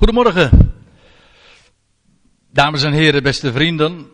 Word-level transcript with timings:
Goedemorgen, 0.00 0.74
dames 2.52 2.82
en 2.82 2.92
heren, 2.92 3.22
beste 3.22 3.52
vrienden, 3.52 4.06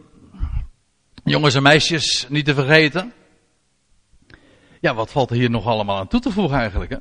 jongens 1.25 1.55
en 1.55 1.63
meisjes, 1.63 2.27
niet 2.29 2.45
te 2.45 2.55
vergeten. 2.55 3.13
Ja, 4.81 4.95
wat 4.95 5.11
valt 5.11 5.31
er 5.31 5.37
hier 5.37 5.51
nog 5.51 5.67
allemaal 5.67 5.99
aan 5.99 6.09
toe 6.09 6.21
te 6.21 6.31
voegen 6.31 6.59
eigenlijk? 6.59 6.91
Hè? 6.91 6.97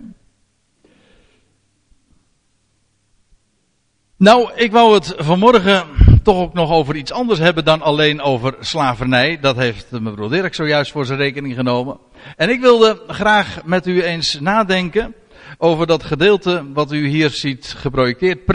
Nou, 4.18 4.52
ik 4.56 4.72
wou 4.72 4.94
het 4.94 5.14
vanmorgen 5.18 5.84
toch 6.24 6.38
ook 6.38 6.54
nog 6.54 6.72
over 6.72 6.96
iets 6.96 7.12
anders 7.12 7.40
hebben 7.40 7.66
dan 7.66 7.82
alleen 7.82 8.22
over 8.22 8.56
slavernij. 8.60 9.40
Dat 9.40 9.56
heeft 9.56 9.88
broer 10.04 10.30
Dirk 10.30 10.56
zojuist 10.56 10.92
voor 10.92 11.06
zijn 11.06 11.20
rekening 11.20 11.56
genomen. 11.56 12.00
En 12.36 12.50
ik 12.50 12.62
wilde 12.62 13.04
graag 13.08 13.64
met 13.64 13.88
u 13.88 14.04
eens 14.04 14.40
nadenken 14.40 15.16
over 15.58 15.88
dat 15.88 16.04
gedeelte 16.04 16.66
wat 16.74 16.92
u 16.92 17.08
hier 17.08 17.30
ziet 17.30 17.76
geprojecteerd. 17.78 18.46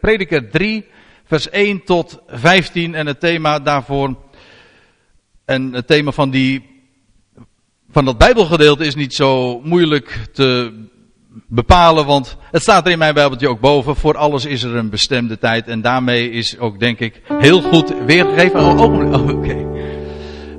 Prediker 0.00 0.50
3, 0.50 0.86
vers 1.24 1.50
1 1.50 1.84
tot 1.84 2.18
15 2.26 2.94
en 2.94 3.06
het 3.06 3.20
thema 3.20 3.58
daarvoor. 3.58 4.16
En 5.44 5.72
het 5.72 5.86
thema 5.86 6.10
van, 6.10 6.30
die, 6.30 6.66
van 7.90 8.04
dat 8.04 8.18
Bijbelgedeelte 8.18 8.86
is 8.86 8.94
niet 8.94 9.14
zo 9.14 9.60
moeilijk 9.60 10.18
te 10.32 10.72
bepalen, 11.46 12.06
want 12.06 12.36
het 12.50 12.62
staat 12.62 12.86
er 12.86 12.92
in 12.92 12.98
mijn 12.98 13.14
Bijbeltje 13.14 13.48
ook 13.48 13.60
boven. 13.60 13.96
Voor 13.96 14.16
alles 14.16 14.44
is 14.44 14.62
er 14.62 14.76
een 14.76 14.90
bestemde 14.90 15.38
tijd 15.38 15.66
en 15.66 15.80
daarmee 15.80 16.30
is 16.30 16.58
ook 16.58 16.80
denk 16.80 16.98
ik 16.98 17.20
heel 17.32 17.62
goed 17.62 17.94
weergegeven. 18.06 18.60
Oh, 18.60 18.80
oh, 18.80 19.12
oh 19.12 19.28
oké. 19.28 19.66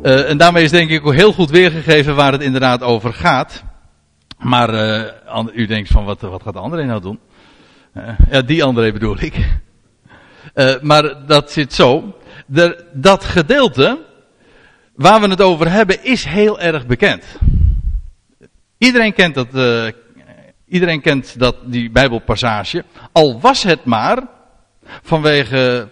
Uh, 0.04 0.30
en 0.30 0.38
daarmee 0.38 0.64
is 0.64 0.72
denk 0.72 0.90
ik 0.90 1.06
ook 1.06 1.14
heel 1.14 1.34
goed 1.34 1.50
weergegeven 1.50 2.16
waar 2.16 2.32
het 2.32 2.42
inderdaad 2.42 2.82
over 2.82 3.14
gaat. 3.14 3.64
Maar 4.40 4.74
uh, 4.74 5.46
u 5.54 5.66
denkt 5.66 5.90
van 5.90 6.06
wat, 6.06 6.22
wat 6.22 6.44
gaat 6.44 6.56
André 6.56 6.86
nou 6.86 7.02
doen? 7.02 7.20
Uh, 7.94 8.10
ja, 8.32 8.42
die 8.42 8.64
André 8.64 8.92
bedoel 8.92 9.20
ik. 9.20 9.36
Uh, 10.56 10.82
maar 10.82 11.26
dat 11.26 11.52
zit 11.52 11.74
zo. 11.74 12.18
De, 12.46 12.86
dat 12.94 13.24
gedeelte 13.24 14.06
waar 14.96 15.22
we 15.22 15.28
het 15.28 15.42
over 15.42 15.72
hebben 15.72 16.04
is 16.04 16.26
heel 16.26 16.60
erg 16.60 16.86
bekend. 16.86 17.26
Iedereen 18.78 19.14
kent 19.14 19.36
dat, 19.36 19.48
iedereen 20.68 21.02
kent 21.02 21.40
dat, 21.40 21.56
die 21.66 21.92
Bijbelpassage. 21.92 22.84
Al 23.12 23.40
was 23.40 23.64
het 23.64 23.86
maar 23.86 24.28
vanwege 25.02 25.90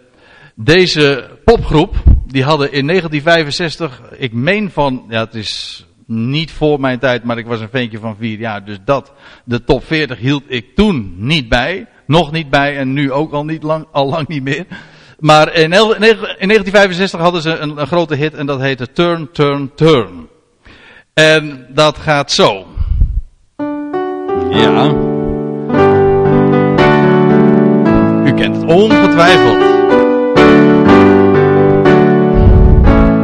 deze 0.56 1.30
popgroep. 1.44 1.96
Die 2.26 2.44
hadden 2.44 2.72
in 2.72 2.88
1965, 2.88 4.02
ik 4.18 4.34
meen 4.34 4.72
van, 4.72 5.06
ja 5.10 5.20
het 5.20 5.36
is 5.36 5.86
niet 6.08 6.52
voor 6.52 6.80
mijn 6.80 7.00
tijd, 7.00 7.24
maar 7.24 7.38
ik 7.38 7.46
was 7.46 7.60
een 7.60 7.70
ventje 7.70 8.00
van 8.00 8.16
vier 8.20 8.40
jaar. 8.40 8.66
Dus 8.66 8.78
dat, 8.86 9.14
de 9.46 9.64
top 9.64 9.86
40 9.86 10.20
hield 10.20 10.44
ik 10.48 10.76
toen 10.76 11.14
niet 11.18 11.50
bij. 11.50 11.88
Nog 12.06 12.32
niet 12.32 12.50
bij 12.50 12.78
en 12.78 12.94
nu 12.94 13.12
ook 13.12 13.32
al, 13.32 13.46
niet 13.46 13.64
lang, 13.64 13.86
al 13.92 14.10
lang 14.10 14.28
niet 14.28 14.44
meer. 14.44 14.66
Maar 15.20 15.54
in, 15.54 15.70
1965 15.70 17.20
hadden 17.20 17.42
ze 17.42 17.58
een, 17.58 17.78
een 17.78 17.88
grote 17.88 18.16
hit 18.16 18.34
en 18.34 18.46
dat 18.46 18.60
heette 18.60 18.92
Turn, 18.92 19.32
Turn, 19.32 19.72
Turn. 19.76 20.28
En 21.14 21.66
dat 21.70 21.98
gaat 21.98 22.32
zo. 22.32 22.66
Ja. 24.50 24.94
U 28.26 28.34
kent 28.34 28.56
het 28.56 28.66
ongetwijfeld. 28.66 29.76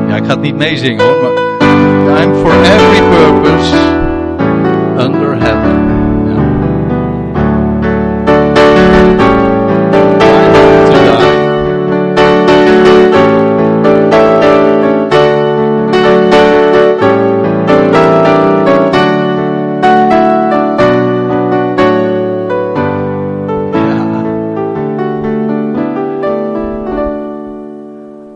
Ja, 0.08 0.16
ik 0.16 0.26
ga 0.26 0.30
het 0.30 0.42
niet 0.42 0.56
meezingen 0.56 1.06
hoor, 1.06 1.22
maar... 1.22 1.53
Time 2.14 2.34
for 2.44 2.54
every 2.76 3.00
purpose 3.10 3.74
under 5.04 5.36
heaven. 5.36 5.78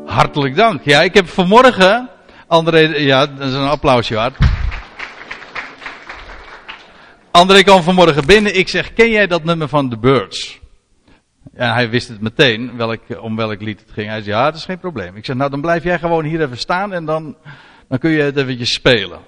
Hartelijk 0.05 0.55
dank. 0.55 0.81
Ja, 0.83 1.01
ik 1.01 1.13
heb 1.13 1.27
vanmorgen 1.27 2.09
André, 2.47 2.79
ja, 2.79 3.25
dat 3.25 3.47
is 3.47 3.53
een 3.53 3.67
applausje 3.67 4.15
waard. 4.15 4.37
André 7.31 7.63
kwam 7.63 7.81
vanmorgen 7.83 8.25
binnen. 8.25 8.57
Ik 8.57 8.67
zeg, 8.67 8.93
ken 8.93 9.09
jij 9.09 9.27
dat 9.27 9.43
nummer 9.43 9.67
van 9.67 9.89
The 9.89 9.97
Birds? 9.97 10.59
Ja, 11.55 11.73
hij 11.73 11.89
wist 11.89 12.07
het 12.07 12.21
meteen 12.21 12.77
welk, 12.77 13.01
om 13.19 13.35
welk 13.35 13.61
lied 13.61 13.79
het 13.79 13.91
ging. 13.91 14.09
Hij 14.09 14.21
zei, 14.21 14.35
ja, 14.35 14.45
dat 14.45 14.55
is 14.55 14.65
geen 14.65 14.79
probleem. 14.79 15.15
Ik 15.15 15.25
zeg, 15.25 15.35
nou 15.35 15.49
dan 15.49 15.61
blijf 15.61 15.83
jij 15.83 15.99
gewoon 15.99 16.25
hier 16.25 16.41
even 16.41 16.57
staan 16.57 16.93
en 16.93 17.05
dan, 17.05 17.37
dan 17.87 17.97
kun 17.99 18.11
je 18.11 18.21
het 18.21 18.37
eventjes 18.37 18.73
spelen. 18.73 19.19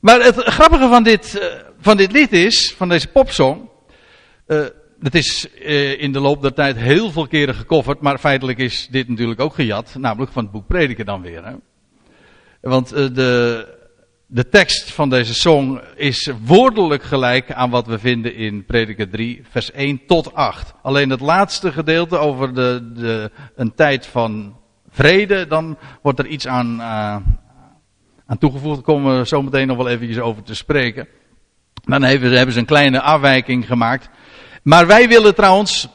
Maar 0.00 0.20
het 0.20 0.36
grappige 0.36 0.88
van 0.88 1.02
dit, 1.02 1.38
uh, 1.40 1.44
van 1.80 1.96
dit 1.96 2.12
lied 2.12 2.32
is, 2.32 2.74
van 2.76 2.88
deze 2.88 3.08
popsong, 3.08 3.68
uh, 4.46 4.64
het 5.00 5.14
is 5.14 5.48
uh, 5.60 6.00
in 6.00 6.12
de 6.12 6.20
loop 6.20 6.42
der 6.42 6.54
tijd 6.54 6.76
heel 6.76 7.10
veel 7.10 7.26
keren 7.26 7.54
gecoverd, 7.54 8.00
maar 8.00 8.18
feitelijk 8.18 8.58
is 8.58 8.88
dit 8.90 9.08
natuurlijk 9.08 9.40
ook 9.40 9.54
gejat, 9.54 9.94
namelijk 9.98 10.32
van 10.32 10.42
het 10.42 10.52
boek 10.52 10.66
Prediker 10.66 11.04
dan 11.04 11.22
weer. 11.22 11.58
Want 12.64 12.94
uh, 12.94 13.06
de, 13.12 13.66
de 14.26 14.48
tekst 14.48 14.92
van 14.92 15.10
deze 15.10 15.34
song 15.34 15.80
is 15.94 16.30
woordelijk 16.44 17.02
gelijk 17.02 17.52
aan 17.52 17.70
wat 17.70 17.86
we 17.86 17.98
vinden 17.98 18.34
in 18.34 18.64
Prediker 18.64 19.10
3, 19.10 19.42
vers 19.50 19.70
1 19.70 20.00
tot 20.06 20.34
8. 20.34 20.74
Alleen 20.82 21.10
het 21.10 21.20
laatste 21.20 21.72
gedeelte 21.72 22.18
over 22.18 22.54
de, 22.54 22.92
de, 22.94 23.30
een 23.56 23.74
tijd 23.74 24.06
van 24.06 24.56
vrede, 24.90 25.46
dan 25.46 25.78
wordt 26.02 26.18
er 26.18 26.26
iets 26.26 26.46
aan, 26.46 26.76
uh, 26.78 27.16
aan 28.26 28.38
toegevoegd. 28.38 28.74
Daar 28.74 28.84
komen 28.84 29.18
we 29.18 29.26
zo 29.26 29.42
meteen 29.42 29.66
nog 29.66 29.76
wel 29.76 29.88
eventjes 29.88 30.18
over 30.18 30.42
te 30.42 30.54
spreken. 30.54 31.08
Dan 31.84 32.02
hebben, 32.02 32.32
hebben 32.32 32.54
ze 32.54 32.60
een 32.60 32.66
kleine 32.66 33.00
afwijking 33.00 33.66
gemaakt. 33.66 34.08
Maar 34.62 34.86
wij 34.86 35.08
willen 35.08 35.34
trouwens, 35.34 35.88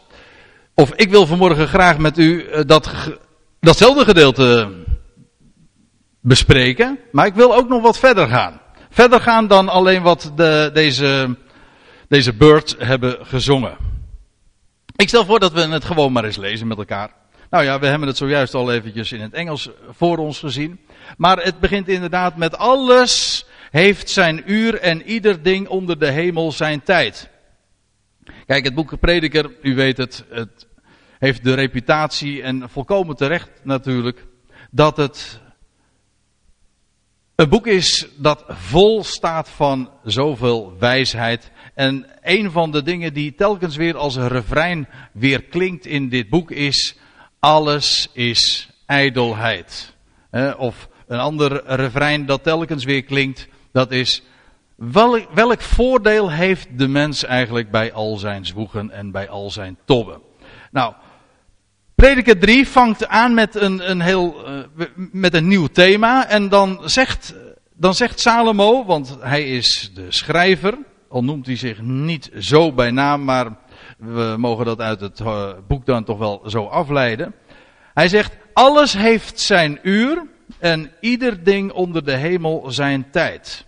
of 0.73 0.93
ik 0.93 1.09
wil 1.09 1.25
vanmorgen 1.25 1.67
graag 1.67 1.97
met 1.97 2.17
u 2.17 2.43
uh, 2.43 2.59
dat, 2.65 2.91
datzelfde 3.59 4.03
gedeelte 4.05 4.87
bespreken. 6.19 6.99
Maar 7.11 7.25
ik 7.25 7.33
wil 7.33 7.55
ook 7.55 7.69
nog 7.69 7.81
wat 7.81 7.99
verder 7.99 8.27
gaan. 8.27 8.61
Verder 8.89 9.21
gaan 9.21 9.47
dan 9.47 9.69
alleen 9.69 10.01
wat 10.01 10.31
de, 10.35 10.69
deze, 10.73 11.37
deze 12.07 12.33
birds 12.33 12.75
hebben 12.77 13.25
gezongen. 13.25 13.77
Ik 14.95 15.07
stel 15.07 15.25
voor 15.25 15.39
dat 15.39 15.51
we 15.51 15.61
het 15.61 15.85
gewoon 15.85 16.11
maar 16.11 16.23
eens 16.23 16.37
lezen 16.37 16.67
met 16.67 16.77
elkaar. 16.77 17.09
Nou 17.49 17.63
ja, 17.63 17.79
we 17.79 17.85
hebben 17.85 18.07
het 18.07 18.17
zojuist 18.17 18.53
al 18.53 18.71
eventjes 18.71 19.11
in 19.11 19.21
het 19.21 19.33
Engels 19.33 19.69
voor 19.89 20.17
ons 20.17 20.39
gezien. 20.39 20.79
Maar 21.17 21.43
het 21.43 21.59
begint 21.59 21.87
inderdaad 21.87 22.37
met 22.37 22.57
alles 22.57 23.45
heeft 23.71 24.09
zijn 24.09 24.51
uur 24.51 24.79
en 24.79 25.01
ieder 25.03 25.43
ding 25.43 25.67
onder 25.67 25.99
de 25.99 26.11
hemel 26.11 26.51
zijn 26.51 26.83
tijd. 26.83 27.29
Kijk, 28.45 28.63
het 28.63 28.75
boek 28.75 28.99
Prediker, 28.99 29.51
u 29.61 29.75
weet 29.75 29.97
het, 29.97 30.25
het 30.29 30.67
heeft 31.19 31.43
de 31.43 31.53
reputatie 31.53 32.41
en 32.41 32.69
volkomen 32.69 33.15
terecht 33.15 33.49
natuurlijk, 33.63 34.25
dat 34.71 34.97
het 34.97 35.39
een 37.39 37.49
boek 37.49 37.67
is 37.67 38.07
dat 38.15 38.43
vol 38.47 39.03
staat 39.03 39.49
van 39.49 39.89
zoveel 40.03 40.73
wijsheid. 40.79 41.51
En 41.73 42.05
een 42.21 42.51
van 42.51 42.71
de 42.71 42.83
dingen 42.83 43.13
die 43.13 43.35
telkens 43.35 43.75
weer 43.75 43.97
als 43.97 44.15
een 44.15 44.27
refrein 44.27 44.87
weer 45.11 45.43
klinkt 45.43 45.85
in 45.85 46.09
dit 46.09 46.29
boek 46.29 46.51
is: 46.51 46.97
alles 47.39 48.09
is 48.13 48.69
ijdelheid. 48.85 49.95
Of 50.57 50.89
een 51.07 51.19
ander 51.19 51.63
refrein 51.65 52.25
dat 52.25 52.43
telkens 52.43 52.83
weer 52.83 53.03
klinkt, 53.03 53.47
dat 53.71 53.91
is: 53.91 54.23
welk, 54.75 55.27
welk 55.33 55.61
voordeel 55.61 56.31
heeft 56.31 56.67
de 56.77 56.87
mens 56.87 57.23
eigenlijk 57.23 57.71
bij 57.71 57.93
al 57.93 58.17
zijn 58.17 58.45
zwoegen 58.45 58.91
en 58.91 59.11
bij 59.11 59.29
al 59.29 59.51
zijn 59.51 59.77
tobben? 59.85 60.21
Nou, 60.71 60.93
Prediker 61.99 62.39
3 62.39 62.67
vangt 62.67 63.07
aan 63.07 63.33
met 63.33 63.55
een, 63.55 63.89
een 63.89 64.01
heel, 64.01 64.35
uh, 64.75 64.85
met 65.11 65.33
een 65.33 65.47
nieuw 65.47 65.67
thema. 65.67 66.27
En 66.27 66.49
dan 66.49 66.79
zegt, 66.85 67.35
dan 67.73 67.93
zegt 67.93 68.19
Salomo, 68.19 68.85
want 68.85 69.17
hij 69.19 69.43
is 69.43 69.91
de 69.93 70.05
schrijver, 70.09 70.77
al 71.09 71.23
noemt 71.23 71.45
hij 71.45 71.55
zich 71.55 71.81
niet 71.81 72.31
zo 72.37 72.73
bij 72.73 72.91
naam, 72.91 73.23
maar 73.23 73.57
we 73.97 74.35
mogen 74.37 74.65
dat 74.65 74.81
uit 74.81 74.99
het 75.01 75.19
uh, 75.19 75.49
boek 75.67 75.85
dan 75.85 76.03
toch 76.03 76.17
wel 76.17 76.43
zo 76.45 76.65
afleiden. 76.65 77.33
Hij 77.93 78.07
zegt, 78.07 78.37
alles 78.53 78.93
heeft 78.93 79.39
zijn 79.39 79.79
uur 79.81 80.23
en 80.59 80.91
ieder 80.99 81.43
ding 81.43 81.71
onder 81.71 82.05
de 82.05 82.15
hemel 82.15 82.71
zijn 82.71 83.09
tijd. 83.11 83.65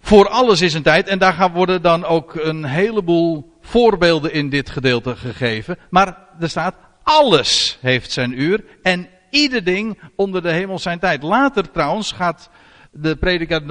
Voor 0.00 0.28
alles 0.28 0.60
is 0.60 0.74
een 0.74 0.82
tijd 0.82 1.08
en 1.08 1.18
daar 1.18 1.32
gaan 1.32 1.52
worden 1.52 1.82
dan 1.82 2.04
ook 2.04 2.34
een 2.34 2.64
heleboel 2.64 3.49
voorbeelden 3.70 4.32
in 4.32 4.48
dit 4.48 4.70
gedeelte 4.70 5.16
gegeven. 5.16 5.78
Maar 5.90 6.16
er 6.40 6.48
staat, 6.48 6.74
alles 7.02 7.78
heeft 7.80 8.10
zijn 8.10 8.40
uur 8.40 8.64
en 8.82 9.08
ieder 9.30 9.64
ding 9.64 10.00
onder 10.16 10.42
de 10.42 10.52
hemel 10.52 10.78
zijn 10.78 10.98
tijd. 10.98 11.22
Later 11.22 11.70
trouwens 11.70 12.12
gaat 12.12 12.50
de 12.90 13.16
prediker, 13.16 13.66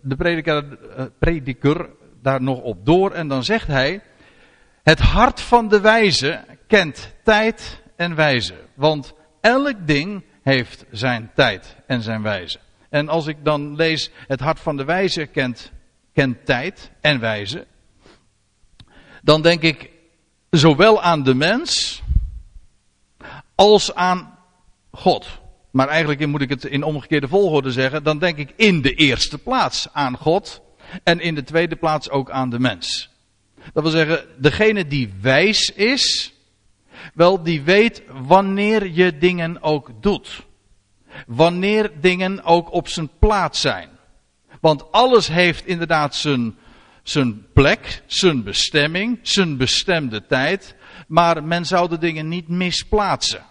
de 0.00 0.16
prediker, 0.16 0.78
eh, 0.96 1.04
prediker 1.18 1.88
daar 2.22 2.42
nog 2.42 2.60
op 2.60 2.86
door 2.86 3.10
en 3.12 3.28
dan 3.28 3.44
zegt 3.44 3.66
hij, 3.66 4.00
Het 4.82 4.98
hart 4.98 5.40
van 5.40 5.68
de 5.68 5.80
wijze 5.80 6.44
kent 6.66 7.12
tijd 7.22 7.82
en 7.96 8.14
wijze. 8.14 8.54
Want 8.74 9.14
elk 9.40 9.86
ding 9.86 10.24
heeft 10.42 10.84
zijn 10.90 11.30
tijd 11.34 11.76
en 11.86 12.02
zijn 12.02 12.22
wijze. 12.22 12.58
En 12.90 13.08
als 13.08 13.26
ik 13.26 13.36
dan 13.42 13.76
lees, 13.76 14.10
het 14.26 14.40
hart 14.40 14.60
van 14.60 14.76
de 14.76 14.84
wijze 14.84 15.26
kent, 15.26 15.72
kent 16.12 16.46
tijd 16.46 16.90
en 17.00 17.20
wijze. 17.20 17.66
Dan 19.26 19.42
denk 19.42 19.62
ik 19.62 19.90
zowel 20.50 21.02
aan 21.02 21.22
de 21.22 21.34
mens 21.34 22.02
als 23.54 23.94
aan 23.94 24.38
God. 24.90 25.26
Maar 25.70 25.88
eigenlijk 25.88 26.26
moet 26.26 26.40
ik 26.40 26.48
het 26.48 26.64
in 26.64 26.82
omgekeerde 26.82 27.28
volgorde 27.28 27.72
zeggen. 27.72 28.02
Dan 28.02 28.18
denk 28.18 28.36
ik 28.36 28.52
in 28.56 28.82
de 28.82 28.94
eerste 28.94 29.38
plaats 29.38 29.88
aan 29.92 30.16
God. 30.16 30.60
En 31.02 31.20
in 31.20 31.34
de 31.34 31.42
tweede 31.42 31.76
plaats 31.76 32.10
ook 32.10 32.30
aan 32.30 32.50
de 32.50 32.58
mens. 32.58 33.10
Dat 33.72 33.82
wil 33.82 33.92
zeggen, 33.92 34.24
degene 34.38 34.86
die 34.86 35.14
wijs 35.20 35.70
is, 35.70 36.34
wel 37.14 37.42
die 37.42 37.62
weet 37.62 38.02
wanneer 38.08 38.88
je 38.90 39.18
dingen 39.18 39.62
ook 39.62 39.90
doet. 40.00 40.46
Wanneer 41.26 41.92
dingen 42.00 42.44
ook 42.44 42.72
op 42.72 42.88
zijn 42.88 43.10
plaats 43.18 43.60
zijn. 43.60 43.88
Want 44.60 44.92
alles 44.92 45.28
heeft 45.28 45.66
inderdaad 45.66 46.14
zijn, 46.14 46.56
zijn 47.08 47.46
plek, 47.52 48.02
zijn 48.06 48.42
bestemming, 48.42 49.18
zijn 49.22 49.56
bestemde 49.56 50.26
tijd. 50.26 50.74
Maar 51.08 51.44
men 51.44 51.66
zou 51.66 51.88
de 51.88 51.98
dingen 51.98 52.28
niet 52.28 52.48
misplaatsen. 52.48 53.42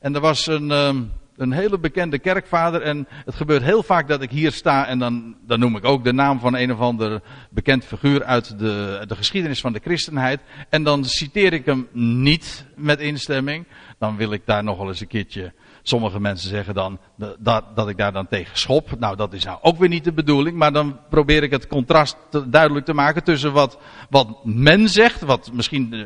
En 0.00 0.14
er 0.14 0.20
was 0.20 0.46
een, 0.46 0.70
ehm, 0.70 1.02
een 1.36 1.52
hele 1.52 1.78
bekende 1.78 2.18
kerkvader. 2.18 2.82
En 2.82 3.06
het 3.24 3.34
gebeurt 3.34 3.62
heel 3.62 3.82
vaak 3.82 4.08
dat 4.08 4.22
ik 4.22 4.30
hier 4.30 4.52
sta 4.52 4.86
en 4.86 4.98
dan, 4.98 5.36
dan 5.46 5.58
noem 5.58 5.76
ik 5.76 5.84
ook 5.84 6.04
de 6.04 6.12
naam 6.12 6.40
van 6.40 6.56
een 6.56 6.72
of 6.72 6.78
ander 6.78 7.22
bekend 7.50 7.84
figuur 7.84 8.24
uit 8.24 8.58
de, 8.58 9.04
de 9.06 9.16
geschiedenis 9.16 9.60
van 9.60 9.72
de 9.72 9.80
christenheid. 9.82 10.40
En 10.68 10.82
dan 10.82 11.04
citeer 11.04 11.52
ik 11.52 11.64
hem 11.64 11.88
niet 11.92 12.64
met 12.76 13.00
instemming. 13.00 13.66
Dan 13.98 14.16
wil 14.16 14.32
ik 14.32 14.42
daar 14.44 14.64
nog 14.64 14.78
wel 14.78 14.88
eens 14.88 15.00
een 15.00 15.06
keertje. 15.06 15.52
Sommige 15.82 16.20
mensen 16.20 16.48
zeggen 16.48 16.74
dan 16.74 16.98
dat, 17.38 17.64
dat 17.74 17.88
ik 17.88 17.96
daar 17.96 18.12
dan 18.12 18.28
tegen 18.28 18.58
schop. 18.58 18.98
Nou, 18.98 19.16
dat 19.16 19.32
is 19.32 19.44
nou 19.44 19.58
ook 19.62 19.78
weer 19.78 19.88
niet 19.88 20.04
de 20.04 20.12
bedoeling. 20.12 20.56
Maar 20.56 20.72
dan 20.72 20.98
probeer 21.10 21.42
ik 21.42 21.50
het 21.50 21.66
contrast 21.66 22.16
duidelijk 22.46 22.86
te 22.86 22.94
maken 22.94 23.24
tussen 23.24 23.52
wat, 23.52 23.78
wat 24.10 24.44
men 24.44 24.88
zegt. 24.88 25.20
Wat 25.20 25.50
misschien 25.52 25.92
eh, 25.92 26.00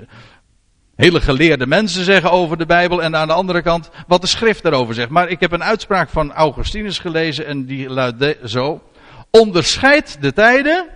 hele 0.94 1.21
geleerde 1.21 1.67
mensen 1.67 2.05
zeggen 2.05 2.31
over 2.31 2.59
de 2.59 2.67
Bijbel 2.67 3.03
en 3.03 3.17
aan 3.17 3.29
de 3.29 3.35
andere 3.35 3.62
kant 3.62 3.91
wat 4.06 4.21
de 4.21 4.26
schrift 4.26 4.62
daarover 4.62 4.94
zegt. 4.94 5.11
Maar 5.11 5.29
ik 5.29 5.41
heb 5.41 5.53
een 5.53 5.65
uitspraak 5.65 6.09
van 6.09 6.32
Augustinus 6.32 6.99
gelezen 6.99 7.47
en 7.47 7.65
die 7.65 7.88
luidt 7.88 8.38
zo. 8.44 8.82
Onderscheid 9.31 10.17
de 10.20 10.32
tijden 10.32 10.87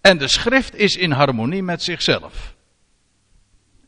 en 0.00 0.18
de 0.18 0.28
schrift 0.28 0.76
is 0.76 0.96
in 0.96 1.10
harmonie 1.10 1.62
met 1.62 1.82
zichzelf. 1.82 2.54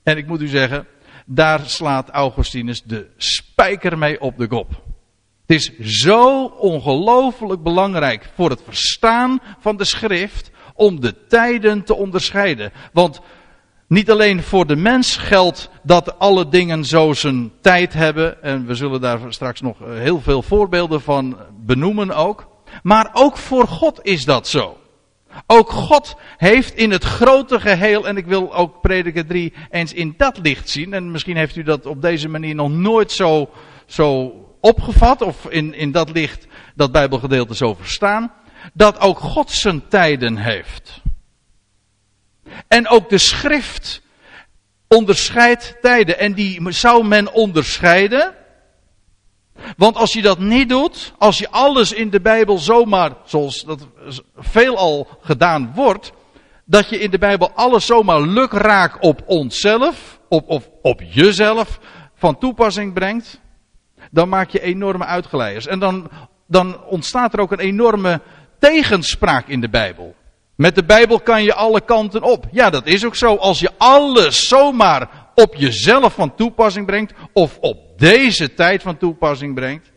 En 0.03 0.17
ik 0.17 0.27
moet 0.27 0.41
u 0.41 0.47
zeggen, 0.47 0.87
daar 1.27 1.61
slaat 1.65 2.09
Augustinus 2.09 2.83
de 2.83 3.07
spijker 3.17 3.99
mee 3.99 4.21
op 4.21 4.39
de 4.39 4.47
kop. 4.47 4.69
Het 5.47 5.57
is 5.57 5.79
zo 5.79 6.45
ongelooflijk 6.45 7.63
belangrijk 7.63 8.31
voor 8.35 8.51
het 8.51 8.63
verstaan 8.65 9.39
van 9.61 9.77
de 9.77 9.85
schrift 9.85 10.51
om 10.75 11.01
de 11.01 11.27
tijden 11.27 11.85
te 11.85 11.95
onderscheiden. 11.95 12.73
Want 12.93 13.21
niet 13.89 14.11
alleen 14.11 14.43
voor 14.43 14.67
de 14.67 14.77
mens 14.77 15.17
geldt 15.17 15.71
dat 15.83 16.19
alle 16.19 16.49
dingen 16.49 16.85
zo 16.85 17.13
zijn 17.13 17.53
tijd 17.61 17.93
hebben. 17.93 18.43
En 18.43 18.67
we 18.67 18.75
zullen 18.75 19.01
daar 19.01 19.21
straks 19.29 19.61
nog 19.61 19.81
eh, 19.81 19.99
heel 19.99 20.21
veel 20.21 20.43
voorbeelden 20.43 21.01
van 21.01 21.37
benoemen 21.67 22.11
ook. 22.11 22.49
Maar 22.83 23.11
ook 23.13 23.37
voor 23.37 23.69
God 23.69 24.01
is 24.03 24.25
dat 24.25 24.49
zo. 24.49 24.77
Ook 25.47 25.71
God 25.71 26.17
heeft 26.37 26.75
in 26.75 26.91
het 26.91 27.05
grote 27.05 27.61
geheel, 27.61 28.09
en 28.09 28.17
ik 28.17 28.27
wil 28.27 28.55
ook 28.55 28.81
prediker 28.81 29.27
3 29.27 29.53
eens 29.71 29.93
in 29.93 30.15
dat 30.17 30.39
licht 30.43 30.69
zien. 30.69 30.93
En 30.93 31.11
misschien 31.11 31.37
heeft 31.37 31.57
u 31.57 31.63
dat 31.63 31.87
op 31.87 32.03
deze 32.03 32.29
manier 32.29 32.55
nog 32.55 32.71
nooit 32.71 33.13
zo, 33.13 33.51
zo 33.87 34.33
opgevat, 34.61 35.23
of 35.23 35.47
in, 35.49 35.75
in 35.75 35.93
dat 35.93 36.11
licht 36.11 36.47
dat 36.75 36.93
Bijbelgedeelte 36.93 37.55
zo 37.55 37.75
verstaan. 37.75 38.33
Dat 38.73 39.01
ook 39.01 39.19
God 39.19 39.51
zijn 39.51 39.89
tijden 39.89 40.37
heeft. 40.37 41.01
En 42.69 42.89
ook 42.89 43.09
de 43.09 43.19
schrift 43.19 44.03
onderscheidt 44.89 45.77
tijden. 45.81 46.19
En 46.19 46.33
die 46.33 46.73
zou 46.73 47.05
men 47.05 47.33
onderscheiden. 47.33 48.35
Want 49.77 49.97
als 49.97 50.13
je 50.13 50.23
dat 50.23 50.39
niet 50.39 50.69
doet, 50.69 51.13
als 51.19 51.39
je 51.39 51.51
alles 51.51 51.93
in 51.93 52.11
de 52.11 52.21
Bijbel 52.21 52.59
zomaar, 52.59 53.13
zoals 53.25 53.63
dat 53.63 53.87
veelal 54.37 55.09
gedaan 55.21 55.73
wordt, 55.75 56.13
dat 56.65 56.89
je 56.89 56.99
in 56.99 57.11
de 57.11 57.19
Bijbel 57.19 57.51
alles 57.55 57.87
zomaar 57.87 58.21
lukraak 58.21 58.97
op 59.01 59.23
onszelf, 59.27 60.21
op, 60.29 60.49
of 60.49 60.69
op 60.83 61.03
jezelf, 61.11 61.81
van 62.15 62.39
toepassing 62.39 62.93
brengt, 62.93 63.41
dan 64.11 64.29
maak 64.29 64.51
je 64.51 64.61
enorme 64.61 65.05
uitgeleiders. 65.05 65.67
En 65.67 65.79
dan, 65.79 66.11
dan 66.47 66.85
ontstaat 66.85 67.33
er 67.33 67.41
ook 67.41 67.53
een 67.53 67.59
enorme 67.59 68.21
tegenspraak 68.59 69.49
in 69.49 69.61
de 69.61 69.69
Bijbel. 69.69 70.15
Met 70.57 70.75
de 70.75 70.85
Bijbel 70.85 71.21
kan 71.21 71.43
je 71.43 71.55
alle 71.55 71.81
kanten 71.81 72.23
op. 72.23 72.47
Ja, 72.51 72.71
dat 72.71 72.87
is 72.87 73.05
ook 73.05 73.15
zo. 73.15 73.35
Als 73.35 73.61
je 73.61 73.71
alles 73.77 74.49
zomaar 74.49 75.26
op 75.37 75.55
jezelf 75.55 76.15
van 76.15 76.35
toepassing 76.35 76.87
brengt, 76.87 77.13
of 77.33 77.59
op 77.61 77.99
deze 77.99 78.55
tijd 78.55 78.83
van 78.83 78.97
toepassing 78.97 79.55
brengt, 79.55 79.93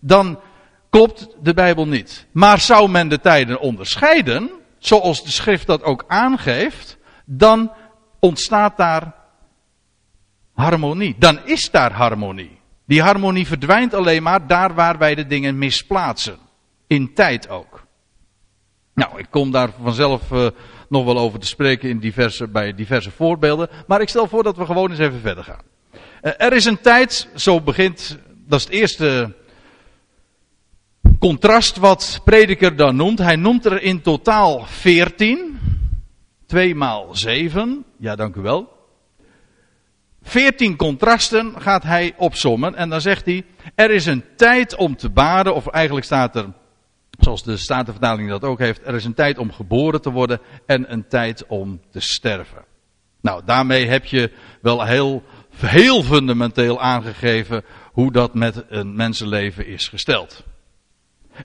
dan 0.00 0.40
klopt 0.90 1.28
de 1.42 1.54
Bijbel 1.54 1.86
niet. 1.86 2.26
Maar 2.32 2.60
zou 2.60 2.88
men 2.88 3.08
de 3.08 3.20
tijden 3.20 3.60
onderscheiden, 3.60 4.50
zoals 4.78 5.24
de 5.24 5.30
schrift 5.30 5.66
dat 5.66 5.82
ook 5.82 6.04
aangeeft, 6.08 6.98
dan 7.24 7.72
ontstaat 8.20 8.76
daar 8.76 9.14
harmonie. 10.52 11.14
Dan 11.18 11.38
is 11.44 11.70
daar 11.70 11.92
harmonie. 11.92 12.60
Die 12.86 13.02
harmonie 13.02 13.46
verdwijnt 13.46 13.94
alleen 13.94 14.22
maar 14.22 14.46
daar 14.46 14.74
waar 14.74 14.98
wij 14.98 15.14
de 15.14 15.26
dingen 15.26 15.58
misplaatsen. 15.58 16.38
In 16.86 17.14
tijd 17.14 17.48
ook. 17.48 17.83
Nou, 18.94 19.18
ik 19.18 19.26
kom 19.30 19.50
daar 19.50 19.70
vanzelf 19.82 20.30
uh, 20.30 20.46
nog 20.88 21.04
wel 21.04 21.18
over 21.18 21.38
te 21.38 21.46
spreken 21.46 21.88
in 21.88 21.98
diverse, 21.98 22.48
bij 22.48 22.74
diverse 22.74 23.10
voorbeelden. 23.10 23.68
Maar 23.86 24.00
ik 24.00 24.08
stel 24.08 24.28
voor 24.28 24.42
dat 24.42 24.56
we 24.56 24.64
gewoon 24.64 24.90
eens 24.90 24.98
even 24.98 25.20
verder 25.20 25.44
gaan. 25.44 25.62
Uh, 25.92 26.32
er 26.36 26.52
is 26.52 26.64
een 26.64 26.80
tijd, 26.80 27.28
zo 27.34 27.60
begint, 27.60 28.18
dat 28.46 28.58
is 28.58 28.64
het 28.64 28.74
eerste 28.74 29.34
contrast 31.18 31.76
wat 31.76 32.20
prediker 32.24 32.76
dan 32.76 32.96
noemt. 32.96 33.18
Hij 33.18 33.36
noemt 33.36 33.64
er 33.64 33.82
in 33.82 34.00
totaal 34.00 34.64
14. 34.66 35.58
2 36.46 36.74
maal 36.74 37.08
7. 37.16 37.84
Ja, 37.98 38.16
dank 38.16 38.34
u 38.34 38.40
wel. 38.40 38.72
14 40.22 40.76
contrasten 40.76 41.54
gaat 41.58 41.82
hij 41.82 42.14
opsommen. 42.16 42.74
En 42.74 42.88
dan 42.88 43.00
zegt 43.00 43.26
hij: 43.26 43.44
Er 43.74 43.90
is 43.90 44.06
een 44.06 44.24
tijd 44.36 44.76
om 44.76 44.96
te 44.96 45.10
baden, 45.10 45.54
of 45.54 45.66
eigenlijk 45.66 46.06
staat 46.06 46.36
er 46.36 46.52
Zoals 47.18 47.42
de 47.42 47.56
Statenvertaling 47.56 48.28
dat 48.28 48.44
ook 48.44 48.58
heeft. 48.58 48.86
Er 48.86 48.94
is 48.94 49.04
een 49.04 49.14
tijd 49.14 49.38
om 49.38 49.52
geboren 49.52 50.02
te 50.02 50.10
worden 50.10 50.40
en 50.66 50.92
een 50.92 51.08
tijd 51.08 51.46
om 51.46 51.80
te 51.90 52.00
sterven. 52.00 52.64
Nou, 53.20 53.42
daarmee 53.44 53.86
heb 53.86 54.04
je 54.04 54.30
wel 54.60 54.84
heel, 54.84 55.22
heel 55.56 56.02
fundamenteel 56.02 56.80
aangegeven 56.80 57.64
hoe 57.92 58.12
dat 58.12 58.34
met 58.34 58.64
een 58.68 58.96
mensenleven 58.96 59.66
is 59.66 59.88
gesteld. 59.88 60.44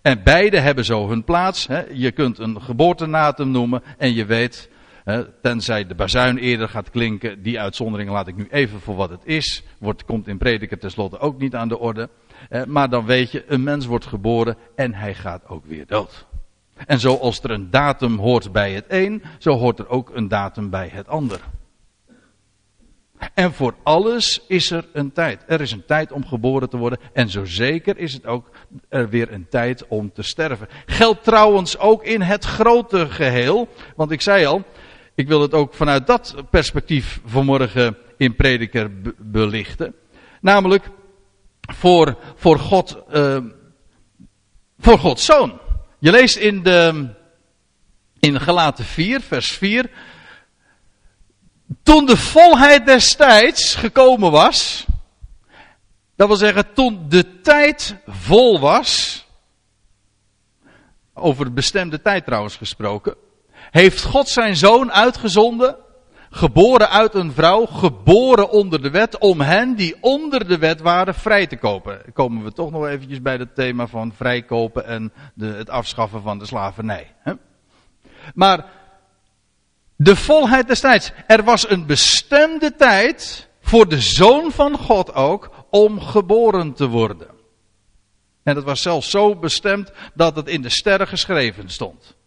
En 0.01 0.23
beide 0.23 0.59
hebben 0.59 0.85
zo 0.85 1.09
hun 1.09 1.23
plaats. 1.23 1.67
Hè. 1.67 1.83
Je 1.91 2.11
kunt 2.11 2.39
een 2.39 2.61
geboortenatum 2.61 3.51
noemen 3.51 3.83
en 3.97 4.13
je 4.13 4.25
weet, 4.25 4.69
hè, 5.03 5.31
tenzij 5.41 5.87
de 5.87 5.95
bazuin 5.95 6.37
eerder 6.37 6.69
gaat 6.69 6.89
klinken, 6.89 7.41
die 7.41 7.59
uitzondering 7.59 8.09
laat 8.09 8.27
ik 8.27 8.35
nu 8.35 8.47
even 8.49 8.79
voor 8.79 8.95
wat 8.95 9.09
het 9.09 9.25
is. 9.25 9.63
Wordt, 9.79 10.05
komt 10.05 10.27
in 10.27 10.37
prediker 10.37 10.79
tenslotte 10.79 11.19
ook 11.19 11.39
niet 11.39 11.55
aan 11.55 11.67
de 11.67 11.79
orde. 11.79 12.09
Eh, 12.49 12.63
maar 12.63 12.89
dan 12.89 13.05
weet 13.05 13.31
je, 13.31 13.43
een 13.47 13.63
mens 13.63 13.85
wordt 13.85 14.05
geboren 14.05 14.57
en 14.75 14.93
hij 14.93 15.15
gaat 15.15 15.47
ook 15.47 15.65
weer 15.65 15.85
dood. 15.85 16.25
En 16.85 16.99
zoals 16.99 17.43
er 17.43 17.51
een 17.51 17.69
datum 17.69 18.17
hoort 18.17 18.51
bij 18.51 18.71
het 18.71 18.85
een, 18.87 19.23
zo 19.37 19.51
hoort 19.51 19.79
er 19.79 19.89
ook 19.89 20.11
een 20.13 20.27
datum 20.27 20.69
bij 20.69 20.89
het 20.93 21.07
ander. 21.07 21.39
En 23.33 23.53
voor 23.53 23.75
alles 23.83 24.41
is 24.47 24.71
er 24.71 24.85
een 24.93 25.11
tijd. 25.11 25.43
Er 25.47 25.61
is 25.61 25.71
een 25.71 25.85
tijd 25.85 26.11
om 26.11 26.25
geboren 26.25 26.69
te 26.69 26.77
worden. 26.77 26.99
En 27.13 27.29
zo 27.29 27.45
zeker 27.45 27.97
is 27.97 28.13
het 28.13 28.25
ook 28.25 28.49
er 28.89 29.09
weer 29.09 29.33
een 29.33 29.47
tijd 29.49 29.87
om 29.87 30.11
te 30.13 30.23
sterven. 30.23 30.67
Geldt 30.85 31.23
trouwens 31.23 31.77
ook 31.77 32.03
in 32.03 32.21
het 32.21 32.45
grote 32.45 33.09
geheel. 33.09 33.67
Want 33.95 34.11
ik 34.11 34.21
zei 34.21 34.45
al, 34.45 34.63
ik 35.15 35.27
wil 35.27 35.41
het 35.41 35.53
ook 35.53 35.73
vanuit 35.73 36.07
dat 36.07 36.35
perspectief 36.49 37.21
vanmorgen 37.25 37.97
in 38.17 38.35
prediker 38.35 38.91
belichten. 39.17 39.95
Namelijk, 40.41 40.89
voor, 41.73 42.17
voor 42.35 42.59
God, 42.59 42.97
uh, 43.13 43.37
voor 44.79 44.99
Gods 44.99 45.25
zoon. 45.25 45.59
Je 45.99 46.11
leest 46.11 46.37
in 46.37 46.63
de, 46.63 47.09
in 48.19 48.39
Galaten 48.39 48.85
4, 48.85 49.21
vers 49.21 49.51
4. 49.51 49.89
Toen 51.83 52.05
de 52.05 52.17
volheid 52.17 52.85
des 52.85 53.15
tijds 53.15 53.75
gekomen 53.75 54.31
was, 54.31 54.85
dat 56.15 56.27
wil 56.27 56.37
zeggen 56.37 56.73
toen 56.73 57.05
de 57.09 57.41
tijd 57.41 57.95
vol 58.07 58.59
was, 58.59 59.23
over 61.13 61.45
de 61.45 61.51
bestemde 61.51 62.01
tijd 62.01 62.25
trouwens 62.25 62.55
gesproken, 62.55 63.15
heeft 63.71 64.03
God 64.03 64.29
zijn 64.29 64.55
zoon 64.55 64.91
uitgezonden, 64.91 65.75
Geboren 66.29 66.89
uit 66.89 67.13
een 67.13 67.31
vrouw, 67.31 67.65
geboren 67.65 68.49
onder 68.49 68.81
de 68.81 68.89
wet, 68.89 69.17
om 69.17 69.41
hen 69.41 69.75
die 69.75 69.95
onder 70.01 70.47
de 70.47 70.57
wet 70.57 70.81
waren 70.81 71.13
vrij 71.13 71.47
te 71.47 71.57
kopen. 71.57 72.01
komen 72.13 72.43
we 72.43 72.51
toch 72.51 72.71
nog 72.71 72.87
eventjes 72.87 73.21
bij 73.21 73.35
het 73.35 73.55
thema 73.55 73.87
van 73.87 74.13
vrijkopen 74.13 74.85
en 74.85 75.13
de, 75.33 75.45
het 75.45 75.69
afschaffen 75.69 76.21
van 76.21 76.39
de 76.39 76.45
slavernij. 76.45 77.15
Hè? 77.19 77.33
Maar 78.33 78.65
de 79.95 80.15
volheid 80.15 80.67
des 80.67 80.79
tijds. 80.79 81.11
Er 81.27 81.43
was 81.43 81.69
een 81.69 81.85
bestemde 81.85 82.75
tijd 82.75 83.49
voor 83.61 83.87
de 83.87 84.01
zoon 84.01 84.51
van 84.51 84.77
God 84.77 85.13
ook 85.13 85.49
om 85.69 85.99
geboren 85.99 86.73
te 86.73 86.87
worden. 86.87 87.27
En 88.43 88.55
dat 88.55 88.63
was 88.63 88.81
zelfs 88.81 89.09
zo 89.09 89.35
bestemd 89.35 89.91
dat 90.13 90.35
het 90.35 90.47
in 90.47 90.61
de 90.61 90.69
sterren 90.69 91.07
geschreven 91.07 91.69
stond. 91.69 92.17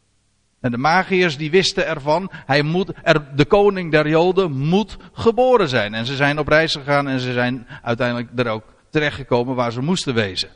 En 0.63 0.71
de 0.71 0.79
magiërs 0.79 1.37
die 1.37 1.51
wisten 1.51 1.87
ervan, 1.87 2.31
hij 2.47 2.63
moet, 2.63 2.93
er, 3.03 3.37
de 3.37 3.45
koning 3.45 3.91
der 3.91 4.09
Joden 4.09 4.53
moet 4.53 4.97
geboren 5.13 5.69
zijn. 5.69 5.95
En 5.95 6.07
ze 6.07 6.17
zijn 6.17 6.39
op 6.39 6.49
reis 6.49 6.73
gegaan 6.73 7.09
en 7.09 7.21
ze 7.21 7.33
zijn 7.33 7.67
uiteindelijk 7.83 8.29
er 8.37 8.49
ook 8.49 8.65
terechtgekomen 8.91 9.55
waar 9.55 9.73
ze 9.73 9.81
moesten 9.81 10.15
wezen. 10.15 10.49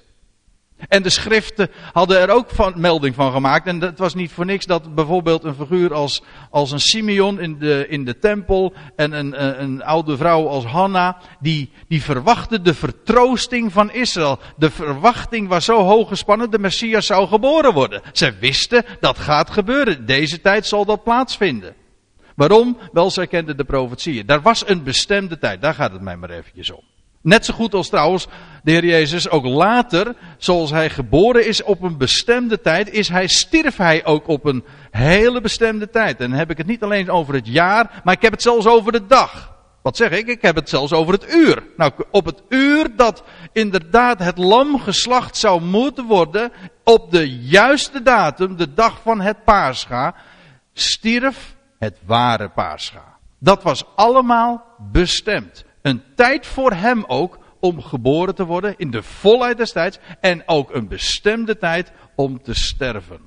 En 0.89 1.03
de 1.03 1.11
schriften 1.11 1.71
hadden 1.93 2.21
er 2.21 2.31
ook 2.31 2.51
van, 2.51 2.73
melding 2.77 3.15
van 3.15 3.33
gemaakt. 3.33 3.67
En 3.67 3.81
het 3.81 3.99
was 3.99 4.15
niet 4.15 4.33
voor 4.33 4.45
niks 4.45 4.67
dat 4.67 4.95
bijvoorbeeld 4.95 5.45
een 5.45 5.55
figuur 5.55 5.95
als, 5.95 6.23
als 6.51 6.71
een 6.71 6.81
Simeon 6.81 7.41
in 7.41 7.59
de, 7.59 7.87
in 7.89 8.05
de 8.05 8.19
tempel 8.19 8.75
en 8.97 9.13
een, 9.13 9.45
een, 9.45 9.63
een 9.63 9.83
oude 9.83 10.17
vrouw 10.17 10.49
als 10.49 10.65
Hanna, 10.65 11.17
die, 11.41 11.71
die 11.89 12.03
verwachtte 12.03 12.63
de 12.63 12.75
vertroosting 12.75 13.73
van 13.73 13.93
Israël. 13.93 14.39
De 14.57 14.71
verwachting 14.71 15.49
was 15.49 15.65
zo 15.65 15.83
hoog 15.83 16.09
gespannen, 16.09 16.51
de 16.51 16.59
Messias 16.59 17.07
zou 17.07 17.29
geboren 17.29 17.73
worden. 17.73 18.03
Ze 18.13 18.35
wisten 18.41 18.85
dat 19.01 19.19
gaat 19.19 19.51
gebeuren. 19.51 20.07
Deze 20.07 20.41
tijd 20.41 20.67
zal 20.67 20.85
dat 20.85 21.05
plaatsvinden. 21.05 21.75
Waarom? 22.35 22.79
Wel, 22.93 23.11
zij 23.11 23.27
kenden 23.27 23.57
de 23.57 23.65
profetieën. 23.65 24.27
Daar 24.27 24.43
was 24.43 24.69
een 24.69 24.83
bestemde 24.83 25.39
tijd. 25.39 25.63
Daar 25.63 25.75
gaat 25.75 25.93
het 25.93 26.01
mij 26.01 26.17
maar 26.17 26.31
eventjes 26.31 26.71
om. 26.71 26.83
Net 27.27 27.45
zo 27.45 27.55
goed 27.55 27.75
als 27.75 27.89
trouwens 27.89 28.27
de 28.63 28.71
Heer 28.71 28.85
Jezus 28.85 29.29
ook 29.29 29.45
later, 29.45 30.15
zoals 30.39 30.71
hij 30.71 30.91
geboren 30.91 31.47
is 31.47 31.63
op 31.63 31.83
een 31.83 31.97
bestemde 31.97 32.61
tijd, 32.61 32.91
is 32.91 33.09
hij, 33.09 33.27
stierf 33.27 33.77
hij 33.77 34.05
ook 34.05 34.29
op 34.29 34.45
een 34.45 34.65
hele 34.91 35.41
bestemde 35.41 35.91
tijd. 35.91 36.21
En 36.21 36.31
dan 36.31 36.39
heb 36.39 36.51
ik 36.51 36.59
het 36.59 36.67
niet 36.67 36.83
alleen 36.83 37.11
over 37.11 37.35
het 37.35 37.47
jaar, 37.47 38.01
maar 38.05 38.15
ik 38.15 38.23
heb 38.23 38.33
het 38.33 38.43
zelfs 38.43 38.67
over 38.67 38.93
de 38.93 39.07
dag. 39.07 39.55
Wat 39.83 39.97
zeg 39.97 40.11
ik? 40.11 40.27
Ik 40.27 40.43
heb 40.43 40.57
het 40.57 40.69
zelfs 40.69 40.93
over 40.93 41.13
het 41.13 41.35
uur. 41.35 41.63
Nou, 41.77 41.93
op 42.11 42.25
het 42.25 42.43
uur 42.49 42.97
dat 42.97 43.23
inderdaad 43.53 44.19
het 44.19 44.39
lam 44.39 44.81
geslacht 44.81 45.37
zou 45.37 45.63
moeten 45.63 46.05
worden, 46.05 46.53
op 46.85 47.11
de 47.11 47.39
juiste 47.39 48.03
datum, 48.03 48.57
de 48.57 48.75
dag 48.75 49.01
van 49.03 49.21
het 49.21 49.45
paascha, 49.45 50.15
stierf 50.73 51.57
het 51.79 51.99
ware 52.05 52.49
paascha. 52.49 53.19
Dat 53.39 53.63
was 53.63 53.85
allemaal 53.97 54.65
bestemd. 54.79 55.66
Een 55.87 56.03
tijd 56.15 56.47
voor 56.47 56.73
hem 56.73 57.05
ook 57.07 57.39
om 57.61 57.83
geboren 57.83 58.35
te 58.35 58.45
worden 58.45 58.75
in 58.77 58.91
de 58.91 59.03
volheid 59.03 59.57
des 59.57 59.73
tijds 59.73 59.99
en 60.21 60.43
ook 60.47 60.75
een 60.75 60.89
bestemde 60.89 61.59
tijd 61.59 61.93
om 62.15 62.43
te 62.43 62.55
sterven. 62.55 63.21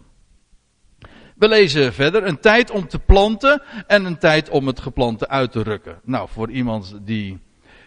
We 1.35 1.47
lezen 1.47 1.93
verder 1.93 2.25
een 2.25 2.39
tijd 2.39 2.71
om 2.71 2.87
te 2.87 2.99
planten 2.99 3.61
en 3.87 4.05
een 4.05 4.17
tijd 4.17 4.49
om 4.49 4.67
het 4.67 4.79
geplante 4.79 5.27
uit 5.27 5.51
te 5.51 5.63
rukken. 5.63 5.99
Nou, 6.03 6.29
voor 6.29 6.51
iemand 6.51 6.99
die, 7.01 7.39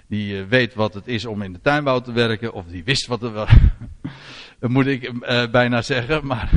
die 0.09 0.39
eh, 0.39 0.47
weet 0.49 0.75
wat 0.75 0.95
het 0.95 1.09
is 1.09 1.25
om 1.25 1.43
in 1.43 1.53
de 1.53 1.61
tuinbouw 1.61 2.01
te 2.01 2.13
werken, 2.13 2.53
of 2.53 2.67
die 2.67 2.85
wist 2.85 3.07
wat 3.07 3.21
het 3.21 3.33
was, 3.33 3.51
moet 4.61 4.87
ik 4.87 5.13
uh, 5.13 5.51
bijna 5.51 5.83
zeggen, 5.83 6.27
maar 6.27 6.51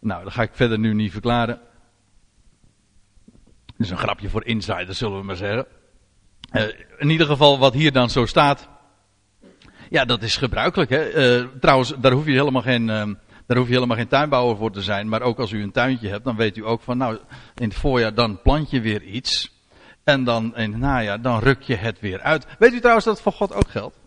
nou, 0.00 0.24
dat 0.24 0.32
ga 0.32 0.42
ik 0.42 0.50
verder 0.52 0.78
nu 0.78 0.94
niet 0.94 1.12
verklaren. 1.12 1.60
Dat 3.66 3.86
is 3.86 3.90
een 3.90 3.98
grapje 3.98 4.28
voor 4.28 4.44
insiders, 4.44 4.98
zullen 4.98 5.18
we 5.18 5.24
maar 5.24 5.36
zeggen. 5.36 5.66
Uh, 6.52 6.62
in 6.98 7.10
ieder 7.10 7.26
geval 7.26 7.58
wat 7.58 7.74
hier 7.74 7.92
dan 7.92 8.10
zo 8.10 8.26
staat. 8.26 8.68
Ja, 9.90 10.04
dat 10.04 10.22
is 10.22 10.36
gebruikelijk. 10.36 10.90
Hè? 10.90 11.38
Uh, 11.40 11.46
trouwens, 11.60 11.94
daar 11.98 12.12
hoef 12.12 12.26
je 12.26 12.32
helemaal 12.32 12.62
geen, 12.62 12.82
uh, 12.82 13.06
daar 13.46 13.56
hoef 13.56 13.66
je 13.66 13.74
helemaal 13.74 13.96
geen 13.96 14.08
tuinbouwer 14.08 14.56
voor 14.56 14.72
te 14.72 14.82
zijn. 14.82 15.08
Maar 15.08 15.22
ook 15.22 15.38
als 15.38 15.50
u 15.50 15.62
een 15.62 15.72
tuintje 15.72 16.08
hebt, 16.08 16.24
dan 16.24 16.36
weet 16.36 16.56
u 16.56 16.66
ook 16.66 16.82
van, 16.82 16.96
nou, 16.96 17.18
in 17.54 17.68
het 17.68 17.74
voorjaar 17.74 18.14
dan 18.14 18.42
plant 18.42 18.70
je 18.70 18.80
weer 18.80 19.02
iets. 19.02 19.58
En 20.04 20.24
dan 20.24 20.56
in 20.56 20.70
het 20.72 20.80
najaar, 20.80 21.22
dan 21.22 21.38
ruk 21.38 21.62
je 21.62 21.76
het 21.76 22.00
weer 22.00 22.20
uit. 22.20 22.46
Weet 22.58 22.72
u 22.72 22.78
trouwens 22.78 23.04
dat 23.04 23.14
het 23.14 23.22
voor 23.22 23.32
God 23.32 23.54
ook 23.54 23.68
geldt? 23.68 23.98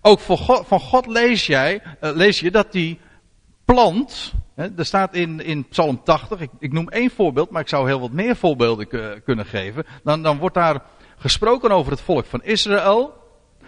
Ook 0.00 0.20
voor 0.20 0.38
God, 0.38 0.66
van 0.66 0.80
God 0.80 1.06
lees, 1.06 1.46
jij, 1.46 1.82
lees 2.00 2.40
je 2.40 2.50
dat 2.50 2.72
die 2.72 3.00
plant, 3.66 4.32
er 4.54 4.86
staat 4.86 5.14
in, 5.14 5.40
in 5.40 5.68
Psalm 5.68 6.02
80, 6.04 6.40
ik, 6.40 6.50
ik, 6.58 6.72
noem 6.72 6.88
één 6.88 7.10
voorbeeld, 7.10 7.50
maar 7.50 7.60
ik 7.60 7.68
zou 7.68 7.86
heel 7.86 8.00
wat 8.00 8.12
meer 8.12 8.36
voorbeelden 8.36 8.88
kunnen 9.22 9.46
geven. 9.46 9.84
Dan, 10.02 10.22
dan 10.22 10.38
wordt 10.38 10.54
daar 10.54 10.82
gesproken 11.16 11.70
over 11.70 11.92
het 11.92 12.00
volk 12.00 12.26
van 12.26 12.42
Israël. 12.42 13.14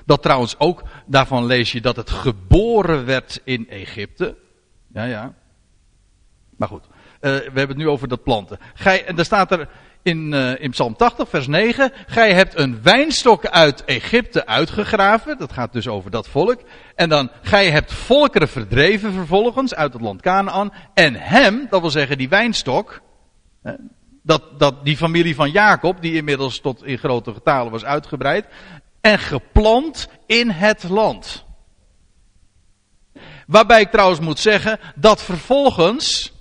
Dat 0.04 0.22
trouwens 0.22 0.58
ook, 0.58 0.82
daarvan 1.06 1.46
lees 1.46 1.72
je 1.72 1.80
dat 1.80 1.96
het 1.96 2.10
geboren 2.10 3.04
werd 3.06 3.40
in 3.44 3.68
Egypte. 3.68 4.36
Ja, 4.92 5.04
ja. 5.04 5.34
Maar 6.56 6.68
goed, 6.68 6.84
uh, 6.84 6.90
we 7.20 7.42
hebben 7.42 7.68
het 7.68 7.76
nu 7.76 7.88
over 7.88 8.08
dat 8.08 8.22
planten. 8.22 8.58
Gij, 8.74 9.04
en 9.04 9.16
daar 9.16 9.24
staat 9.24 9.52
er 9.52 9.68
in, 10.08 10.32
uh, 10.32 10.60
in 10.60 10.70
Psalm 10.70 10.96
80, 10.96 11.28
vers 11.28 11.46
9. 11.46 11.92
Gij 12.06 12.32
hebt 12.32 12.58
een 12.58 12.82
wijnstok 12.82 13.46
uit 13.46 13.84
Egypte 13.84 14.46
uitgegraven. 14.46 15.38
Dat 15.38 15.52
gaat 15.52 15.72
dus 15.72 15.88
over 15.88 16.10
dat 16.10 16.28
volk. 16.28 16.60
En 16.94 17.08
dan, 17.08 17.30
gij 17.42 17.70
hebt 17.70 17.92
volkeren 17.92 18.48
verdreven 18.48 19.12
vervolgens 19.12 19.74
uit 19.74 19.92
het 19.92 20.02
land 20.02 20.22
Canaan. 20.22 20.72
En 20.94 21.14
hem, 21.14 21.66
dat 21.70 21.80
wil 21.80 21.90
zeggen 21.90 22.18
die 22.18 22.28
wijnstok. 22.28 23.00
Dat, 24.22 24.42
dat 24.58 24.84
die 24.84 24.96
familie 24.96 25.34
van 25.34 25.50
Jacob, 25.50 26.02
die 26.02 26.14
inmiddels 26.14 26.60
tot 26.60 26.84
in 26.84 26.98
grote 26.98 27.32
getalen 27.32 27.72
was 27.72 27.84
uitgebreid. 27.84 28.46
En 29.00 29.18
geplant 29.18 30.08
in 30.26 30.50
het 30.50 30.88
land. 30.88 31.44
Waarbij 33.46 33.80
ik 33.80 33.90
trouwens 33.90 34.20
moet 34.20 34.38
zeggen 34.38 34.78
dat 34.94 35.22
vervolgens 35.22 36.32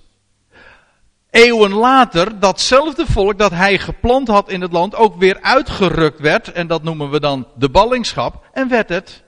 eeuwen 1.30 1.72
later 1.72 2.38
datzelfde 2.38 3.06
volk 3.06 3.38
dat 3.38 3.50
hij 3.50 3.78
geplant 3.78 4.28
had 4.28 4.50
in 4.50 4.60
het 4.60 4.72
land 4.72 4.94
ook 4.94 5.16
weer 5.16 5.38
uitgerukt 5.40 6.20
werd. 6.20 6.52
En 6.52 6.66
dat 6.66 6.82
noemen 6.82 7.10
we 7.10 7.20
dan 7.20 7.46
de 7.56 7.70
ballingschap. 7.70 8.48
En 8.52 8.68
werd 8.68 8.88
het 8.88 9.22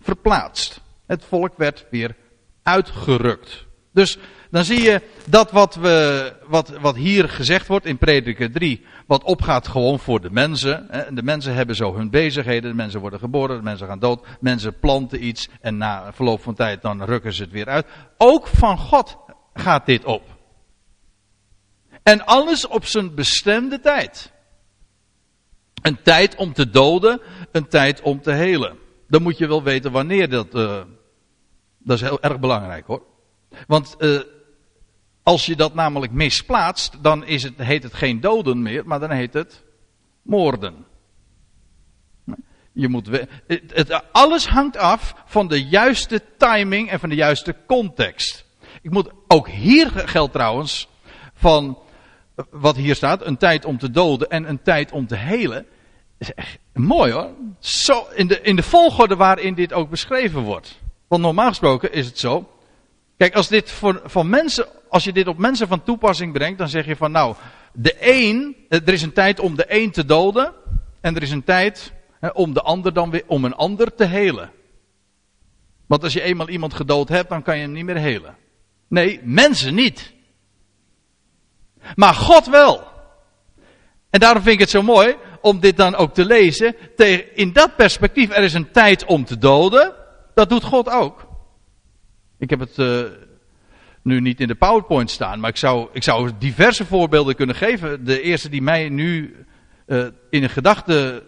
verplaatst. 0.00 0.80
Het 1.06 1.24
volk 1.24 1.52
werd 1.56 1.86
weer 1.90 2.16
uitgerukt. 2.62 3.66
Dus 3.92 4.18
dan 4.50 4.64
zie 4.64 4.82
je 4.82 5.02
dat 5.26 5.50
wat, 5.50 5.74
we, 5.74 6.32
wat, 6.46 6.68
wat 6.80 6.96
hier 6.96 7.28
gezegd 7.28 7.66
wordt 7.66 7.86
in 7.86 7.98
Prediker 7.98 8.52
3, 8.52 8.84
wat 9.06 9.22
opgaat 9.22 9.68
gewoon 9.68 9.98
voor 9.98 10.20
de 10.20 10.30
mensen. 10.30 10.88
De 11.14 11.22
mensen 11.22 11.54
hebben 11.54 11.76
zo 11.76 11.94
hun 11.94 12.10
bezigheden, 12.10 12.70
de 12.70 12.76
mensen 12.76 13.00
worden 13.00 13.18
geboren, 13.18 13.56
de 13.56 13.62
mensen 13.62 13.86
gaan 13.86 13.98
dood, 13.98 14.26
mensen 14.40 14.78
planten 14.78 15.26
iets 15.26 15.48
en 15.60 15.76
na 15.76 16.12
verloop 16.12 16.42
van 16.42 16.54
tijd 16.54 16.82
dan 16.82 17.04
rukken 17.04 17.32
ze 17.32 17.42
het 17.42 17.52
weer 17.52 17.68
uit. 17.68 17.86
Ook 18.16 18.46
van 18.46 18.78
God 18.78 19.18
gaat 19.54 19.86
dit 19.86 20.04
op. 20.04 20.22
En 22.02 22.26
alles 22.26 22.66
op 22.66 22.84
zijn 22.84 23.14
bestemde 23.14 23.80
tijd. 23.80 24.32
Een 25.82 26.02
tijd 26.02 26.36
om 26.36 26.52
te 26.52 26.70
doden, 26.70 27.20
een 27.52 27.68
tijd 27.68 28.00
om 28.00 28.22
te 28.22 28.30
helen. 28.30 28.78
Dan 29.08 29.22
moet 29.22 29.38
je 29.38 29.46
wel 29.46 29.62
weten 29.62 29.92
wanneer 29.92 30.28
dat. 30.28 30.54
Uh, 30.54 30.82
dat 31.78 31.96
is 31.96 32.08
heel 32.08 32.22
erg 32.22 32.40
belangrijk 32.40 32.86
hoor. 32.86 33.02
Want 33.66 33.96
uh, 33.98 34.20
als 35.22 35.46
je 35.46 35.56
dat 35.56 35.74
namelijk 35.74 36.12
misplaatst, 36.12 37.02
dan 37.02 37.24
is 37.24 37.42
het, 37.42 37.54
heet 37.56 37.82
het 37.82 37.94
geen 37.94 38.20
doden 38.20 38.62
meer, 38.62 38.86
maar 38.86 39.00
dan 39.00 39.10
heet 39.10 39.34
het 39.34 39.64
moorden. 40.22 40.86
Je 42.72 42.88
moet, 42.88 43.08
het, 43.46 43.62
het, 43.74 44.12
alles 44.12 44.46
hangt 44.46 44.76
af 44.76 45.14
van 45.26 45.48
de 45.48 45.64
juiste 45.64 46.22
timing 46.36 46.90
en 46.90 47.00
van 47.00 47.08
de 47.08 47.14
juiste 47.14 47.56
context. 47.66 48.44
Ik 48.82 48.90
moet, 48.90 49.10
ook 49.28 49.48
hier 49.48 49.90
geldt 49.90 50.32
trouwens 50.32 50.88
van 51.34 51.78
wat 52.50 52.76
hier 52.76 52.94
staat, 52.94 53.26
een 53.26 53.36
tijd 53.36 53.64
om 53.64 53.78
te 53.78 53.90
doden 53.90 54.28
en 54.28 54.48
een 54.48 54.62
tijd 54.62 54.92
om 54.92 55.06
te 55.06 55.16
helen. 55.16 55.66
is 56.18 56.34
echt 56.34 56.58
mooi 56.72 57.12
hoor. 57.12 57.30
Zo, 57.58 58.06
in, 58.14 58.26
de, 58.26 58.40
in 58.40 58.56
de 58.56 58.62
volgorde 58.62 59.16
waarin 59.16 59.54
dit 59.54 59.72
ook 59.72 59.90
beschreven 59.90 60.42
wordt. 60.42 60.78
Want 61.08 61.22
normaal 61.22 61.48
gesproken 61.48 61.92
is 61.92 62.06
het 62.06 62.18
zo. 62.18 62.50
Kijk, 63.16 63.34
als, 63.34 63.48
dit 63.48 63.70
voor, 63.70 64.00
van 64.04 64.28
mensen, 64.28 64.66
als 64.88 65.04
je 65.04 65.12
dit 65.12 65.26
op 65.26 65.38
mensen 65.38 65.68
van 65.68 65.82
toepassing 65.82 66.32
brengt, 66.32 66.58
dan 66.58 66.68
zeg 66.68 66.86
je 66.86 66.96
van 66.96 67.10
nou, 67.10 67.34
de 67.72 67.96
een, 68.00 68.56
er 68.68 68.92
is 68.92 69.02
een 69.02 69.12
tijd 69.12 69.40
om 69.40 69.56
de 69.56 69.64
een 69.68 69.90
te 69.90 70.04
doden. 70.04 70.52
En 71.00 71.16
er 71.16 71.22
is 71.22 71.30
een 71.30 71.44
tijd 71.44 71.92
hè, 72.20 72.28
om 72.28 72.54
de 72.54 72.62
ander 72.62 72.92
dan 72.92 73.10
weer, 73.10 73.22
om 73.26 73.44
een 73.44 73.54
ander 73.54 73.94
te 73.94 74.04
helen. 74.04 74.50
Want 75.86 76.02
als 76.02 76.12
je 76.12 76.22
eenmaal 76.22 76.48
iemand 76.48 76.74
gedood 76.74 77.08
hebt, 77.08 77.28
dan 77.28 77.42
kan 77.42 77.56
je 77.56 77.62
hem 77.62 77.72
niet 77.72 77.84
meer 77.84 77.96
helen. 77.96 78.36
Nee, 78.88 79.20
mensen 79.22 79.74
niet. 79.74 80.12
Maar 81.94 82.14
God 82.14 82.46
wel. 82.46 82.88
En 84.10 84.20
daarom 84.20 84.42
vind 84.42 84.54
ik 84.54 84.60
het 84.60 84.70
zo 84.70 84.82
mooi 84.82 85.16
om 85.40 85.60
dit 85.60 85.76
dan 85.76 85.94
ook 85.94 86.14
te 86.14 86.24
lezen. 86.24 86.76
In 87.34 87.52
dat 87.52 87.76
perspectief, 87.76 88.30
er 88.30 88.42
is 88.42 88.54
een 88.54 88.70
tijd 88.70 89.04
om 89.04 89.24
te 89.24 89.38
doden. 89.38 89.94
Dat 90.34 90.48
doet 90.48 90.64
God 90.64 90.88
ook. 90.90 91.26
Ik 92.38 92.50
heb 92.50 92.60
het 92.60 92.78
uh, 92.78 93.02
nu 94.02 94.20
niet 94.20 94.40
in 94.40 94.48
de 94.48 94.54
PowerPoint 94.54 95.10
staan, 95.10 95.40
maar 95.40 95.50
ik 95.50 95.56
zou, 95.56 95.88
ik 95.92 96.02
zou 96.02 96.30
diverse 96.38 96.84
voorbeelden 96.84 97.34
kunnen 97.34 97.56
geven. 97.56 98.04
De 98.04 98.20
eerste 98.22 98.48
die 98.48 98.62
mij 98.62 98.88
nu 98.88 99.36
uh, 99.86 100.06
in 100.30 100.42
een 100.42 100.50
gedachte 100.50 101.22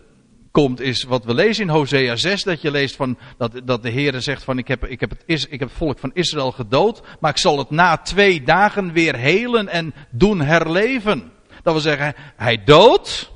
komt, 0.52 0.80
is 0.80 1.02
wat 1.02 1.25
we 1.25 1.35
lezen 1.35 1.62
in 1.64 1.71
Hosea 1.71 2.16
6. 2.16 2.42
Dat 2.42 2.62
je 2.62 2.71
leest 2.71 2.97
van, 2.97 3.18
dat, 3.38 3.61
dat 3.64 3.82
de 3.82 3.90
Heer 3.90 4.21
zegt 4.21 4.44
van 4.44 4.59
ik 4.59 4.68
heb, 4.68 4.87
ik, 4.87 5.00
heb 5.00 5.11
het, 5.11 5.23
ik 5.26 5.61
heb 5.61 5.68
het 5.68 5.78
volk 5.78 5.99
van 5.99 6.11
Israël 6.14 6.52
gedood. 6.52 7.02
Maar 7.21 7.30
ik 7.30 7.38
zal 7.38 7.59
het 7.59 7.71
na 7.71 7.97
twee 7.97 8.42
dagen 8.42 8.92
weer 8.92 9.16
helen 9.16 9.68
en 9.68 9.94
doen 10.11 10.40
herleven. 10.40 11.32
Dat 11.62 11.73
wil 11.73 11.82
zeggen, 11.82 12.14
hij 12.37 12.64
doodt, 12.64 13.32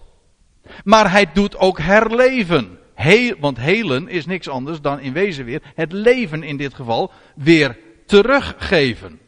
maar 0.85 1.11
hij 1.11 1.33
doet 1.33 1.57
ook 1.57 1.79
herleven. 1.79 2.79
Heel, 2.95 3.35
want 3.41 3.59
helen 3.59 4.09
is 4.09 4.27
niks 4.27 4.49
anders 4.49 4.81
dan 4.81 5.01
in 5.01 5.13
wezen 5.13 5.45
weer 5.45 5.63
het 5.75 5.93
leven 5.93 6.43
in 6.43 6.57
dit 6.57 6.75
geval 6.75 7.13
weer 7.35 7.79
teruggeven. 8.07 9.21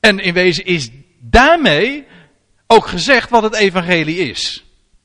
En 0.00 0.18
in 0.18 0.34
wezen 0.34 0.64
is 0.64 0.90
daarmee 1.20 2.04
ook 2.66 2.86
gezegd 2.86 3.30
wat 3.30 3.42
het 3.42 3.54
evangelie 3.54 4.16
is. 4.16 4.63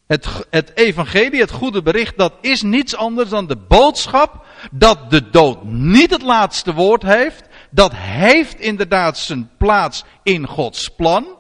Het, 0.10 0.48
het 0.50 0.72
evangelie, 0.78 1.40
het 1.40 1.52
goede 1.52 1.82
bericht, 1.82 2.18
dat 2.18 2.34
is 2.42 2.62
niets 2.62 2.96
anders 2.96 3.30
dan 3.30 3.48
de 3.48 3.56
boodschap 3.56 4.46
dat 4.72 5.12
de 5.12 5.30
dood 5.30 5.64
niet 5.64 6.10
het 6.10 6.22
laatste 6.22 6.74
woord 6.74 7.02
heeft. 7.02 7.44
Dat 7.72 7.94
heeft 7.96 8.60
inderdaad 8.60 9.18
zijn 9.18 9.50
plaats 9.58 10.04
in 10.24 10.48
Gods 10.48 10.90
plan. 10.90 11.38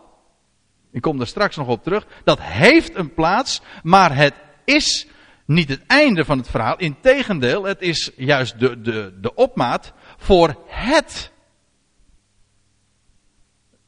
Ik 0.92 1.02
kom 1.02 1.18
daar 1.18 1.28
straks 1.28 1.56
nog 1.56 1.68
op 1.68 1.84
terug. 1.84 2.08
Dat 2.24 2.40
heeft 2.42 2.96
een 2.96 3.14
plaats, 3.14 3.62
maar 3.84 4.16
het 4.16 4.34
is 4.66 5.08
niet 5.46 5.70
het 5.70 5.82
einde 5.88 6.26
van 6.26 6.38
het 6.38 6.50
verhaal. 6.50 6.78
Integendeel, 6.78 7.64
het 7.64 7.82
is 7.82 8.12
juist 8.16 8.60
de, 8.60 8.82
de, 8.82 9.18
de 9.22 9.36
opmaat 9.36 9.94
voor 10.18 10.56
het 10.68 11.32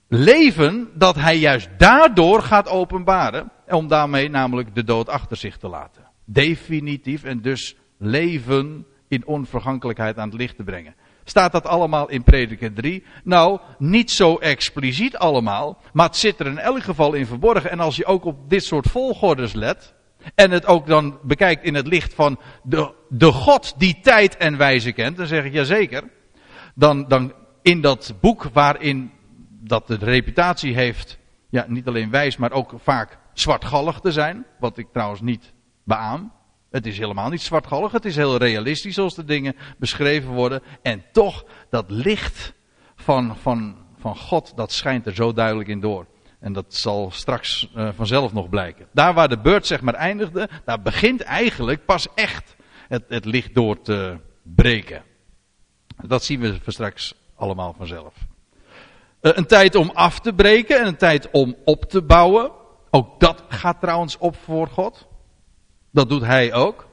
leven 0.07 0.89
dat 0.93 1.15
hij 1.15 1.37
juist 1.37 1.69
daardoor 1.77 2.41
gaat 2.41 2.67
openbaren. 2.67 3.51
Om 3.71 3.87
daarmee 3.87 4.29
namelijk 4.29 4.75
de 4.75 4.83
dood 4.83 5.09
achter 5.09 5.37
zich 5.37 5.57
te 5.57 5.67
laten. 5.67 6.07
Definitief 6.25 7.23
en 7.23 7.41
dus 7.41 7.75
leven 7.97 8.85
in 9.07 9.25
onvergankelijkheid 9.25 10.17
aan 10.17 10.29
het 10.29 10.37
licht 10.37 10.55
te 10.55 10.63
brengen. 10.63 10.95
Staat 11.23 11.51
dat 11.51 11.65
allemaal 11.65 12.09
in 12.09 12.23
prediker 12.23 12.73
3? 12.73 13.03
Nou, 13.23 13.59
niet 13.77 14.11
zo 14.11 14.37
expliciet 14.37 15.17
allemaal, 15.17 15.81
maar 15.93 16.05
het 16.05 16.15
zit 16.15 16.39
er 16.39 16.47
in 16.47 16.57
elk 16.57 16.83
geval 16.83 17.13
in 17.13 17.25
verborgen. 17.25 17.71
En 17.71 17.79
als 17.79 17.95
je 17.95 18.05
ook 18.05 18.25
op 18.25 18.49
dit 18.49 18.63
soort 18.63 18.87
volgordes 18.87 19.53
let, 19.53 19.93
en 20.35 20.51
het 20.51 20.65
ook 20.65 20.87
dan 20.87 21.19
bekijkt 21.23 21.63
in 21.63 21.75
het 21.75 21.87
licht 21.87 22.13
van 22.13 22.39
de, 22.63 22.93
de 23.09 23.31
God 23.31 23.73
die 23.77 23.99
tijd 24.01 24.37
en 24.37 24.57
wijze 24.57 24.91
kent, 24.91 25.17
dan 25.17 25.27
zeg 25.27 25.43
ik 25.43 25.53
ja 25.53 25.63
zeker. 25.63 26.03
Dan, 26.75 27.07
dan 27.07 27.33
in 27.61 27.81
dat 27.81 28.13
boek 28.21 28.49
waarin 28.53 29.11
dat 29.49 29.87
de 29.87 29.95
reputatie 29.95 30.73
heeft, 30.73 31.17
ja, 31.49 31.65
niet 31.67 31.87
alleen 31.87 32.09
wijs, 32.09 32.37
maar 32.37 32.51
ook 32.51 32.73
vaak 32.83 33.17
zwartgallig 33.33 33.99
te 33.99 34.11
zijn. 34.11 34.45
Wat 34.59 34.77
ik 34.77 34.87
trouwens 34.91 35.21
niet 35.21 35.53
beaam. 35.83 36.31
Het 36.71 36.85
is 36.85 36.97
helemaal 36.97 37.29
niet 37.29 37.41
zwartgallig, 37.41 37.91
het 37.91 38.05
is 38.05 38.15
heel 38.15 38.37
realistisch 38.37 38.95
zoals 38.95 39.15
de 39.15 39.25
dingen 39.25 39.55
beschreven 39.77 40.31
worden. 40.31 40.61
En 40.81 41.03
toch, 41.11 41.45
dat 41.69 41.85
licht 41.89 42.53
van, 42.95 43.37
van, 43.37 43.75
van 43.97 44.15
God, 44.15 44.53
dat 44.55 44.71
schijnt 44.71 45.05
er 45.05 45.15
zo 45.15 45.33
duidelijk 45.33 45.69
in 45.69 45.79
door. 45.79 46.05
En 46.39 46.53
dat 46.53 46.73
zal 46.73 47.11
straks 47.11 47.71
uh, 47.75 47.89
vanzelf 47.95 48.33
nog 48.33 48.49
blijken. 48.49 48.87
Daar 48.93 49.13
waar 49.13 49.29
de 49.29 49.39
beurt 49.39 49.67
zeg 49.67 49.81
maar 49.81 49.93
eindigde, 49.93 50.49
daar 50.65 50.81
begint 50.81 51.21
eigenlijk 51.21 51.85
pas 51.85 52.07
echt 52.15 52.55
het, 52.87 53.03
het 53.07 53.25
licht 53.25 53.53
door 53.53 53.81
te 53.81 54.17
breken. 54.43 55.03
Dat 56.01 56.23
zien 56.23 56.39
we 56.39 56.59
straks 56.65 57.13
allemaal 57.35 57.73
vanzelf. 57.77 58.13
Uh, 59.21 59.31
een 59.35 59.45
tijd 59.45 59.75
om 59.75 59.89
af 59.89 60.19
te 60.19 60.33
breken 60.33 60.79
en 60.79 60.87
een 60.87 60.97
tijd 60.97 61.31
om 61.31 61.55
op 61.65 61.85
te 61.85 62.01
bouwen. 62.01 62.51
Ook 62.91 63.19
dat 63.19 63.43
gaat 63.47 63.79
trouwens 63.79 64.17
op 64.17 64.35
voor 64.43 64.67
God. 64.67 65.07
Dat 65.91 66.09
doet 66.09 66.25
hij 66.25 66.53
ook. 66.53 66.89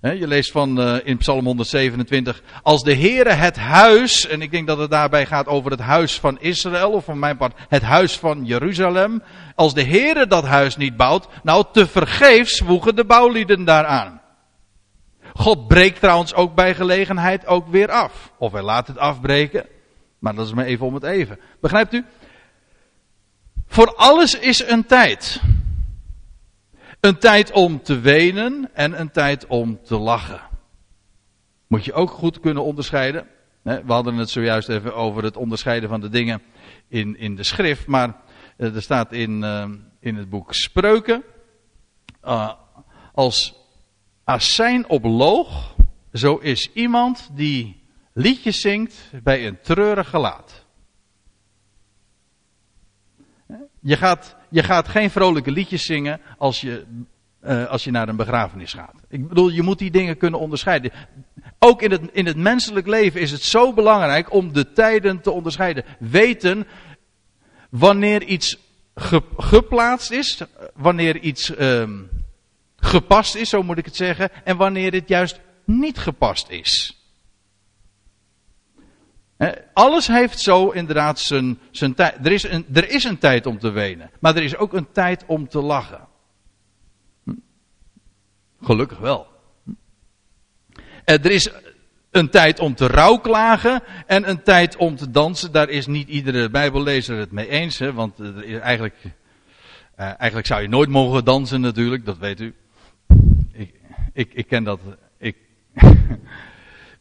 Je 0.00 0.26
leest 0.26 0.50
van 0.50 0.80
uh, 0.80 0.96
in 1.04 1.16
Psalm 1.16 1.44
127. 1.44 2.42
Als 2.62 2.82
de 2.82 2.94
Heere 2.94 3.32
het 3.32 3.56
huis, 3.56 4.26
en 4.26 4.42
ik 4.42 4.50
denk 4.50 4.66
dat 4.66 4.78
het 4.78 4.90
daarbij 4.90 5.26
gaat 5.26 5.46
over 5.46 5.70
het 5.70 5.80
huis 5.80 6.20
van 6.20 6.40
Israël, 6.40 6.90
of 6.90 7.04
van 7.04 7.18
mijn 7.18 7.36
part 7.36 7.58
het 7.68 7.82
huis 7.82 8.18
van 8.18 8.44
Jeruzalem. 8.44 9.22
Als 9.54 9.74
de 9.74 9.84
Heere 9.84 10.26
dat 10.26 10.44
huis 10.44 10.76
niet 10.76 10.96
bouwt, 10.96 11.28
nou 11.42 11.64
te 11.72 11.86
vergeefs 11.86 12.60
woegen 12.60 12.96
de 12.96 13.04
bouwlieden 13.04 13.64
daaraan. 13.64 14.20
God 15.34 15.68
breekt 15.68 16.00
trouwens 16.00 16.34
ook 16.34 16.54
bij 16.54 16.74
gelegenheid 16.74 17.46
ook 17.46 17.68
weer 17.68 17.90
af. 17.90 18.32
Of 18.38 18.52
hij 18.52 18.62
laat 18.62 18.86
het 18.86 18.98
afbreken. 18.98 19.66
Maar 20.18 20.34
dat 20.34 20.46
is 20.46 20.52
maar 20.52 20.64
even 20.64 20.86
om 20.86 20.94
het 20.94 21.04
even. 21.04 21.38
Begrijpt 21.60 21.92
u? 21.92 22.04
Voor 23.70 23.94
alles 23.94 24.38
is 24.38 24.68
een 24.68 24.86
tijd. 24.86 25.40
Een 27.00 27.18
tijd 27.18 27.52
om 27.52 27.82
te 27.82 28.00
wenen 28.00 28.70
en 28.74 29.00
een 29.00 29.10
tijd 29.10 29.46
om 29.46 29.82
te 29.82 29.98
lachen. 29.98 30.40
Moet 31.66 31.84
je 31.84 31.92
ook 31.92 32.10
goed 32.10 32.40
kunnen 32.40 32.64
onderscheiden. 32.64 33.26
We 33.62 33.82
hadden 33.86 34.14
het 34.14 34.30
zojuist 34.30 34.68
even 34.68 34.94
over 34.94 35.24
het 35.24 35.36
onderscheiden 35.36 35.88
van 35.88 36.00
de 36.00 36.08
dingen 36.08 36.42
in, 36.88 37.18
in 37.18 37.36
de 37.36 37.42
schrift. 37.42 37.86
Maar 37.86 38.16
eh, 38.56 38.74
er 38.74 38.82
staat 38.82 39.12
in, 39.12 39.44
eh, 39.44 39.70
in 40.00 40.16
het 40.16 40.30
boek 40.30 40.54
Spreuken. 40.54 41.24
Uh, 42.24 42.52
als 43.14 43.54
assijn 44.24 44.88
op 44.88 45.04
loog, 45.04 45.74
zo 46.12 46.36
is 46.36 46.72
iemand 46.72 47.30
die 47.32 47.82
liedjes 48.12 48.60
zingt 48.60 49.10
bij 49.22 49.46
een 49.46 49.60
treurig 49.60 50.08
gelaat. 50.08 50.59
Je 53.80 53.96
gaat, 53.96 54.36
je 54.48 54.62
gaat 54.62 54.88
geen 54.88 55.10
vrolijke 55.10 55.50
liedjes 55.50 55.84
zingen 55.84 56.20
als 56.38 56.60
je, 56.60 56.84
uh, 57.44 57.66
als 57.66 57.84
je 57.84 57.90
naar 57.90 58.08
een 58.08 58.16
begrafenis 58.16 58.72
gaat. 58.72 58.94
Ik 59.08 59.28
bedoel, 59.28 59.48
je 59.48 59.62
moet 59.62 59.78
die 59.78 59.90
dingen 59.90 60.16
kunnen 60.16 60.40
onderscheiden. 60.40 60.92
Ook 61.58 61.82
in 61.82 61.90
het, 61.90 62.02
in 62.12 62.26
het 62.26 62.36
menselijk 62.36 62.86
leven 62.86 63.20
is 63.20 63.30
het 63.30 63.42
zo 63.42 63.72
belangrijk 63.72 64.32
om 64.32 64.52
de 64.52 64.72
tijden 64.72 65.20
te 65.20 65.30
onderscheiden. 65.30 65.84
Weten 65.98 66.66
wanneer 67.70 68.22
iets 68.22 68.58
ge, 68.94 69.22
geplaatst 69.36 70.10
is, 70.10 70.42
wanneer 70.74 71.18
iets 71.18 71.50
uh, 71.50 71.90
gepast 72.76 73.34
is, 73.34 73.48
zo 73.48 73.62
moet 73.62 73.78
ik 73.78 73.84
het 73.84 73.96
zeggen, 73.96 74.30
en 74.44 74.56
wanneer 74.56 74.92
het 74.92 75.08
juist 75.08 75.40
niet 75.64 75.98
gepast 75.98 76.48
is. 76.48 76.99
Alles 79.72 80.06
heeft 80.06 80.40
zo 80.40 80.68
inderdaad 80.68 81.18
zijn, 81.18 81.58
zijn 81.70 81.94
tijd. 81.94 82.26
Er 82.26 82.32
is, 82.32 82.42
een, 82.42 82.66
er 82.72 82.90
is 82.90 83.04
een 83.04 83.18
tijd 83.18 83.46
om 83.46 83.58
te 83.58 83.70
wenen. 83.70 84.10
Maar 84.20 84.36
er 84.36 84.42
is 84.42 84.56
ook 84.56 84.72
een 84.72 84.92
tijd 84.92 85.24
om 85.26 85.48
te 85.48 85.60
lachen. 85.60 86.08
Hm? 87.24 87.32
Gelukkig 88.60 88.98
wel. 88.98 89.26
Hm? 89.64 89.70
Er 91.04 91.30
is 91.30 91.50
een 92.10 92.30
tijd 92.30 92.58
om 92.58 92.74
te 92.74 92.86
rouwklagen 92.86 93.82
en 94.06 94.28
een 94.28 94.42
tijd 94.42 94.76
om 94.76 94.96
te 94.96 95.10
dansen. 95.10 95.52
Daar 95.52 95.68
is 95.68 95.86
niet 95.86 96.08
iedere 96.08 96.50
bijbellezer 96.50 97.18
het 97.18 97.30
mee 97.30 97.48
eens. 97.48 97.78
Hè, 97.78 97.92
want 97.92 98.20
eigenlijk, 98.60 98.96
uh, 99.04 99.10
eigenlijk 99.96 100.46
zou 100.46 100.62
je 100.62 100.68
nooit 100.68 100.88
mogen 100.88 101.24
dansen 101.24 101.60
natuurlijk, 101.60 102.04
dat 102.04 102.18
weet 102.18 102.40
u. 102.40 102.54
Ik, 103.52 103.74
ik, 104.12 104.34
ik 104.34 104.46
ken 104.46 104.64
dat. 104.64 104.80
Ik, 105.18 105.36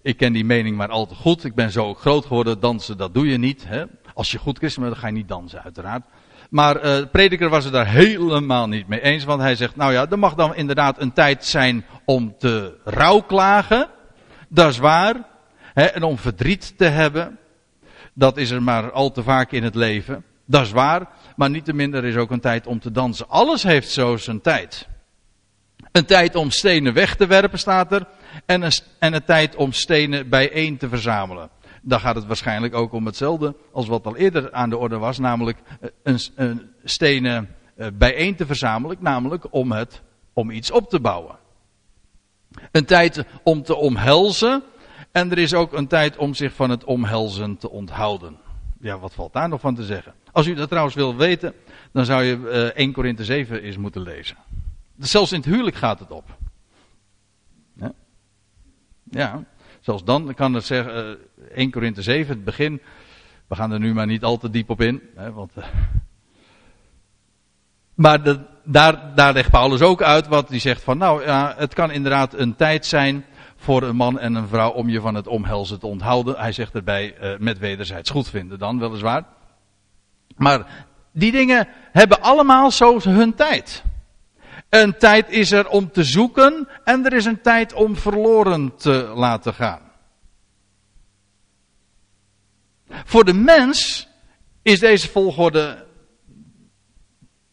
Ik 0.02 0.18
ken 0.18 0.34
die 0.34 0.46
mening 0.46 0.78
maar 0.78 0.90
al 0.90 1.06
te 1.06 1.16
goed. 1.16 1.44
Ik 1.44 1.56
ben 1.56 1.72
zo 1.72 1.94
groot 1.94 2.26
geworden. 2.26 2.60
Dansen, 2.60 2.98
dat 2.98 3.14
doe 3.14 3.28
je 3.28 3.38
niet. 3.38 3.66
Hè? 3.68 3.84
Als 4.14 4.32
je 4.32 4.38
goed 4.38 4.58
christen 4.58 4.82
bent, 4.82 4.94
dan 4.94 5.04
ga 5.04 5.10
je 5.10 5.14
niet 5.14 5.28
dansen, 5.28 5.64
uiteraard. 5.64 6.04
Maar 6.50 6.86
uh, 6.86 7.06
prediker 7.12 7.50
was 7.50 7.64
het 7.64 7.74
daar 7.74 7.88
helemaal 7.88 8.68
niet 8.68 8.88
mee 8.88 9.02
eens. 9.02 9.24
Want 9.24 9.42
hij 9.42 9.56
zegt, 9.56 9.76
nou 9.76 9.94
ja, 9.94 10.10
er 10.10 10.20
mag 10.20 10.36
dan 10.36 10.56
inderdaad 10.56 11.02
een 11.02 11.14
tijd 11.14 11.46
zijn 11.46 11.86
om 12.06 12.36
te 12.38 12.78
rouwklagen. 12.84 13.88
Dat 14.48 14.70
is 14.70 14.78
waar. 14.78 15.16
Hè? 15.74 15.84
En 15.84 16.04
om 16.04 16.18
verdriet 16.18 16.78
te 16.78 16.86
hebben. 16.86 17.38
Dat 18.14 18.38
is 18.38 18.52
er 18.52 18.64
maar 18.64 18.92
al 18.92 19.12
te 19.12 19.24
vaak 19.24 19.52
in 19.52 19.64
het 19.64 19.76
leven. 19.76 20.24
Dat 20.46 20.62
is 20.62 20.72
waar. 20.72 21.08
Maar 21.36 21.50
niet 21.50 21.66
te 21.66 21.74
minder 21.74 22.06
is 22.06 22.16
ook 22.16 22.32
een 22.32 22.40
tijd 22.40 22.68
om 22.68 22.80
te 22.80 22.92
dansen. 22.92 23.30
Alles 23.30 23.64
heeft 23.64 23.90
zo 23.90 24.18
zijn 24.18 24.42
tijd. 24.42 24.88
Een 25.92 26.06
tijd 26.06 26.36
om 26.36 26.52
stenen 26.52 26.94
weg 26.94 27.16
te 27.16 27.28
werpen 27.28 27.60
staat 27.60 27.92
er. 27.92 28.08
En 28.46 28.62
een, 28.62 28.72
en 29.00 29.13
een 29.13 29.24
tijd 29.24 29.56
om 29.56 29.72
stenen 29.72 30.30
bijeen 30.30 30.78
te 30.78 30.89
verzamelen. 30.89 31.50
Dan 31.82 32.00
gaat 32.00 32.15
het 32.15 32.26
waarschijnlijk 32.26 32.74
ook 32.74 32.94
om 32.94 33.06
hetzelfde 33.06 33.56
als 33.72 33.88
wat 33.88 34.06
al 34.06 34.15
eerder 34.15 34.52
aan 34.52 34.70
de 34.70 34.78
orde 34.78 34.98
was. 34.98 35.20
Namelijk 35.20 35.58
eh, 35.80 35.89
een, 36.04 36.20
een 36.36 36.70
stenen 36.84 37.56
eh, 37.76 37.88
bijeen 37.94 38.36
te 38.36 38.46
verzamelen. 38.46 38.98
Namelijk 39.00 39.46
om, 39.50 39.72
het, 39.72 40.02
om 40.34 40.52
iets 40.52 40.72
op 40.72 40.89
te 40.89 41.00
bouwen. 41.00 41.36
Een 42.72 42.86
tijd 42.86 43.26
om 43.44 43.63
te 43.63 43.76
omhelzen. 43.76 44.63
En 45.12 45.32
er 45.32 45.38
is 45.38 45.54
ook 45.54 45.74
een 45.74 45.88
tijd 45.88 46.18
om 46.18 46.34
zich 46.34 46.54
van 46.54 46.70
het 46.70 46.84
omhelzen 46.84 47.58
te 47.58 47.70
onthouden. 47.70 48.38
Ja, 48.82 49.00
wat 49.00 49.13
valt 49.13 49.34
daar 49.34 49.50
nog 49.50 49.62
van 49.62 49.76
te 49.76 49.84
zeggen? 49.84 50.13
Als 50.32 50.48
u 50.48 50.54
dat 50.54 50.70
trouwens 50.70 50.96
wil 50.96 51.15
weten, 51.15 51.54
dan 51.92 52.06
zou 52.06 52.24
je 52.24 52.36
uh, 52.36 52.63
1 52.63 52.92
Korinthe 52.92 53.26
7 53.26 53.62
eens 53.62 53.78
moeten 53.78 54.02
lezen. 54.02 54.38
Zelfs 54.98 55.32
in 55.32 55.38
het 55.38 55.50
huwelijk 55.50 55.76
gaat 55.76 56.00
het 56.00 56.12
op. 56.12 56.38
Ja, 59.10 59.43
Zelfs 59.80 60.04
dan 60.04 60.34
kan 60.34 60.54
het 60.54 60.65
zeggen, 60.65 61.17
1 61.54 61.72
Korinthe 61.72 62.02
7, 62.02 62.36
het 62.36 62.43
begin. 62.43 62.82
We 63.48 63.56
gaan 63.56 63.72
er 63.72 63.80
nu 63.80 63.93
maar 63.93 64.06
niet 64.06 64.24
al 64.24 64.38
te 64.38 64.50
diep 64.50 64.69
op 64.69 64.82
in. 64.82 65.02
Hè, 65.15 65.32
want, 65.32 65.54
maar 67.93 68.24
de, 68.24 68.39
daar, 68.63 69.15
daar 69.15 69.34
legt 69.34 69.52
Paulus 69.52 69.82
ook 69.82 70.02
uit 70.02 70.28
wat 70.28 70.50
hij 70.50 70.60
zegt 70.60 70.82
van 70.82 70.98
nou 70.98 71.24
ja, 71.24 71.54
het 71.58 71.74
kan 71.74 71.91
inderdaad 71.91 72.34
een 72.34 72.56
tijd 72.56 72.86
zijn 72.86 73.26
voor 73.56 73.84
een 73.84 73.95
man 73.95 74.19
en 74.19 74.36
een 74.36 74.48
vrouw 74.48 74.72
om 74.72 74.89
je 74.89 75.02
van 75.02 75.15
het 75.15 75.28
omhelzen 75.28 75.80
te 75.80 75.88
onthouden. 75.88 76.39
Hij 76.39 76.52
zegt 76.52 76.76
erbij 76.76 77.15
uh, 77.22 77.38
met 77.38 77.60
wederzijds 77.60 78.10
goed 78.10 78.30
vinden 78.30 78.60
dan 78.60 78.80
weliswaar. 78.80 79.24
Maar 80.38 80.86
die 81.12 81.32
dingen 81.32 81.67
hebben 81.91 82.22
allemaal 82.22 82.72
zo 82.72 83.00
hun 83.04 83.36
tijd. 83.36 83.84
Een 84.70 84.98
tijd 84.98 85.30
is 85.30 85.52
er 85.52 85.68
om 85.68 85.92
te 85.92 86.04
zoeken 86.04 86.68
en 86.84 87.06
er 87.06 87.14
is 87.14 87.26
een 87.26 87.42
tijd 87.42 87.74
om 87.74 87.96
verloren 87.96 88.76
te 88.76 89.12
laten 89.16 89.54
gaan. 89.54 89.82
Voor 92.88 93.26
de 93.26 93.34
mens 93.34 94.08
is 94.62 94.80
deze 94.80 95.10
volgorde 95.10 95.86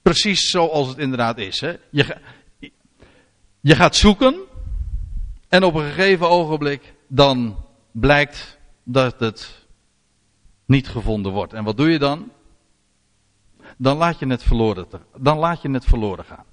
precies 0.02 0.50
zoals 0.50 0.88
het 0.88 0.98
inderdaad 0.98 1.38
is. 1.38 1.60
Hè? 1.60 1.76
Je, 1.90 2.16
je 3.60 3.74
gaat 3.74 3.96
zoeken 3.96 4.34
en 5.48 5.64
op 5.64 5.74
een 5.74 5.90
gegeven 5.92 6.28
ogenblik 6.28 6.94
dan 7.08 7.64
blijkt 7.90 8.58
dat 8.84 9.20
het 9.20 9.66
niet 10.64 10.88
gevonden 10.88 11.32
wordt. 11.32 11.52
En 11.52 11.64
wat 11.64 11.76
doe 11.76 11.90
je 11.90 11.98
dan? 11.98 12.30
Dan 13.76 13.96
laat 13.96 14.18
je 14.18 14.26
het 14.26 14.42
verloren, 14.42 14.86
dan 15.16 15.38
laat 15.38 15.62
je 15.62 15.70
het 15.70 15.84
verloren 15.84 16.24
gaan. 16.24 16.44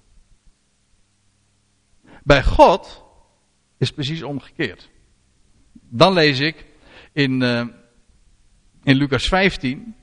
Bij 2.24 2.44
God 2.44 3.04
is 3.78 3.92
precies 3.92 4.24
omgekeerd. 4.24 4.90
Dan 5.72 6.14
lees 6.14 6.40
ik 6.40 6.66
in, 7.12 7.42
uh, 7.42 7.66
in 8.84 8.96
Lucas 8.96 9.28
15. 9.28 9.96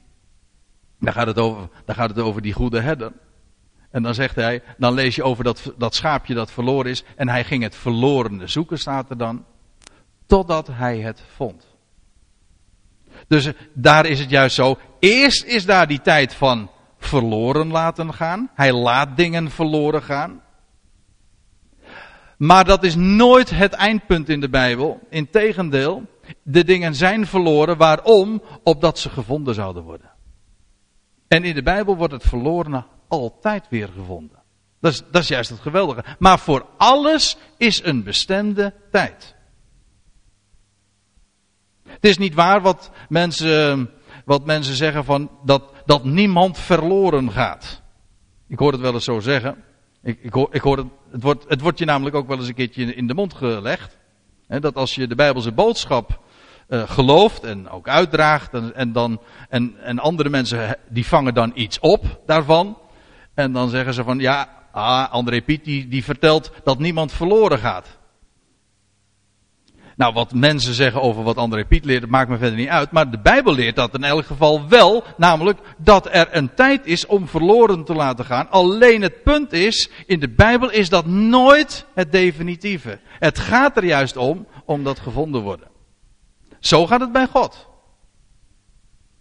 Daar 0.99 1.13
gaat, 1.13 1.27
het 1.27 1.39
over, 1.39 1.69
daar 1.85 1.97
gaat 1.97 2.09
het 2.09 2.19
over 2.19 2.43
die 2.43 2.53
goede 2.53 2.81
herder. 2.81 3.13
En 3.91 4.03
dan 4.03 4.15
zegt 4.15 4.35
hij, 4.35 4.63
dan 4.79 4.95
lees 4.95 5.15
je 5.15 5.23
over 5.23 5.45
dat, 5.45 5.73
dat 5.79 5.95
schaapje 5.95 6.35
dat 6.35 6.51
verloren 6.51 6.91
is. 6.91 7.05
En 7.17 7.29
hij 7.29 7.45
ging 7.45 7.63
het 7.63 7.77
verlorene 7.77 8.47
zoeken, 8.47 8.79
staat 8.79 9.11
er 9.11 9.19
dan. 9.19 9.45
Totdat 10.27 10.67
hij 10.67 10.99
het 10.99 11.23
vond. 11.35 11.67
Dus 13.29 13.45
eh, 13.47 13.53
daar 13.73 14.07
is 14.07 14.21
het 14.21 14.31
juist 14.31 14.55
zo. 14.55 14.79
Eerst 14.99 15.45
is 15.45 15.67
daar 15.67 15.87
die 15.87 16.01
tijd 16.01 16.35
van 16.35 16.71
verloren 16.99 17.71
laten 17.71 18.15
gaan. 18.15 18.51
Hij 18.55 18.73
laat 18.73 19.17
dingen 19.17 19.51
verloren 19.51 20.03
gaan. 20.03 20.43
Maar 22.41 22.65
dat 22.65 22.85
is 22.85 22.95
nooit 22.95 23.51
het 23.51 23.73
eindpunt 23.73 24.29
in 24.29 24.41
de 24.41 24.49
Bijbel. 24.49 25.01
Integendeel, 25.11 26.03
de 26.43 26.65
dingen 26.65 26.95
zijn 26.95 27.27
verloren. 27.27 27.77
Waarom? 27.77 28.43
Opdat 28.63 28.99
ze 28.99 29.11
gevonden 29.11 29.55
zouden 29.55 29.83
worden. 29.83 30.11
En 31.29 31.45
in 31.45 31.55
de 31.55 31.63
Bijbel 31.63 31.97
wordt 31.97 32.13
het 32.13 32.23
verlorene 32.23 32.85
altijd 33.09 33.67
weer 33.69 33.89
gevonden. 33.89 34.43
Dat 34.81 34.93
is, 34.93 35.03
dat 35.11 35.23
is 35.23 35.29
juist 35.29 35.51
het 35.51 35.61
geweldige. 35.61 36.05
Maar 36.19 36.39
voor 36.39 36.67
alles 36.77 37.37
is 37.57 37.85
een 37.85 38.03
bestemde 38.03 38.75
tijd. 38.91 39.35
Het 41.89 42.05
is 42.05 42.19
niet 42.19 42.35
waar 42.35 42.61
wat 42.61 42.91
mensen, 43.09 43.91
wat 44.25 44.45
mensen 44.45 44.75
zeggen 44.75 45.05
van 45.05 45.31
dat, 45.45 45.63
dat 45.85 46.05
niemand 46.05 46.59
verloren 46.59 47.31
gaat. 47.33 47.83
Ik 48.49 48.59
hoor 48.59 48.73
het 48.73 48.81
wel 48.81 48.93
eens 48.93 49.05
zo 49.05 49.21
zeggen. 49.21 49.65
Ik, 50.03 50.19
ik, 50.23 50.33
hoor, 50.33 50.49
ik 50.51 50.61
hoor 50.61 50.77
het, 50.77 50.87
het, 51.13 51.23
wordt, 51.23 51.45
het 51.49 51.61
wordt 51.61 51.79
je 51.79 51.85
namelijk 51.85 52.17
ook 52.17 52.29
wel 52.29 52.39
eens 52.39 52.49
een 52.49 52.55
keertje 52.55 52.95
in 52.95 53.07
de 53.07 53.15
mond 53.15 53.35
gelegd. 53.35 53.99
Hè, 54.47 54.61
dat 54.61 54.75
als 54.75 54.95
je 54.95 55.07
de 55.07 55.15
Bijbelse 55.15 55.53
boodschap 55.53 56.21
uh, 56.69 56.91
gelooft 56.91 57.45
en 57.45 57.69
ook 57.69 57.89
uitdraagt. 57.89 58.55
En, 58.55 58.75
en, 58.75 58.93
dan, 58.93 59.21
en, 59.49 59.75
en 59.83 59.99
andere 59.99 60.29
mensen 60.29 60.77
die 60.89 61.07
vangen 61.07 61.35
dan 61.35 61.53
iets 61.55 61.79
op 61.79 62.21
daarvan. 62.27 62.79
En 63.35 63.53
dan 63.53 63.69
zeggen 63.69 63.95
ze 63.95 64.05
van 64.05 64.19
ja, 64.19 64.49
ah, 64.73 65.11
André 65.13 65.43
Piet 65.43 65.65
die, 65.65 65.89
die 65.89 66.05
vertelt 66.05 66.53
dat 66.65 66.79
niemand 66.79 67.13
verloren 67.13 67.59
gaat. 67.59 67.99
Nou, 70.01 70.13
wat 70.13 70.33
mensen 70.33 70.75
zeggen 70.75 71.03
over 71.03 71.23
wat 71.23 71.37
André 71.37 71.65
Piet 71.65 71.85
leert, 71.85 72.01
dat 72.01 72.11
maakt 72.11 72.29
me 72.29 72.39
verder 72.39 72.59
niet 72.59 72.69
uit. 72.69 72.91
Maar 72.91 73.11
de 73.11 73.19
Bijbel 73.19 73.55
leert 73.55 73.77
dat 73.77 73.95
in 73.95 74.05
elk 74.05 74.27
geval 74.27 74.69
wel. 74.69 75.05
Namelijk 75.17 75.59
dat 75.77 76.09
er 76.15 76.29
een 76.31 76.55
tijd 76.55 76.87
is 76.87 77.07
om 77.07 77.29
verloren 77.29 77.85
te 77.85 77.95
laten 77.95 78.25
gaan. 78.25 78.51
Alleen 78.51 79.03
het 79.03 79.23
punt 79.23 79.53
is, 79.53 79.91
in 80.07 80.21
de 80.21 80.29
Bijbel 80.29 80.71
is 80.71 80.89
dat 80.89 81.07
nooit 81.07 81.87
het 81.95 82.13
definitieve. 82.13 82.99
Het 83.19 83.39
gaat 83.39 83.77
er 83.77 83.85
juist 83.85 84.17
om, 84.17 84.47
om 84.65 84.85
dat 84.85 84.99
gevonden 84.99 85.43
worden. 85.43 85.69
Zo 86.61 86.87
gaat 86.87 87.01
het 87.01 87.13
bij 87.13 87.27
God. 87.27 87.69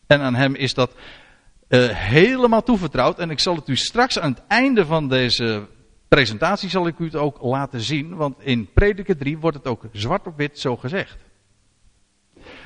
En 0.07 0.21
aan 0.21 0.35
hem 0.35 0.55
is 0.55 0.73
dat 0.73 0.91
uh, 1.69 1.89
helemaal 1.89 2.63
toevertrouwd. 2.63 3.19
En 3.19 3.29
ik 3.29 3.39
zal 3.39 3.55
het 3.55 3.67
u 3.67 3.75
straks 3.75 4.19
aan 4.19 4.31
het 4.31 4.43
einde 4.47 4.85
van 4.85 5.07
deze 5.07 5.67
presentatie 6.09 6.69
zal 6.69 6.87
ik 6.87 6.99
u 6.99 7.05
het 7.05 7.15
ook 7.15 7.37
laten 7.41 7.81
zien. 7.81 8.15
Want 8.15 8.35
in 8.39 8.69
Prediker 8.73 9.17
3 9.17 9.37
wordt 9.37 9.57
het 9.57 9.67
ook 9.67 9.83
zwart 9.91 10.27
op 10.27 10.37
wit 10.37 10.59
zo 10.59 10.75
gezegd. 10.75 11.17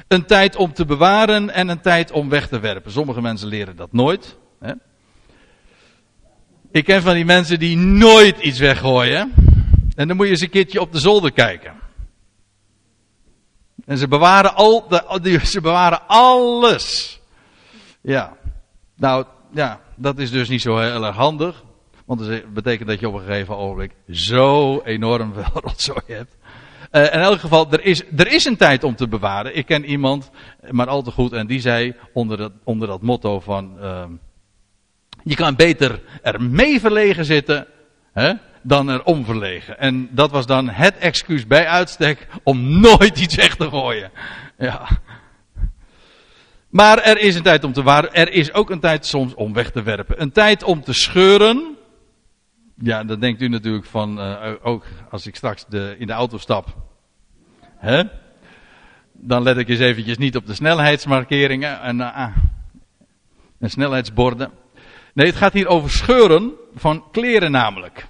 Een 0.07 0.25
tijd 0.25 0.55
om 0.55 0.73
te 0.73 0.85
bewaren 0.85 1.49
en 1.49 1.67
een 1.67 1.81
tijd 1.81 2.11
om 2.11 2.29
weg 2.29 2.47
te 2.47 2.59
werpen. 2.59 2.91
Sommige 2.91 3.21
mensen 3.21 3.47
leren 3.47 3.75
dat 3.75 3.91
nooit. 3.91 4.37
Hè? 4.59 4.73
Ik 6.71 6.83
ken 6.83 7.01
van 7.01 7.13
die 7.13 7.25
mensen 7.25 7.59
die 7.59 7.77
nooit 7.77 8.39
iets 8.39 8.59
weggooien. 8.59 9.33
En 9.95 10.07
dan 10.07 10.17
moet 10.17 10.25
je 10.25 10.31
eens 10.31 10.41
een 10.41 10.49
keertje 10.49 10.81
op 10.81 10.91
de 10.91 10.99
zolder 10.99 11.31
kijken. 11.31 11.73
En 13.85 13.97
ze 13.97 14.07
bewaren, 14.07 14.55
al 14.55 14.87
de, 14.87 15.39
ze 15.53 15.61
bewaren 15.61 16.07
alles. 16.07 17.19
Ja. 18.01 18.37
Nou, 18.95 19.25
ja, 19.51 19.79
dat 19.95 20.19
is 20.19 20.31
dus 20.31 20.49
niet 20.49 20.61
zo 20.61 20.77
heel 20.77 21.05
erg 21.05 21.15
handig. 21.15 21.63
Want 22.05 22.19
dat 22.19 22.53
betekent 22.53 22.89
dat 22.89 22.99
je 22.99 23.07
op 23.07 23.13
een 23.13 23.25
gegeven 23.25 23.57
ogenblik 23.57 23.91
zo 24.09 24.81
enorm 24.81 25.33
veel 25.43 25.61
rotzooi 25.61 26.03
hebt. 26.07 26.35
Uh, 26.91 27.01
in 27.01 27.19
elk 27.19 27.39
geval, 27.39 27.71
er 27.71 27.85
is, 27.85 28.03
er 28.15 28.27
is 28.27 28.45
een 28.45 28.57
tijd 28.57 28.83
om 28.83 28.95
te 28.95 29.07
bewaren. 29.07 29.55
Ik 29.55 29.65
ken 29.65 29.85
iemand, 29.85 30.31
maar 30.69 30.87
al 30.87 31.01
te 31.01 31.11
goed, 31.11 31.33
en 31.33 31.47
die 31.47 31.59
zei 31.59 31.95
onder 32.13 32.37
dat, 32.37 32.51
onder 32.63 32.87
dat 32.87 33.01
motto 33.01 33.39
van... 33.39 33.77
Uh, 33.81 34.03
je 35.23 35.35
kan 35.35 35.55
beter 35.55 36.01
er 36.21 36.41
mee 36.41 36.79
verlegen 36.79 37.25
zitten 37.25 37.67
hè, 38.13 38.33
dan 38.61 38.89
er 38.89 39.03
om 39.03 39.25
verlegen. 39.25 39.79
En 39.79 40.09
dat 40.11 40.31
was 40.31 40.45
dan 40.45 40.69
het 40.69 40.97
excuus 40.97 41.47
bij 41.47 41.67
uitstek 41.67 42.27
om 42.43 42.69
nooit 42.81 43.19
iets 43.19 43.35
weg 43.35 43.55
te 43.55 43.69
gooien. 43.69 44.11
Ja. 44.57 44.87
Maar 46.69 46.97
er 46.99 47.17
is 47.17 47.35
een 47.35 47.43
tijd 47.43 47.63
om 47.63 47.73
te 47.73 47.83
waren. 47.83 48.13
Er 48.13 48.31
is 48.31 48.53
ook 48.53 48.69
een 48.69 48.79
tijd 48.79 49.05
soms 49.05 49.33
om 49.33 49.53
weg 49.53 49.71
te 49.71 49.83
werpen. 49.83 50.21
Een 50.21 50.31
tijd 50.31 50.63
om 50.63 50.83
te 50.83 50.93
scheuren. 50.93 51.72
Ja, 52.75 53.03
dan 53.03 53.19
denkt 53.19 53.41
u 53.41 53.47
natuurlijk 53.47 53.85
van, 53.85 54.19
uh, 54.19 54.51
ook 54.61 54.85
als 55.09 55.27
ik 55.27 55.35
straks 55.35 55.65
de, 55.69 55.95
in 55.99 56.07
de 56.07 56.13
auto 56.13 56.37
stap. 56.37 56.75
Hè? 57.77 58.03
Dan 59.11 59.43
let 59.43 59.57
ik 59.57 59.69
eens 59.69 59.79
eventjes 59.79 60.17
niet 60.17 60.35
op 60.35 60.45
de 60.45 60.53
snelheidsmarkeringen 60.53 61.81
en, 61.81 61.97
uh, 61.97 62.27
en 63.59 63.69
snelheidsborden. 63.69 64.51
Nee, 65.13 65.25
het 65.25 65.35
gaat 65.35 65.53
hier 65.53 65.67
over 65.67 65.89
scheuren 65.89 66.51
van 66.75 67.03
kleren 67.11 67.51
namelijk. 67.51 68.07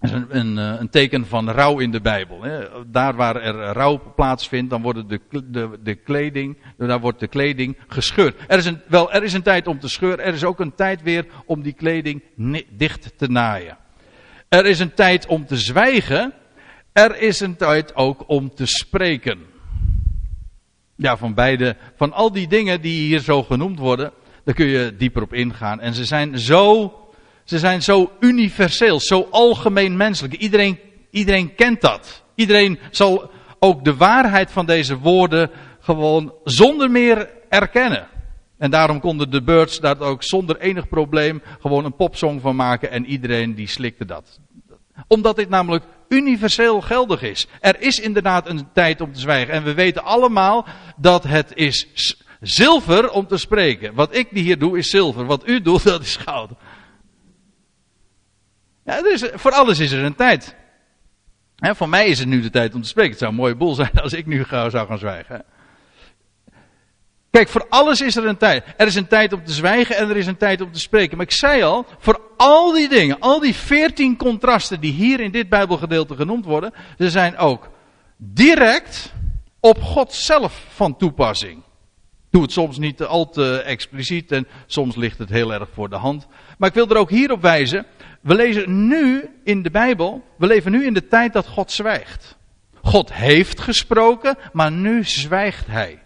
Een, 0.00 0.58
eh, 0.58 0.74
een, 0.78 0.88
teken 0.90 1.26
van 1.26 1.50
rouw 1.50 1.78
in 1.78 1.90
de 1.90 2.00
Bijbel. 2.00 2.44
Daar 2.86 3.14
waar 3.14 3.36
er 3.36 3.54
rouw 3.54 4.12
plaatsvindt, 4.16 4.70
dan 4.70 4.82
wordt 4.82 5.08
de, 5.08 5.20
de, 5.30 5.78
de, 5.82 5.94
kleding, 5.94 6.56
daar 6.76 7.00
wordt 7.00 7.20
de 7.20 7.26
kleding 7.26 7.76
gescheurd. 7.88 8.36
Er 8.46 8.58
is, 8.58 8.66
een, 8.66 8.80
wel, 8.86 9.12
er 9.12 9.22
is 9.22 9.32
een 9.32 9.42
tijd 9.42 9.66
om 9.66 9.80
te 9.80 9.88
scheuren, 9.88 10.24
er 10.24 10.34
is 10.34 10.44
ook 10.44 10.60
een 10.60 10.74
tijd 10.74 11.02
weer 11.02 11.26
om 11.46 11.62
die 11.62 11.72
kleding 11.72 12.22
dicht 12.70 13.12
te 13.16 13.30
naaien. 13.30 13.76
Er 14.48 14.66
is 14.66 14.78
een 14.78 14.94
tijd 14.94 15.26
om 15.26 15.46
te 15.46 15.56
zwijgen, 15.56 16.32
er 16.92 17.20
is 17.20 17.40
een 17.40 17.56
tijd 17.56 17.94
ook 17.94 18.24
om 18.26 18.54
te 18.54 18.66
spreken. 18.66 19.38
Ja, 20.96 21.16
van 21.16 21.34
beide, 21.34 21.76
van 21.96 22.12
al 22.12 22.32
die 22.32 22.48
dingen 22.48 22.80
die 22.80 23.00
hier 23.00 23.20
zo 23.20 23.42
genoemd 23.42 23.78
worden, 23.78 24.12
daar 24.44 24.54
kun 24.54 24.66
je 24.66 24.94
dieper 24.96 25.22
op 25.22 25.34
ingaan. 25.34 25.80
En 25.80 25.94
ze 25.94 26.04
zijn 26.04 26.38
zo 26.38 26.92
ze 27.48 27.58
zijn 27.58 27.82
zo 27.82 28.12
universeel, 28.20 29.00
zo 29.00 29.28
algemeen 29.30 29.96
menselijk. 29.96 30.34
Iedereen, 30.34 30.78
iedereen 31.10 31.54
kent 31.54 31.80
dat. 31.80 32.22
Iedereen 32.34 32.78
zal 32.90 33.30
ook 33.58 33.84
de 33.84 33.96
waarheid 33.96 34.50
van 34.50 34.66
deze 34.66 34.98
woorden 34.98 35.50
gewoon 35.80 36.34
zonder 36.44 36.90
meer 36.90 37.28
erkennen. 37.48 38.08
En 38.58 38.70
daarom 38.70 39.00
konden 39.00 39.30
de 39.30 39.42
Birds 39.42 39.80
daar 39.80 40.00
ook 40.00 40.22
zonder 40.22 40.60
enig 40.60 40.88
probleem 40.88 41.42
gewoon 41.60 41.84
een 41.84 41.96
popsong 41.96 42.40
van 42.40 42.56
maken 42.56 42.90
en 42.90 43.06
iedereen 43.06 43.54
die 43.54 43.68
slikte 43.68 44.04
dat. 44.04 44.40
Omdat 45.06 45.36
dit 45.36 45.48
namelijk 45.48 45.84
universeel 46.08 46.80
geldig 46.80 47.22
is. 47.22 47.46
Er 47.60 47.80
is 47.80 48.00
inderdaad 48.00 48.48
een 48.48 48.68
tijd 48.72 49.00
om 49.00 49.12
te 49.12 49.20
zwijgen. 49.20 49.54
En 49.54 49.64
we 49.64 49.74
weten 49.74 50.04
allemaal 50.04 50.66
dat 50.96 51.24
het 51.24 51.52
is 51.54 51.86
zilver 52.40 53.10
om 53.10 53.26
te 53.26 53.36
spreken. 53.36 53.94
Wat 53.94 54.16
ik 54.16 54.28
hier 54.30 54.58
doe 54.58 54.78
is 54.78 54.90
zilver. 54.90 55.24
Wat 55.24 55.48
u 55.48 55.60
doet 55.62 55.84
dat 55.92 56.02
is 56.02 56.16
goud. 56.16 56.50
Ja, 58.88 59.04
er 59.04 59.38
voor 59.38 59.52
alles 59.52 59.78
is 59.78 59.92
er 59.92 60.04
een 60.04 60.14
tijd. 60.14 60.54
voor 61.56 61.88
mij 61.88 62.06
is 62.06 62.18
het 62.18 62.28
nu 62.28 62.40
de 62.40 62.50
tijd 62.50 62.74
om 62.74 62.82
te 62.82 62.88
spreken. 62.88 63.10
Het 63.10 63.18
zou 63.18 63.30
een 63.30 63.38
mooie 63.38 63.56
boel 63.56 63.74
zijn 63.74 63.92
als 64.02 64.12
ik 64.12 64.26
nu 64.26 64.44
zou 64.48 64.86
gaan 64.86 64.98
zwijgen. 64.98 65.44
Kijk, 67.30 67.48
voor 67.48 67.66
alles 67.68 68.00
is 68.00 68.16
er 68.16 68.26
een 68.26 68.36
tijd. 68.36 68.64
Er 68.76 68.86
is 68.86 68.94
een 68.94 69.06
tijd 69.06 69.32
om 69.32 69.44
te 69.44 69.52
zwijgen 69.52 69.96
en 69.96 70.10
er 70.10 70.16
is 70.16 70.26
een 70.26 70.36
tijd 70.36 70.60
om 70.60 70.72
te 70.72 70.78
spreken. 70.78 71.16
Maar 71.16 71.26
ik 71.26 71.32
zei 71.32 71.62
al, 71.62 71.86
voor 71.98 72.20
al 72.36 72.72
die 72.72 72.88
dingen, 72.88 73.20
al 73.20 73.40
die 73.40 73.54
veertien 73.54 74.16
contrasten 74.16 74.80
die 74.80 74.92
hier 74.92 75.20
in 75.20 75.30
dit 75.30 75.48
Bijbelgedeelte 75.48 76.16
genoemd 76.16 76.44
worden, 76.44 76.72
ze 76.98 77.10
zijn 77.10 77.36
ook 77.36 77.70
direct 78.16 79.12
op 79.60 79.82
God 79.82 80.12
zelf 80.12 80.66
van 80.68 80.96
toepassing. 80.96 81.62
Doe 82.30 82.42
het 82.42 82.52
soms 82.52 82.78
niet 82.78 83.02
al 83.02 83.28
te 83.28 83.62
expliciet 83.62 84.32
en 84.32 84.48
soms 84.66 84.96
ligt 84.96 85.18
het 85.18 85.28
heel 85.28 85.52
erg 85.52 85.68
voor 85.72 85.88
de 85.88 85.96
hand. 85.96 86.26
Maar 86.58 86.68
ik 86.68 86.74
wil 86.74 86.88
er 86.88 86.96
ook 86.96 87.10
hierop 87.10 87.42
wijzen. 87.42 87.86
We 88.20 88.34
lezen 88.34 88.88
nu 88.88 89.30
in 89.44 89.62
de 89.62 89.70
Bijbel, 89.70 90.24
we 90.36 90.46
leven 90.46 90.72
nu 90.72 90.86
in 90.86 90.94
de 90.94 91.06
tijd 91.06 91.32
dat 91.32 91.46
God 91.46 91.72
zwijgt. 91.72 92.36
God 92.82 93.12
heeft 93.12 93.60
gesproken, 93.60 94.38
maar 94.52 94.72
nu 94.72 95.04
zwijgt 95.04 95.66
hij. 95.66 96.02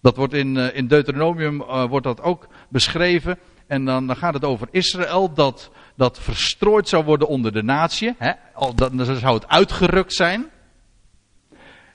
Dat 0.00 0.16
wordt 0.16 0.32
in, 0.32 0.56
eh, 0.56 0.76
in 0.76 0.86
Deuteronomium 0.86 1.60
uh, 1.60 1.84
wordt 1.84 2.06
dat 2.06 2.20
ook 2.20 2.48
beschreven. 2.68 3.38
En 3.66 3.84
dan, 3.84 4.06
dan, 4.06 4.16
gaat 4.16 4.34
het 4.34 4.44
over 4.44 4.68
Israël 4.70 5.34
dat, 5.34 5.70
dat 5.96 6.18
verstrooid 6.18 6.88
zou 6.88 7.04
worden 7.04 7.28
onder 7.28 7.52
de 7.52 7.62
natie. 7.62 8.14
Hè? 8.18 8.32
Dan 8.74 9.04
zou 9.04 9.34
het 9.34 9.48
uitgerukt 9.48 10.14
zijn. 10.14 10.50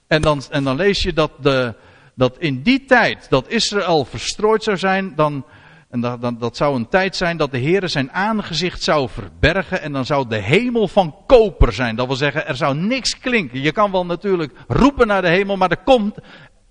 En 0.08 0.22
dan, 0.22 0.42
en 0.50 0.64
dan 0.64 0.76
lees 0.76 1.02
je 1.02 1.14
dat, 1.14 1.32
de, 1.42 1.76
dat 2.16 2.38
in 2.38 2.62
die 2.62 2.86
tijd 2.86 3.30
dat 3.30 3.50
Israël 3.50 4.06
verstrooid 4.06 4.64
zou 4.64 4.78
zijn, 4.78 5.16
dan, 5.16 5.46
en 5.90 6.00
dat, 6.00 6.40
dat, 6.40 6.58
zou 6.58 6.76
een 6.76 6.88
tijd 6.88 7.16
zijn 7.16 7.38
dat 7.38 7.52
de 7.52 7.58
Heer 7.58 7.90
zijn 7.90 8.12
aangezicht 8.12 8.84
zou 8.84 9.10
verbergen 9.10 9.82
en 9.82 9.92
dan 9.92 10.06
zou 10.06 10.28
de 10.28 10.42
hemel 10.42 10.88
van 10.88 11.16
koper 11.26 11.74
zijn. 11.74 11.96
Dat 11.96 12.08
wil 12.08 12.16
zeggen, 12.16 12.48
er 12.48 12.56
zou 12.56 12.76
niks 12.76 13.20
klinken. 13.20 13.62
Je 13.62 13.72
kan 13.72 13.92
wel 13.92 14.06
natuurlijk 14.06 14.54
roepen 14.68 15.08
naar 15.08 15.22
de 15.22 15.30
hemel, 15.30 15.58
maar 15.58 15.72
er 15.72 15.84
komt, 15.84 16.18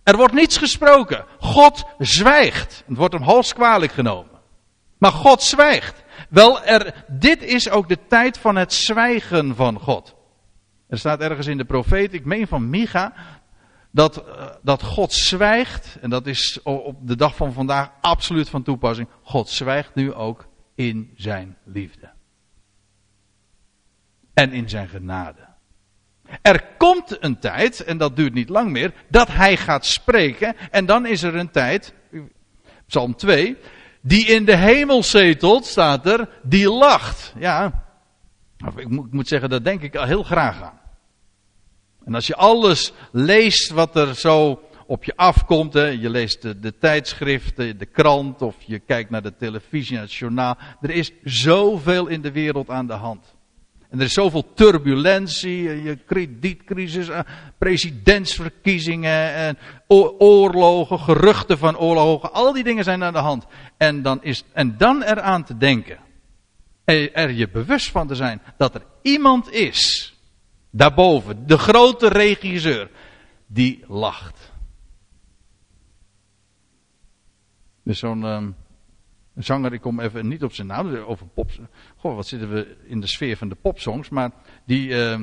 er 0.03 0.17
wordt 0.17 0.35
niets 0.35 0.57
gesproken. 0.57 1.25
God 1.39 1.85
zwijgt. 1.99 2.85
Het 2.87 2.97
wordt 2.97 3.15
hem 3.15 3.23
hoogst 3.23 3.53
kwalijk 3.53 3.93
genomen. 3.93 4.31
Maar 4.99 5.13
God 5.13 5.43
zwijgt. 5.43 6.05
Wel, 6.29 6.63
er, 6.65 7.05
dit 7.07 7.43
is 7.43 7.71
ook 7.71 7.89
de 7.89 7.99
tijd 8.09 8.39
van 8.39 8.57
het 8.57 8.73
zwijgen 8.73 9.55
van 9.55 9.79
God. 9.79 10.15
Er 10.89 10.99
staat 10.99 11.21
ergens 11.21 11.47
in 11.47 11.57
de 11.57 11.65
profeet, 11.65 12.15
ik 12.15 12.25
meen 12.25 12.47
van 12.47 12.71
Micha, 12.71 13.13
dat, 13.91 14.17
eh, 14.17 14.47
dat 14.63 14.83
God 14.83 15.13
zwijgt. 15.13 15.97
En 16.01 16.11
dat 16.11 16.27
is 16.27 16.63
op 16.63 17.09
de 17.09 17.17
dag 17.17 17.37
van 17.37 17.53
vandaag 17.53 17.91
absoluut 18.01 18.49
van 18.49 18.63
toepassing. 18.63 19.09
God 19.23 19.49
zwijgt 19.49 19.95
nu 19.95 20.15
ook 20.15 20.49
in 20.75 21.13
zijn 21.17 21.57
liefde. 21.65 22.11
En 24.35 24.53
in 24.53 24.69
zijn 24.69 24.89
genade. 24.89 25.47
Er 26.43 26.65
komt 26.79 27.25
een 27.25 27.39
tijd, 27.39 27.85
en 27.85 27.99
dat 27.99 28.17
duurt 28.17 28.35
niet 28.35 28.49
lang 28.49 28.71
meer, 28.71 28.93
dat 29.09 29.29
hij 29.29 29.57
gaat 29.57 29.87
spreken. 29.87 30.57
En 30.71 30.87
dan 30.87 31.07
is 31.07 31.23
er 31.23 31.35
een 31.35 31.51
tijd, 31.51 31.95
Psalm 32.87 33.17
2, 33.17 33.57
die 34.01 34.27
in 34.27 34.45
de 34.45 34.57
hemel 34.57 35.03
zetelt, 35.03 35.67
staat 35.67 36.07
er, 36.07 36.29
die 36.43 36.71
lacht. 36.71 37.35
Ja, 37.39 37.85
ik 38.77 38.89
moet, 39.11 39.29
zeggen, 39.29 39.51
daar 39.51 39.63
denk 39.63 39.83
ik 39.83 39.93
heel 39.93 40.23
graag 40.23 40.63
aan. 40.63 40.78
En 42.09 42.15
als 42.15 42.27
je 42.27 42.37
alles 42.37 42.93
leest 43.13 43.71
wat 43.71 43.97
er 43.97 44.15
zo 44.15 44.63
op 44.87 45.05
je 45.05 45.17
afkomt, 45.17 45.73
hè, 45.73 45.87
je 45.87 46.11
leest 46.11 46.43
de, 46.43 46.79
tijdschriften, 46.79 47.79
de 47.79 47.87
krant 47.87 48.43
of 48.43 48.55
je 48.59 48.79
kijkt 48.79 49.11
naar 49.11 49.23
de 49.23 49.37
televisie, 49.37 49.95
naar 49.95 50.03
het 50.03 50.15
journaal. 50.15 50.57
Er 50.81 50.91
is 50.91 51.13
zoveel 51.25 52.07
in 52.07 52.21
de 52.21 52.33
wereld 52.33 52.71
aan 52.71 52.87
de 52.87 52.93
hand. 52.93 53.35
En 53.91 53.99
er 53.99 54.05
is 54.05 54.13
zoveel 54.13 54.53
turbulentie, 54.55 55.69
eh, 55.69 55.85
je 55.85 55.97
kredietcrisis, 55.97 57.09
eh, 57.09 57.21
presidentsverkiezingen, 57.59 59.35
en 59.35 59.59
oorlogen, 60.19 60.99
geruchten 60.99 61.59
van 61.59 61.79
oorlogen. 61.79 62.33
Al 62.33 62.53
die 62.53 62.65
dingen 62.65 62.85
zijn 62.85 63.05
aan 63.05 63.13
de 63.13 63.19
hand. 63.19 63.47
En 63.77 64.03
dan, 64.03 64.23
is, 64.23 64.45
en 64.53 64.75
dan 64.79 65.03
eraan 65.03 65.45
te 65.45 65.57
denken, 65.57 65.99
er 67.13 67.31
je 67.31 67.49
bewust 67.49 67.91
van 67.91 68.07
te 68.07 68.15
zijn 68.15 68.43
dat 68.57 68.75
er 68.75 68.83
iemand 69.03 69.53
is, 69.53 70.13
daarboven, 70.71 71.47
de 71.47 71.59
grote 71.59 72.09
regisseur, 72.09 72.91
die 73.47 73.85
lacht. 73.87 74.53
Dus 77.83 77.99
zo'n... 77.99 78.25
Um, 78.25 78.57
een 79.39 79.45
zanger, 79.45 79.73
ik 79.73 79.81
kom 79.81 80.01
even 80.01 80.29
niet 80.29 80.43
op 80.43 80.53
zijn 80.53 80.67
naam, 80.67 80.97
over 80.97 81.27
pop. 81.27 81.51
Goh, 81.97 82.15
wat 82.15 82.27
zitten 82.27 82.51
we 82.51 82.77
in 82.85 83.01
de 83.01 83.07
sfeer 83.07 83.37
van 83.37 83.49
de 83.49 83.55
popsongs. 83.55 84.09
Maar 84.09 84.31
die, 84.65 84.89
uh, 84.89 85.21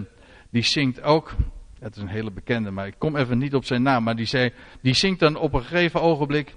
die 0.49 0.63
zingt 0.63 1.01
ook. 1.01 1.35
Het 1.79 1.95
is 1.95 2.01
een 2.01 2.07
hele 2.07 2.31
bekende, 2.31 2.71
maar 2.71 2.87
ik 2.87 2.95
kom 2.97 3.15
even 3.15 3.37
niet 3.37 3.55
op 3.55 3.65
zijn 3.65 3.81
naam. 3.81 4.03
Maar 4.03 4.15
die, 4.15 4.25
zei, 4.25 4.53
die 4.81 4.93
zingt 4.93 5.19
dan 5.19 5.35
op 5.35 5.53
een 5.53 5.61
gegeven 5.61 6.01
ogenblik 6.01 6.55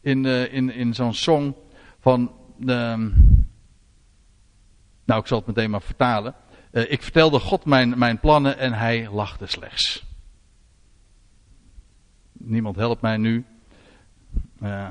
in, 0.00 0.24
uh, 0.24 0.52
in, 0.52 0.70
in 0.70 0.94
zo'n 0.94 1.14
song 1.14 1.54
van. 1.98 2.32
Uh, 2.58 2.66
nou, 5.04 5.20
ik 5.20 5.26
zal 5.26 5.38
het 5.38 5.46
meteen 5.46 5.70
maar 5.70 5.82
vertalen. 5.82 6.34
Uh, 6.72 6.90
ik 6.90 7.02
vertelde 7.02 7.38
God 7.38 7.64
mijn, 7.64 7.98
mijn 7.98 8.20
plannen 8.20 8.58
en 8.58 8.72
hij 8.72 9.08
lachte 9.10 9.46
slechts. 9.46 10.04
Niemand 12.32 12.76
helpt 12.76 13.02
mij 13.02 13.16
nu. 13.16 13.44
Uh, 14.62 14.88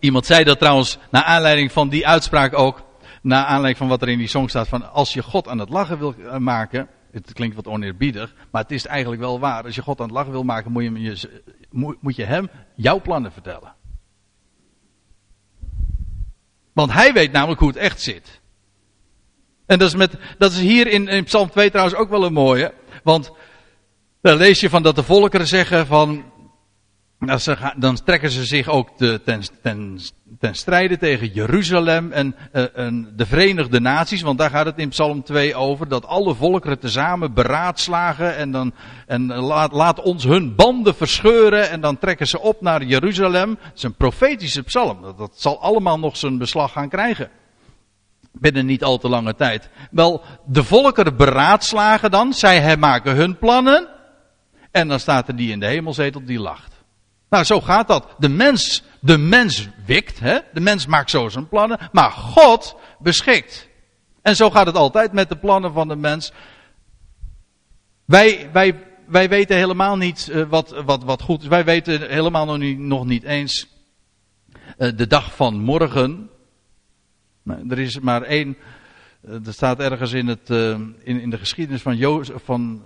Iemand 0.00 0.26
zei 0.26 0.44
dat 0.44 0.58
trouwens, 0.58 0.98
naar 1.10 1.22
aanleiding 1.22 1.72
van 1.72 1.88
die 1.88 2.06
uitspraak 2.06 2.58
ook, 2.58 2.84
naar 3.22 3.44
aanleiding 3.44 3.76
van 3.76 3.88
wat 3.88 4.02
er 4.02 4.08
in 4.08 4.18
die 4.18 4.28
song 4.28 4.48
staat, 4.48 4.68
van 4.68 4.92
als 4.92 5.12
je 5.12 5.22
God 5.22 5.48
aan 5.48 5.58
het 5.58 5.68
lachen 5.68 5.98
wil 5.98 6.14
eh, 6.14 6.36
maken, 6.36 6.88
het 7.10 7.32
klinkt 7.32 7.56
wat 7.56 7.66
oneerbiedig, 7.66 8.34
maar 8.50 8.62
het 8.62 8.70
is 8.70 8.86
eigenlijk 8.86 9.20
wel 9.20 9.40
waar. 9.40 9.64
Als 9.64 9.74
je 9.74 9.82
God 9.82 10.00
aan 10.00 10.06
het 10.06 10.14
lachen 10.14 10.32
wil 10.32 10.42
maken, 10.42 10.72
moet 10.72 10.82
je, 10.82 11.28
moet 12.00 12.16
je 12.16 12.24
hem 12.24 12.50
jouw 12.74 13.00
plannen 13.00 13.32
vertellen. 13.32 13.74
Want 16.74 16.92
hij 16.92 17.12
weet 17.12 17.32
namelijk 17.32 17.60
hoe 17.60 17.68
het 17.68 17.78
echt 17.78 18.00
zit. 18.00 18.40
En 19.66 19.78
dat 19.78 19.88
is, 19.88 19.94
met, 19.94 20.16
dat 20.38 20.52
is 20.52 20.58
hier 20.60 20.86
in, 20.86 21.08
in 21.08 21.24
Psalm 21.24 21.50
2 21.50 21.70
trouwens 21.70 21.96
ook 21.96 22.08
wel 22.10 22.24
een 22.24 22.32
mooie. 22.32 22.74
Want 23.02 23.32
dan 24.20 24.36
lees 24.36 24.60
je 24.60 24.70
van 24.70 24.82
dat 24.82 24.96
de 24.96 25.02
volkeren 25.02 25.46
zeggen 25.46 25.86
van 25.86 26.24
dan 27.76 27.96
trekken 28.04 28.30
ze 28.30 28.44
zich 28.44 28.68
ook 28.68 28.88
ten, 28.96 29.22
ten, 29.62 29.98
ten, 30.38 30.54
strijde 30.54 30.98
tegen 30.98 31.28
Jeruzalem 31.28 32.12
en, 32.12 32.34
uh, 32.52 32.64
en, 32.74 33.12
de 33.16 33.26
Verenigde 33.26 33.80
Naties, 33.80 34.22
want 34.22 34.38
daar 34.38 34.50
gaat 34.50 34.66
het 34.66 34.78
in 34.78 34.88
Psalm 34.88 35.22
2 35.22 35.54
over, 35.54 35.88
dat 35.88 36.06
alle 36.06 36.34
volkeren 36.34 36.78
tezamen 36.78 37.34
beraadslagen 37.34 38.36
en, 38.36 38.50
dan, 38.50 38.72
en 39.06 39.26
laat, 39.32 40.02
ons 40.02 40.24
hun 40.24 40.54
banden 40.54 40.94
verscheuren 40.94 41.70
en 41.70 41.80
dan 41.80 41.98
trekken 41.98 42.26
ze 42.26 42.40
op 42.40 42.60
naar 42.60 42.84
Jeruzalem. 42.84 43.58
Het 43.60 43.76
is 43.76 43.82
een 43.82 43.94
profetische 43.94 44.62
psalm, 44.62 45.02
dat, 45.02 45.18
dat 45.18 45.32
zal 45.34 45.60
allemaal 45.60 45.98
nog 45.98 46.16
zijn 46.16 46.38
beslag 46.38 46.72
gaan 46.72 46.88
krijgen. 46.88 47.30
Binnen 48.32 48.66
niet 48.66 48.84
al 48.84 48.98
te 48.98 49.08
lange 49.08 49.34
tijd. 49.34 49.70
Wel, 49.90 50.22
de 50.46 50.64
volkeren 50.64 51.16
beraadslagen 51.16 52.10
dan, 52.10 52.32
zij 52.32 52.76
maken 52.76 53.16
hun 53.16 53.38
plannen, 53.38 53.88
en 54.74 54.88
dan 54.88 55.00
staat 55.00 55.28
er 55.28 55.36
die 55.36 55.50
in 55.50 55.60
de 55.60 55.66
hemelzetel 55.66 56.24
die 56.24 56.38
lacht. 56.38 56.73
Nou, 57.34 57.46
zo 57.46 57.60
gaat 57.60 57.88
dat. 57.88 58.14
De 58.18 58.28
mens, 58.28 58.82
de 59.00 59.18
mens 59.18 59.68
wikt, 59.86 60.20
hè? 60.20 60.38
de 60.52 60.60
mens 60.60 60.86
maakt 60.86 61.10
zo 61.10 61.28
zijn 61.28 61.48
plannen, 61.48 61.78
maar 61.92 62.10
God 62.10 62.76
beschikt. 62.98 63.68
En 64.22 64.36
zo 64.36 64.50
gaat 64.50 64.66
het 64.66 64.76
altijd 64.76 65.12
met 65.12 65.28
de 65.28 65.36
plannen 65.36 65.72
van 65.72 65.88
de 65.88 65.96
mens. 65.96 66.32
Wij, 68.04 68.50
wij, 68.52 68.82
wij 69.06 69.28
weten 69.28 69.56
helemaal 69.56 69.96
niet 69.96 70.28
uh, 70.30 70.48
wat, 70.48 70.82
wat, 70.84 71.04
wat 71.04 71.22
goed 71.22 71.42
is. 71.42 71.48
Wij 71.48 71.64
weten 71.64 72.10
helemaal 72.10 72.44
nog 72.44 72.58
niet, 72.58 72.78
nog 72.78 73.04
niet 73.04 73.22
eens 73.22 73.68
uh, 74.78 74.96
de 74.96 75.06
dag 75.06 75.34
van 75.34 75.58
morgen. 75.60 76.30
Nou, 77.42 77.68
er 77.68 77.78
is 77.78 78.00
maar 78.00 78.22
één. 78.22 78.56
Uh, 79.24 79.46
er 79.46 79.52
staat 79.52 79.80
ergens 79.80 80.12
in, 80.12 80.26
het, 80.26 80.50
in, 80.50 81.20
in 81.20 81.30
de 81.30 81.38
geschiedenis 81.38 81.82
van, 81.82 81.96
jo 81.96 82.22
van 82.44 82.82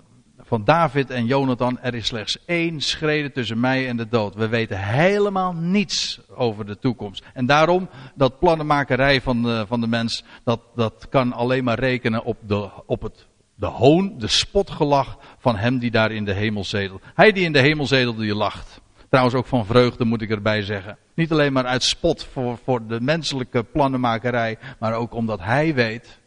van 0.49 0.65
David 0.65 1.11
en 1.11 1.27
Jonathan, 1.27 1.79
er 1.81 1.95
is 1.95 2.07
slechts 2.07 2.45
één 2.45 2.81
schrede 2.81 3.33
tussen 3.33 3.61
mij 3.61 3.89
en 3.89 3.97
de 3.97 4.09
dood. 4.09 4.35
We 4.35 4.49
weten 4.49 4.79
helemaal 4.79 5.53
niets 5.53 6.21
over 6.37 6.67
de 6.67 6.79
toekomst. 6.79 7.25
En 7.35 7.47
daarom, 7.47 7.89
dat 8.15 8.39
plannenmakerij 8.39 9.21
van 9.21 9.43
de, 9.43 9.65
van 9.69 9.81
de 9.81 9.87
mens, 9.87 10.25
dat, 10.45 10.61
dat 10.75 11.07
kan 11.09 11.33
alleen 11.33 11.65
maar 11.65 11.79
rekenen 11.79 12.25
op, 12.25 12.37
de, 12.47 12.69
op 12.87 13.03
het, 13.03 13.27
de 13.55 13.67
hoon, 13.67 14.15
de 14.19 14.27
spotgelach 14.27 15.19
van 15.39 15.57
hem 15.57 15.79
die 15.79 15.91
daar 15.91 16.13
in 16.13 16.25
de 16.25 16.35
hemel 16.35 16.65
zedelt. 16.65 17.03
Hij 17.15 17.33
die 17.33 17.45
in 17.45 17.53
de 17.53 17.61
hemel 17.61 17.87
zedelt, 17.87 18.19
die 18.19 18.35
lacht. 18.35 18.81
Trouwens 19.09 19.37
ook 19.37 19.47
van 19.47 19.67
vreugde 19.67 20.05
moet 20.05 20.23
ik 20.23 20.31
erbij 20.31 20.63
zeggen. 20.63 20.99
Niet 21.15 21.33
alleen 21.33 21.53
maar 21.53 21.67
uit 21.67 21.83
spot 21.83 22.25
voor, 22.25 22.59
voor 22.65 22.87
de 22.87 23.01
menselijke 23.01 23.63
plannenmakerij, 23.63 24.59
maar 24.79 24.95
ook 24.95 25.15
omdat 25.15 25.41
hij 25.41 25.75
weet 25.75 26.19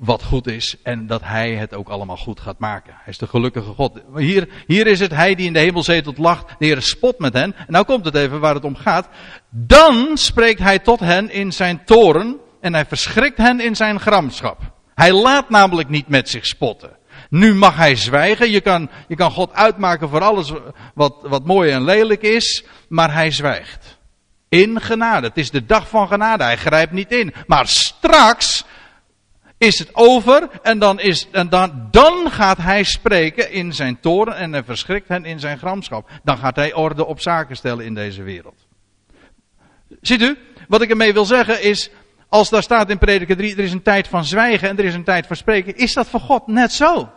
wat 0.00 0.22
goed 0.22 0.46
is 0.46 0.76
en 0.82 1.06
dat 1.06 1.20
hij 1.24 1.54
het 1.54 1.74
ook 1.74 1.88
allemaal 1.88 2.16
goed 2.16 2.40
gaat 2.40 2.58
maken. 2.58 2.92
Hij 2.96 3.12
is 3.12 3.18
de 3.18 3.26
gelukkige 3.26 3.72
God. 3.72 4.00
Hier, 4.16 4.48
hier 4.66 4.86
is 4.86 5.00
het 5.00 5.10
hij 5.10 5.34
die 5.34 5.46
in 5.46 5.52
de 5.52 5.58
hemel 5.58 5.82
zetelt 5.82 6.18
lacht, 6.18 6.48
de 6.58 6.66
Heer 6.66 6.82
spot 6.82 7.18
met 7.18 7.32
hen. 7.32 7.56
En 7.56 7.66
nou 7.68 7.84
komt 7.84 8.04
het 8.04 8.14
even 8.14 8.40
waar 8.40 8.54
het 8.54 8.64
om 8.64 8.76
gaat. 8.76 9.08
Dan 9.50 10.10
spreekt 10.16 10.60
hij 10.60 10.78
tot 10.78 11.00
hen 11.00 11.30
in 11.30 11.52
zijn 11.52 11.84
toren 11.84 12.36
en 12.60 12.74
hij 12.74 12.86
verschrikt 12.86 13.36
hen 13.36 13.60
in 13.60 13.76
zijn 13.76 14.00
gramschap. 14.00 14.58
Hij 14.94 15.12
laat 15.12 15.50
namelijk 15.50 15.88
niet 15.88 16.08
met 16.08 16.28
zich 16.28 16.46
spotten. 16.46 16.96
Nu 17.30 17.54
mag 17.54 17.76
hij 17.76 17.96
zwijgen. 17.96 18.50
Je 18.50 18.60
kan, 18.60 18.90
je 19.08 19.16
kan 19.16 19.30
God 19.30 19.52
uitmaken 19.52 20.08
voor 20.08 20.20
alles 20.20 20.52
wat, 20.94 21.14
wat 21.22 21.44
mooi 21.44 21.70
en 21.70 21.84
lelijk 21.84 22.22
is, 22.22 22.64
maar 22.88 23.12
hij 23.12 23.30
zwijgt. 23.30 23.98
In 24.48 24.80
genade. 24.80 25.26
Het 25.26 25.36
is 25.36 25.50
de 25.50 25.66
dag 25.66 25.88
van 25.88 26.08
genade. 26.08 26.44
Hij 26.44 26.56
grijpt 26.56 26.92
niet 26.92 27.12
in. 27.12 27.34
Maar 27.46 27.66
straks 27.66 28.64
is 29.60 29.78
het 29.78 29.94
over 29.94 30.48
en 30.62 30.78
dan, 30.78 31.00
is, 31.00 31.28
en 31.30 31.48
dan, 31.48 31.88
dan 31.90 32.30
gaat 32.30 32.56
hij 32.56 32.82
spreken 32.82 33.52
in 33.52 33.72
zijn 33.72 34.00
toren 34.00 34.36
en 34.36 34.64
verschrikt 34.64 35.08
hen 35.08 35.24
in 35.24 35.40
zijn 35.40 35.58
gramschap. 35.58 36.10
Dan 36.22 36.38
gaat 36.38 36.56
hij 36.56 36.74
orde 36.74 37.06
op 37.06 37.20
zaken 37.20 37.56
stellen 37.56 37.84
in 37.84 37.94
deze 37.94 38.22
wereld. 38.22 38.66
Ziet 40.00 40.22
u, 40.22 40.38
wat 40.68 40.82
ik 40.82 40.90
ermee 40.90 41.12
wil 41.12 41.24
zeggen 41.24 41.62
is, 41.62 41.90
als 42.28 42.50
daar 42.50 42.62
staat 42.62 42.90
in 42.90 42.98
Prediker 42.98 43.36
3, 43.36 43.52
er 43.52 43.64
is 43.64 43.72
een 43.72 43.82
tijd 43.82 44.08
van 44.08 44.24
zwijgen 44.24 44.68
en 44.68 44.78
er 44.78 44.84
is 44.84 44.94
een 44.94 45.04
tijd 45.04 45.26
van 45.26 45.36
spreken, 45.36 45.76
is 45.76 45.92
dat 45.92 46.06
voor 46.06 46.20
God 46.20 46.46
net 46.46 46.72
zo. 46.72 47.10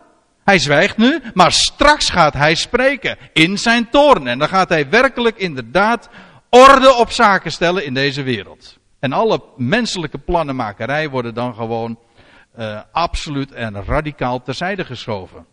Hij 0.44 0.60
zwijgt 0.60 0.98
nu, 0.98 1.22
maar 1.34 1.52
straks 1.52 2.10
gaat 2.10 2.34
hij 2.34 2.56
spreken 2.56 3.18
in 3.34 3.58
zijn 3.58 3.90
toren. 3.90 4.28
En 4.28 4.40
dan 4.40 4.48
gaat 4.48 4.70
hij 4.70 4.90
werkelijk 4.90 5.38
inderdaad 5.38 6.10
orde 6.50 6.94
op 6.94 7.12
zaken 7.12 7.52
stellen 7.52 7.86
in 7.86 7.94
deze 7.94 8.24
wereld. 8.24 8.78
En 9.00 9.14
alle 9.14 9.44
menselijke 9.58 10.18
plannenmakerij 10.18 11.10
worden 11.10 11.34
dan 11.34 11.54
gewoon 11.54 11.98
uh, 12.60 12.82
absoluut 12.92 13.52
en 13.52 13.84
radicaal 13.84 14.42
terzijde 14.42 14.86
geschoven. 14.86 15.46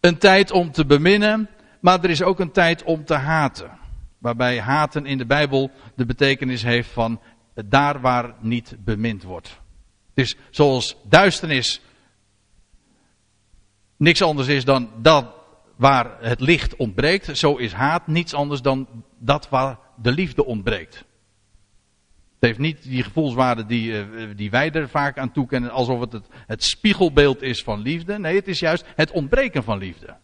Een 0.00 0.18
tijd 0.18 0.50
om 0.50 0.72
te 0.72 0.86
beminnen, 0.86 1.48
maar 1.80 2.04
er 2.04 2.10
is 2.10 2.22
ook 2.22 2.40
een 2.40 2.52
tijd 2.52 2.82
om 2.82 3.04
te 3.04 3.14
haten. 3.14 3.78
Waarbij 4.18 4.60
haten 4.60 5.06
in 5.06 5.18
de 5.18 5.26
Bijbel 5.26 5.70
de 5.94 6.06
betekenis 6.06 6.62
heeft 6.62 6.90
van 6.90 7.20
daar 7.54 8.00
waar 8.00 8.34
niet 8.40 8.76
bemind 8.78 9.22
wordt. 9.22 9.60
Dus 10.14 10.36
zoals 10.50 10.96
duisternis 11.04 11.80
niks 13.96 14.22
anders 14.22 14.48
is 14.48 14.64
dan 14.64 14.90
dat 14.96 15.26
waar 15.76 16.16
het 16.20 16.40
licht 16.40 16.76
ontbreekt, 16.76 17.38
zo 17.38 17.56
is 17.56 17.72
haat 17.72 18.06
niets 18.06 18.34
anders 18.34 18.62
dan 18.62 18.88
dat 19.18 19.48
waar 19.48 19.78
de 19.96 20.12
liefde 20.12 20.44
ontbreekt. 20.44 21.04
Het 22.40 22.48
heeft 22.48 22.58
niet 22.58 22.82
die 22.82 23.02
gevoelswaarde 23.02 23.66
die, 23.66 24.00
eh, 24.00 24.28
die 24.36 24.50
wij 24.50 24.70
er 24.70 24.88
vaak 24.88 25.18
aan 25.18 25.32
toekennen, 25.32 25.70
alsof 25.70 26.00
het, 26.00 26.28
het 26.32 26.64
spiegelbeeld 26.64 27.42
is 27.42 27.62
van 27.62 27.80
liefde. 27.80 28.18
Nee, 28.18 28.36
het 28.36 28.48
is 28.48 28.58
juist 28.58 28.84
het 28.96 29.10
ontbreken 29.10 29.64
van 29.64 29.78
liefde. 29.78 30.16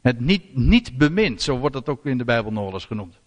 Het 0.00 0.20
niet, 0.20 0.56
niet 0.56 0.98
bemind, 0.98 1.42
zo 1.42 1.58
wordt 1.58 1.74
dat 1.74 1.88
ook 1.88 2.06
in 2.06 2.18
de 2.18 2.24
Bijbel 2.24 2.52
nog 2.52 2.72
eens 2.72 2.84
genoemd. 2.84 3.20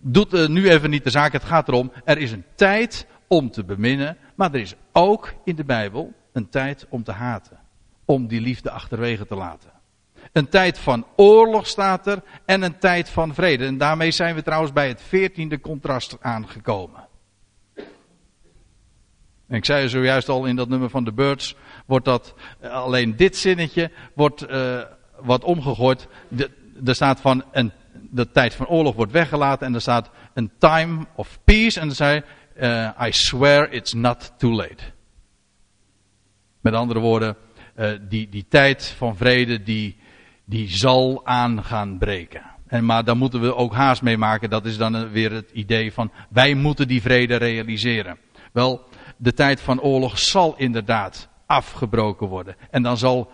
Doet 0.00 0.34
uh, 0.34 0.48
nu 0.48 0.70
even 0.70 0.90
niet 0.90 1.04
de 1.04 1.10
zaak, 1.10 1.32
het 1.32 1.44
gaat 1.44 1.68
erom, 1.68 1.92
er 2.04 2.18
is 2.18 2.32
een 2.32 2.44
tijd 2.54 3.06
om 3.26 3.50
te 3.50 3.64
beminnen, 3.64 4.16
maar 4.34 4.54
er 4.54 4.60
is 4.60 4.74
ook 4.92 5.34
in 5.44 5.56
de 5.56 5.64
Bijbel 5.64 6.12
een 6.32 6.48
tijd 6.48 6.86
om 6.88 7.02
te 7.02 7.12
haten. 7.12 7.58
Om 8.04 8.26
die 8.26 8.40
liefde 8.40 8.70
achterwege 8.70 9.26
te 9.26 9.34
laten. 9.34 9.77
Een 10.32 10.48
tijd 10.48 10.78
van 10.78 11.06
oorlog 11.16 11.66
staat 11.66 12.06
er 12.06 12.22
en 12.44 12.62
een 12.62 12.78
tijd 12.78 13.10
van 13.10 13.34
vrede. 13.34 13.66
En 13.66 13.78
daarmee 13.78 14.10
zijn 14.10 14.34
we 14.34 14.42
trouwens 14.42 14.72
bij 14.72 14.88
het 14.88 15.02
veertiende 15.02 15.60
contrast 15.60 16.16
aangekomen. 16.20 17.06
En 19.48 19.56
ik 19.56 19.64
zei 19.64 19.88
zojuist 19.88 20.28
al 20.28 20.46
in 20.46 20.56
dat 20.56 20.68
nummer 20.68 20.90
van 20.90 21.04
de 21.04 21.12
Birds, 21.12 21.56
wordt 21.86 22.04
dat, 22.04 22.34
eh, 22.60 22.70
alleen 22.70 23.16
dit 23.16 23.36
zinnetje 23.36 23.90
wordt 24.14 24.50
uh, 24.50 24.80
wat 25.20 25.44
omgegooid. 25.44 26.08
Er 26.84 26.94
staat 26.94 27.20
van 27.20 27.44
een, 27.52 27.72
de 28.10 28.30
tijd 28.30 28.54
van 28.54 28.66
oorlog 28.66 28.94
wordt 28.94 29.12
weggelaten 29.12 29.66
en 29.66 29.74
er 29.74 29.80
staat 29.80 30.10
een 30.34 30.50
time 30.58 31.06
of 31.14 31.38
peace. 31.44 31.80
En 31.80 31.86
dan 31.86 31.96
zei 31.96 32.22
uh, 32.56 32.90
I 33.06 33.12
swear 33.12 33.72
it's 33.72 33.92
not 33.92 34.32
too 34.38 34.52
late. 34.52 34.82
Met 36.60 36.74
andere 36.74 37.00
woorden, 37.00 37.36
die, 38.08 38.28
die 38.28 38.46
tijd 38.48 38.86
van 38.96 39.16
vrede 39.16 39.62
die, 39.62 39.96
die 40.48 40.68
zal 40.68 41.20
aan 41.24 41.64
gaan 41.64 41.98
breken. 41.98 42.42
En, 42.66 42.84
maar 42.84 43.04
daar 43.04 43.16
moeten 43.16 43.40
we 43.40 43.54
ook 43.54 43.74
haast 43.74 44.02
mee 44.02 44.18
maken. 44.18 44.50
Dat 44.50 44.64
is 44.64 44.76
dan 44.76 45.10
weer 45.10 45.32
het 45.32 45.50
idee 45.52 45.92
van 45.92 46.10
wij 46.30 46.54
moeten 46.54 46.88
die 46.88 47.02
vrede 47.02 47.36
realiseren. 47.36 48.18
Wel, 48.52 48.88
de 49.16 49.32
tijd 49.32 49.60
van 49.60 49.80
oorlog 49.80 50.18
zal 50.18 50.54
inderdaad 50.56 51.28
afgebroken 51.46 52.26
worden. 52.26 52.56
En 52.70 52.82
dan 52.82 52.96
zal 52.96 53.30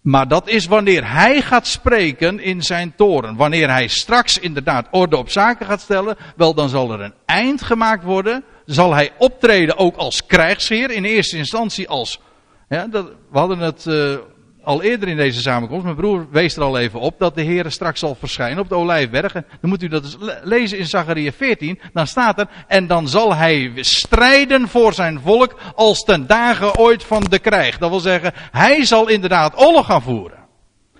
maar 0.00 0.28
dat 0.28 0.48
is 0.48 0.66
wanneer 0.66 1.12
hij 1.12 1.42
gaat 1.42 1.66
spreken 1.66 2.38
in 2.38 2.62
zijn 2.62 2.94
toren. 2.96 3.36
Wanneer 3.36 3.70
hij 3.70 3.88
straks 3.88 4.38
inderdaad 4.38 4.88
orde 4.90 5.16
op 5.16 5.30
zaken 5.30 5.66
gaat 5.66 5.80
stellen, 5.80 6.16
wel 6.36 6.54
dan 6.54 6.68
zal 6.68 6.92
er 6.92 7.00
een 7.00 7.14
eind 7.26 7.62
gemaakt 7.62 8.04
worden. 8.04 8.44
Zal 8.64 8.94
hij 8.94 9.12
optreden 9.18 9.76
ook 9.76 9.96
als 9.96 10.26
krijgsheer, 10.26 10.90
in 10.90 11.04
eerste 11.04 11.36
instantie 11.36 11.88
als. 11.88 12.20
Ja, 12.68 12.86
dat, 12.86 13.06
we 13.30 13.38
hadden 13.38 13.58
het 13.58 13.86
uh, 13.86 14.16
al 14.64 14.82
eerder 14.82 15.08
in 15.08 15.16
deze 15.16 15.40
samenkomst, 15.40 15.84
mijn 15.84 15.96
broer 15.96 16.26
wees 16.30 16.56
er 16.56 16.62
al 16.62 16.78
even 16.78 17.00
op, 17.00 17.18
dat 17.18 17.34
de 17.34 17.42
Heer 17.42 17.70
straks 17.70 18.00
zal 18.00 18.14
verschijnen 18.14 18.58
op 18.58 18.68
de 18.68 18.74
Olijfbergen. 18.74 19.46
Dan 19.60 19.70
moet 19.70 19.82
u 19.82 19.88
dat 19.88 20.18
lezen 20.42 20.78
in 20.78 20.86
Zachariah 20.86 21.32
14, 21.36 21.80
dan 21.92 22.06
staat 22.06 22.38
er, 22.38 22.48
en 22.66 22.86
dan 22.86 23.08
zal 23.08 23.34
hij 23.34 23.72
strijden 23.76 24.68
voor 24.68 24.92
zijn 24.92 25.20
volk 25.20 25.58
als 25.74 26.00
ten 26.04 26.26
dagen 26.26 26.76
ooit 26.76 27.04
van 27.04 27.24
de 27.24 27.38
krijg. 27.38 27.78
Dat 27.78 27.90
wil 27.90 28.00
zeggen, 28.00 28.32
hij 28.50 28.84
zal 28.84 29.08
inderdaad 29.08 29.60
oorlog 29.60 29.86
gaan 29.86 30.02
voeren. 30.02 30.38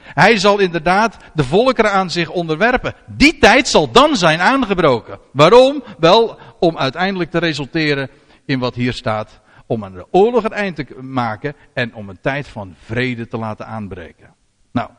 Hij 0.00 0.36
zal 0.36 0.58
inderdaad 0.58 1.16
de 1.34 1.44
volkeren 1.44 1.92
aan 1.92 2.10
zich 2.10 2.30
onderwerpen. 2.30 2.94
Die 3.06 3.38
tijd 3.38 3.68
zal 3.68 3.90
dan 3.90 4.16
zijn 4.16 4.40
aangebroken. 4.40 5.18
Waarom? 5.32 5.82
Wel, 5.98 6.38
om 6.58 6.78
uiteindelijk 6.78 7.30
te 7.30 7.38
resulteren 7.38 8.10
in 8.46 8.58
wat 8.58 8.74
hier 8.74 8.92
staat 8.92 9.40
om 9.70 9.84
aan 9.84 9.92
de 9.92 10.06
oorlog 10.10 10.42
het 10.42 10.52
eind 10.52 10.76
te 10.76 10.86
maken 11.00 11.54
en 11.72 11.94
om 11.94 12.08
een 12.08 12.20
tijd 12.20 12.48
van 12.48 12.74
vrede 12.78 13.26
te 13.26 13.36
laten 13.36 13.66
aanbreken. 13.66 14.34
Nou, 14.72 14.90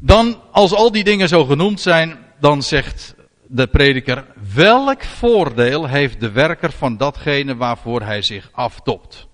dan 0.00 0.40
als 0.52 0.74
al 0.74 0.92
die 0.92 1.04
dingen 1.04 1.28
zo 1.28 1.44
genoemd 1.44 1.80
zijn, 1.80 2.16
dan 2.40 2.62
zegt 2.62 3.14
de 3.46 3.66
prediker, 3.66 4.26
welk 4.54 5.04
voordeel 5.04 5.86
heeft 5.86 6.20
de 6.20 6.30
werker 6.30 6.72
van 6.72 6.96
datgene 6.96 7.56
waarvoor 7.56 8.02
hij 8.02 8.22
zich 8.22 8.50
aftopt? 8.52 9.28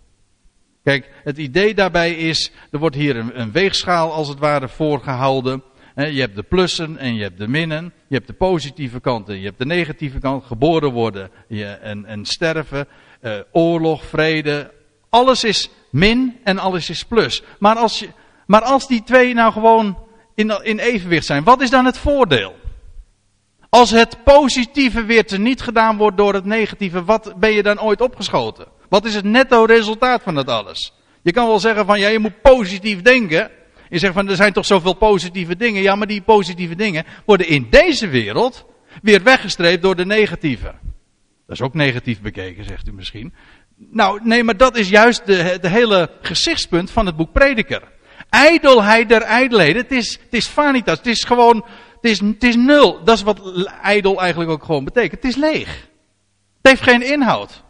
Kijk, 0.82 1.10
het 1.24 1.38
idee 1.38 1.74
daarbij 1.74 2.14
is, 2.14 2.52
er 2.70 2.78
wordt 2.78 2.96
hier 2.96 3.16
een, 3.16 3.40
een 3.40 3.52
weegschaal 3.52 4.12
als 4.12 4.28
het 4.28 4.38
ware 4.38 4.68
voorgehouden. 4.68 5.62
Je 5.94 6.20
hebt 6.20 6.36
de 6.36 6.42
plussen 6.42 6.98
en 6.98 7.14
je 7.14 7.22
hebt 7.22 7.38
de 7.38 7.48
minnen. 7.48 7.92
Je 8.08 8.14
hebt 8.14 8.26
de 8.26 8.32
positieve 8.32 9.00
kant 9.00 9.28
en 9.28 9.38
je 9.38 9.44
hebt 9.44 9.58
de 9.58 9.66
negatieve 9.66 10.18
kant. 10.18 10.44
Geboren 10.44 10.92
worden 10.92 11.30
en, 11.82 12.04
en 12.04 12.24
sterven. 12.24 12.88
Uh, 13.22 13.38
oorlog, 13.52 14.04
vrede. 14.04 14.70
Alles 15.08 15.44
is 15.44 15.70
min 15.90 16.38
en 16.44 16.58
alles 16.58 16.90
is 16.90 17.04
plus. 17.04 17.42
Maar 17.58 17.76
als, 17.76 17.98
je, 17.98 18.08
maar 18.46 18.62
als 18.62 18.88
die 18.88 19.02
twee 19.02 19.34
nou 19.34 19.52
gewoon 19.52 19.98
in, 20.34 20.78
evenwicht 20.78 21.26
zijn, 21.26 21.44
wat 21.44 21.60
is 21.60 21.70
dan 21.70 21.84
het 21.84 21.98
voordeel? 21.98 22.54
Als 23.68 23.90
het 23.90 24.24
positieve 24.24 25.04
weer 25.04 25.26
teniet 25.26 25.62
gedaan 25.62 25.96
wordt 25.96 26.16
door 26.16 26.34
het 26.34 26.44
negatieve, 26.44 27.04
wat 27.04 27.34
ben 27.36 27.52
je 27.52 27.62
dan 27.62 27.80
ooit 27.80 28.00
opgeschoten? 28.00 28.66
Wat 28.88 29.04
is 29.04 29.14
het 29.14 29.24
netto 29.24 29.64
resultaat 29.64 30.22
van 30.22 30.34
dat 30.34 30.48
alles? 30.48 30.92
Je 31.22 31.32
kan 31.32 31.46
wel 31.46 31.58
zeggen 31.58 31.86
van 31.86 32.00
ja, 32.00 32.08
je 32.08 32.18
moet 32.18 32.42
positief 32.42 33.02
denken. 33.02 33.50
Je 33.88 33.98
zegt 33.98 34.14
van 34.14 34.28
er 34.28 34.36
zijn 34.36 34.52
toch 34.52 34.66
zoveel 34.66 34.94
positieve 34.94 35.56
dingen. 35.56 35.82
Ja, 35.82 35.94
maar 35.94 36.06
die 36.06 36.22
positieve 36.22 36.74
dingen 36.74 37.04
worden 37.24 37.48
in 37.48 37.66
deze 37.70 38.08
wereld 38.08 38.66
weer 39.02 39.22
weggestreept 39.22 39.82
door 39.82 39.96
de 39.96 40.06
negatieve. 40.06 40.74
Dat 41.46 41.56
is 41.56 41.62
ook 41.62 41.74
negatief 41.74 42.20
bekeken, 42.20 42.64
zegt 42.64 42.88
u 42.88 42.92
misschien. 42.92 43.34
Nou, 43.76 44.20
nee, 44.22 44.44
maar 44.44 44.56
dat 44.56 44.76
is 44.76 44.88
juist 44.88 45.26
de, 45.26 45.34
het 45.34 45.66
hele 45.66 46.10
gezichtspunt 46.20 46.90
van 46.90 47.06
het 47.06 47.16
boek 47.16 47.32
Prediker. 47.32 47.82
Ijdelheid 48.30 49.08
der 49.08 49.22
ijdelheden. 49.22 49.82
Het 49.82 49.92
is, 49.92 50.18
het 50.22 50.32
is 50.34 50.46
vanitas. 50.46 50.96
Het 50.96 51.06
is 51.06 51.24
gewoon, 51.24 51.56
het 51.94 52.04
is, 52.10 52.20
het 52.20 52.42
is 52.42 52.56
nul. 52.56 53.04
Dat 53.04 53.16
is 53.16 53.22
wat 53.22 53.66
ijdel 53.82 54.20
eigenlijk 54.20 54.50
ook 54.50 54.64
gewoon 54.64 54.84
betekent. 54.84 55.22
Het 55.22 55.30
is 55.30 55.36
leeg. 55.36 55.88
Het 56.62 56.72
heeft 56.72 56.82
geen 56.82 57.02
inhoud. 57.12 57.62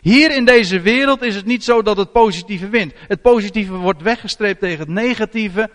Hier 0.00 0.36
in 0.36 0.44
deze 0.44 0.80
wereld 0.80 1.22
is 1.22 1.34
het 1.34 1.46
niet 1.46 1.64
zo 1.64 1.82
dat 1.82 1.96
het 1.96 2.12
positieve 2.12 2.68
wint. 2.68 2.92
Het 3.08 3.22
positieve 3.22 3.74
wordt 3.74 4.02
weggestreept 4.02 4.60
tegen 4.60 4.78
het 4.78 4.88
negatieve. 4.88 5.70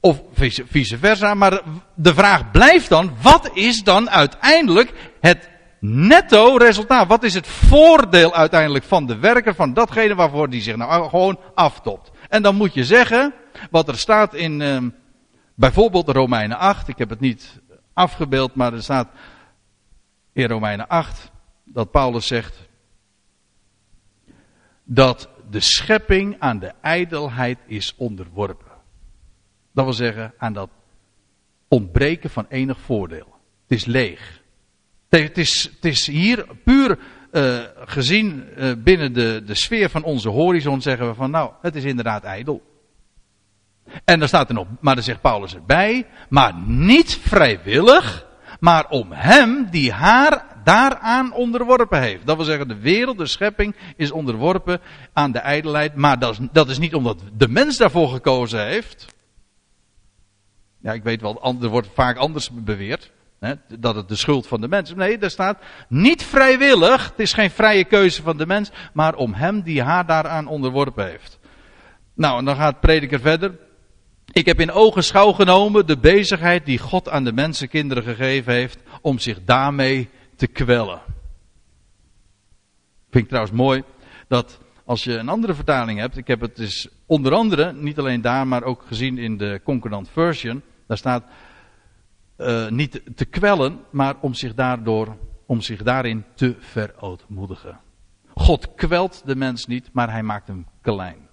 Of 0.00 0.22
vice 0.68 0.98
versa. 0.98 1.34
Maar 1.34 1.62
de 1.94 2.14
vraag 2.14 2.50
blijft 2.50 2.88
dan, 2.88 3.12
wat 3.22 3.50
is 3.54 3.82
dan 3.82 4.10
uiteindelijk 4.10 4.92
het 5.20 5.48
netto 5.80 6.56
resultaat? 6.56 7.08
Wat 7.08 7.22
is 7.22 7.34
het 7.34 7.46
voordeel 7.46 8.34
uiteindelijk 8.34 8.84
van 8.84 9.06
de 9.06 9.18
werker, 9.18 9.54
van 9.54 9.74
datgene 9.74 10.14
waarvoor 10.14 10.50
die 10.50 10.62
zich 10.62 10.76
nou 10.76 11.08
gewoon 11.08 11.38
aftopt? 11.54 12.10
En 12.28 12.42
dan 12.42 12.54
moet 12.54 12.74
je 12.74 12.84
zeggen, 12.84 13.34
wat 13.70 13.88
er 13.88 13.98
staat 13.98 14.34
in 14.34 14.60
uh, 14.60 14.78
bijvoorbeeld 15.54 16.08
Romeinen 16.08 16.58
8. 16.58 16.88
Ik 16.88 16.98
heb 16.98 17.10
het 17.10 17.20
niet 17.20 17.60
afgebeeld, 17.92 18.54
maar 18.54 18.72
er 18.72 18.82
staat 18.82 19.08
in 20.32 20.48
Romeinen 20.48 20.88
8 20.88 21.30
dat 21.64 21.90
Paulus 21.90 22.26
zegt 22.26 22.67
dat 24.90 25.28
de 25.50 25.60
schepping 25.60 26.36
aan 26.38 26.58
de 26.58 26.72
ijdelheid 26.80 27.58
is 27.66 27.94
onderworpen. 27.96 28.72
Dat 29.72 29.84
wil 29.84 29.94
zeggen 29.94 30.34
aan 30.38 30.52
dat 30.52 30.70
ontbreken 31.68 32.30
van 32.30 32.46
enig 32.48 32.80
voordeel. 32.80 33.36
Het 33.62 33.78
is 33.78 33.84
leeg. 33.84 34.42
Het 35.08 35.38
is, 35.38 35.70
het 35.74 35.84
is 35.84 36.06
hier 36.06 36.46
puur 36.64 36.98
uh, 37.32 37.58
gezien 37.74 38.48
uh, 38.56 38.72
binnen 38.78 39.12
de, 39.12 39.42
de 39.46 39.54
sfeer 39.54 39.90
van 39.90 40.02
onze 40.02 40.28
horizon 40.28 40.80
zeggen 40.80 41.08
we 41.08 41.14
van 41.14 41.30
nou, 41.30 41.52
het 41.62 41.74
is 41.74 41.84
inderdaad 41.84 42.22
ijdel. 42.24 42.62
En 44.04 44.18
dan 44.18 44.28
staat 44.28 44.48
er 44.48 44.54
nog, 44.54 44.66
maar 44.80 44.94
dan 44.94 45.04
zegt 45.04 45.20
Paulus 45.20 45.54
erbij, 45.54 46.06
maar 46.28 46.54
niet 46.66 47.18
vrijwillig, 47.22 48.26
maar 48.58 48.88
om 48.88 49.12
hem 49.12 49.68
die 49.70 49.92
haar 49.92 50.44
daaraan 50.64 51.32
onderworpen 51.32 52.00
heeft. 52.00 52.26
Dat 52.26 52.36
wil 52.36 52.44
zeggen, 52.44 52.68
de 52.68 52.78
wereld, 52.78 53.18
de 53.18 53.26
schepping 53.26 53.76
is 53.96 54.10
onderworpen 54.10 54.80
aan 55.12 55.32
de 55.32 55.38
ijdelheid, 55.38 55.94
maar 55.94 56.18
dat 56.52 56.68
is, 56.68 56.78
niet 56.78 56.94
omdat 56.94 57.22
de 57.36 57.48
mens 57.48 57.76
daarvoor 57.76 58.08
gekozen 58.08 58.66
heeft. 58.66 59.06
Ja, 60.80 60.92
ik 60.92 61.02
weet 61.02 61.20
wel, 61.20 61.56
er 61.60 61.68
wordt 61.68 61.88
vaak 61.94 62.16
anders 62.16 62.50
beweerd. 62.52 63.12
Hè, 63.40 63.54
dat 63.78 63.94
het 63.94 64.08
de 64.08 64.16
schuld 64.16 64.46
van 64.46 64.60
de 64.60 64.68
mens 64.68 64.90
is. 64.90 64.96
Nee, 64.96 65.18
daar 65.18 65.30
staat 65.30 65.58
niet 65.88 66.22
vrijwillig. 66.22 67.08
Het 67.08 67.18
is 67.18 67.32
geen 67.32 67.50
vrije 67.50 67.84
keuze 67.84 68.22
van 68.22 68.36
de 68.36 68.46
mens. 68.46 68.70
Maar 68.92 69.14
om 69.14 69.34
hem 69.34 69.62
die 69.62 69.82
haar 69.82 70.06
daaraan 70.06 70.46
onderworpen 70.46 71.06
heeft. 71.06 71.38
Nou, 72.14 72.38
en 72.38 72.44
dan 72.44 72.56
gaat 72.56 72.80
prediker 72.80 73.20
verder. 73.20 73.58
Ik 74.32 74.46
heb 74.46 74.60
in 74.60 74.72
ogenschouw 74.72 75.32
genomen 75.32 75.86
de 75.86 75.98
bezigheid 75.98 76.66
die 76.66 76.78
God 76.78 77.08
aan 77.08 77.24
de 77.24 77.32
mensenkinderen 77.32 78.02
gegeven 78.02 78.52
heeft. 78.52 78.78
Om 79.00 79.18
zich 79.18 79.44
daarmee 79.44 80.08
te 80.36 80.46
kwellen. 80.46 81.00
Vind 83.10 83.24
ik 83.24 83.28
trouwens 83.28 83.56
mooi 83.56 83.82
dat 84.28 84.60
als 84.84 85.04
je 85.04 85.12
een 85.12 85.28
andere 85.28 85.54
vertaling 85.54 85.98
hebt. 85.98 86.16
Ik 86.16 86.26
heb 86.26 86.40
het 86.40 86.56
dus 86.56 86.88
onder 87.06 87.32
andere, 87.32 87.72
niet 87.72 87.98
alleen 87.98 88.20
daar, 88.20 88.46
maar 88.46 88.62
ook 88.62 88.82
gezien 88.86 89.18
in 89.18 89.36
de 89.36 89.60
Concordant 89.64 90.08
Version. 90.08 90.62
Daar 90.86 90.96
staat 90.96 91.24
uh, 92.38 92.68
niet 92.68 93.00
te 93.14 93.24
kwellen, 93.24 93.80
maar 93.90 94.16
om 94.20 94.34
zich, 94.34 94.54
daardoor, 94.54 95.16
om 95.46 95.60
zich 95.60 95.82
daarin 95.82 96.24
te 96.34 96.56
verootmoedigen. 96.58 97.80
God 98.34 98.74
kwelt 98.74 99.22
de 99.24 99.36
mens 99.36 99.66
niet, 99.66 99.88
maar 99.92 100.10
hij 100.10 100.22
maakt 100.22 100.46
hem 100.46 100.66
klein. 100.80 101.27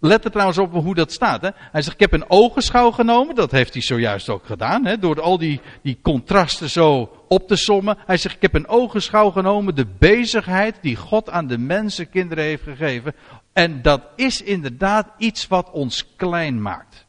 Let 0.00 0.24
er 0.24 0.30
trouwens 0.30 0.58
op 0.58 0.72
hoe 0.72 0.94
dat 0.94 1.12
staat. 1.12 1.42
Hè? 1.42 1.48
Hij 1.54 1.82
zegt, 1.82 1.94
ik 1.94 2.00
heb 2.00 2.12
een 2.12 2.30
ogenschouw 2.30 2.90
genomen. 2.90 3.34
Dat 3.34 3.50
heeft 3.50 3.72
hij 3.72 3.82
zojuist 3.82 4.28
ook 4.28 4.46
gedaan. 4.46 4.84
Hè? 4.84 4.98
Door 4.98 5.20
al 5.20 5.38
die, 5.38 5.60
die 5.82 5.98
contrasten 6.02 6.70
zo 6.70 7.10
op 7.28 7.48
te 7.48 7.56
sommen. 7.56 7.96
Hij 8.06 8.16
zegt, 8.16 8.34
ik 8.34 8.42
heb 8.42 8.54
een 8.54 8.68
ogenschouw 8.68 9.30
genomen. 9.30 9.74
De 9.74 9.86
bezigheid 9.98 10.78
die 10.80 10.96
God 10.96 11.30
aan 11.30 11.46
de 11.46 11.58
mensen, 11.58 12.10
kinderen 12.10 12.44
heeft 12.44 12.62
gegeven. 12.62 13.14
En 13.52 13.82
dat 13.82 14.02
is 14.16 14.42
inderdaad 14.42 15.06
iets 15.18 15.48
wat 15.48 15.70
ons 15.70 16.16
klein 16.16 16.62
maakt 16.62 17.08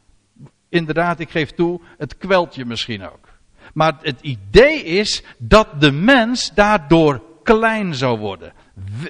inderdaad, 0.72 1.20
ik 1.20 1.30
geef 1.30 1.52
toe, 1.52 1.82
het 1.98 2.18
kwelt 2.18 2.56
je 2.56 2.66
misschien 2.66 3.04
ook. 3.04 3.30
Maar 3.74 3.98
het 4.02 4.22
idee 4.22 4.84
is 4.84 5.24
dat 5.38 5.82
de 5.82 5.92
mens 5.92 6.54
daardoor 6.54 7.22
klein 7.44 7.96
zou 7.96 8.20
worden. 8.20 8.54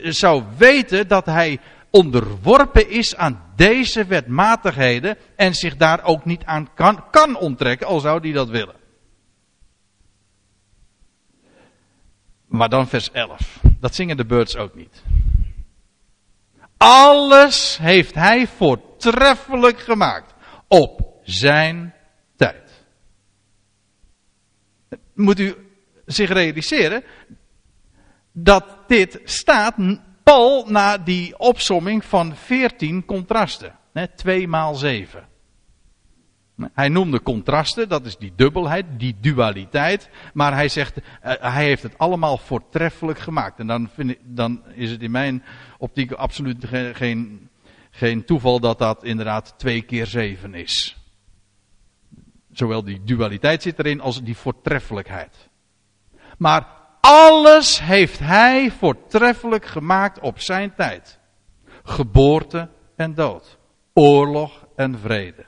Zou 0.03 0.43
weten 0.57 1.07
dat 1.07 1.25
hij 1.25 1.59
onderworpen 1.91 2.89
is 2.89 3.15
aan 3.15 3.51
deze 3.55 4.05
wetmatigheden 4.05 5.17
en 5.35 5.53
zich 5.53 5.75
daar 5.75 6.03
ook 6.03 6.25
niet 6.25 6.43
aan 6.43 6.73
kan, 6.73 7.09
kan 7.11 7.37
onttrekken, 7.37 7.87
al 7.87 7.99
zou 7.99 8.19
hij 8.19 8.31
dat 8.31 8.49
willen. 8.49 8.75
Maar 12.47 12.69
dan 12.69 12.87
vers 12.87 13.11
11. 13.11 13.59
Dat 13.79 13.95
zingen 13.95 14.17
de 14.17 14.25
birds 14.25 14.55
ook 14.55 14.75
niet. 14.75 15.03
Alles 16.77 17.77
heeft 17.77 18.15
hij 18.15 18.47
voortreffelijk 18.47 19.79
gemaakt. 19.79 20.33
Op 20.67 21.19
zijn 21.23 21.93
tijd. 22.35 22.85
Moet 25.13 25.39
u 25.39 25.55
zich 26.05 26.29
realiseren 26.29 27.03
dat 28.31 28.77
dit 28.87 29.19
staat 29.23 29.77
pal 30.23 30.65
na 30.67 30.97
die 30.97 31.39
opsomming 31.39 32.05
van 32.05 32.35
14 32.35 33.05
contrasten. 33.05 33.75
2 34.15 34.47
maal 34.47 34.75
7. 34.75 35.29
Hij 36.73 36.89
noemde 36.89 37.21
contrasten, 37.21 37.89
dat 37.89 38.05
is 38.05 38.17
die 38.17 38.33
dubbelheid, 38.35 38.85
die 38.97 39.15
dualiteit. 39.19 40.09
Maar 40.33 40.53
hij 40.53 40.69
zegt, 40.69 40.97
eh, 41.21 41.33
hij 41.39 41.65
heeft 41.65 41.83
het 41.83 41.97
allemaal 41.97 42.37
voortreffelijk 42.37 43.19
gemaakt. 43.19 43.59
En 43.59 43.67
dan, 43.67 43.89
vind 43.93 44.09
ik, 44.09 44.19
dan 44.23 44.63
is 44.73 44.91
het 44.91 45.01
in 45.01 45.11
mijn 45.11 45.43
optiek 45.77 46.11
absoluut 46.11 46.65
geen, 46.93 47.49
geen 47.91 48.25
toeval 48.25 48.59
dat 48.59 48.79
dat 48.79 49.03
inderdaad 49.03 49.53
2 49.57 49.81
keer 49.81 50.05
7 50.05 50.53
is. 50.53 50.97
Zowel 52.51 52.83
die 52.83 53.03
dualiteit 53.03 53.61
zit 53.61 53.79
erin 53.79 54.01
als 54.01 54.23
die 54.23 54.37
voortreffelijkheid. 54.37 55.49
Maar 56.37 56.80
alles 57.11 57.79
heeft 57.79 58.19
hij 58.19 58.71
voortreffelijk 58.71 59.65
gemaakt 59.65 60.19
op 60.19 60.39
zijn 60.39 60.75
tijd. 60.75 61.19
Geboorte 61.83 62.69
en 62.95 63.13
dood. 63.13 63.57
Oorlog 63.93 64.67
en 64.75 64.99
vrede. 64.99 65.45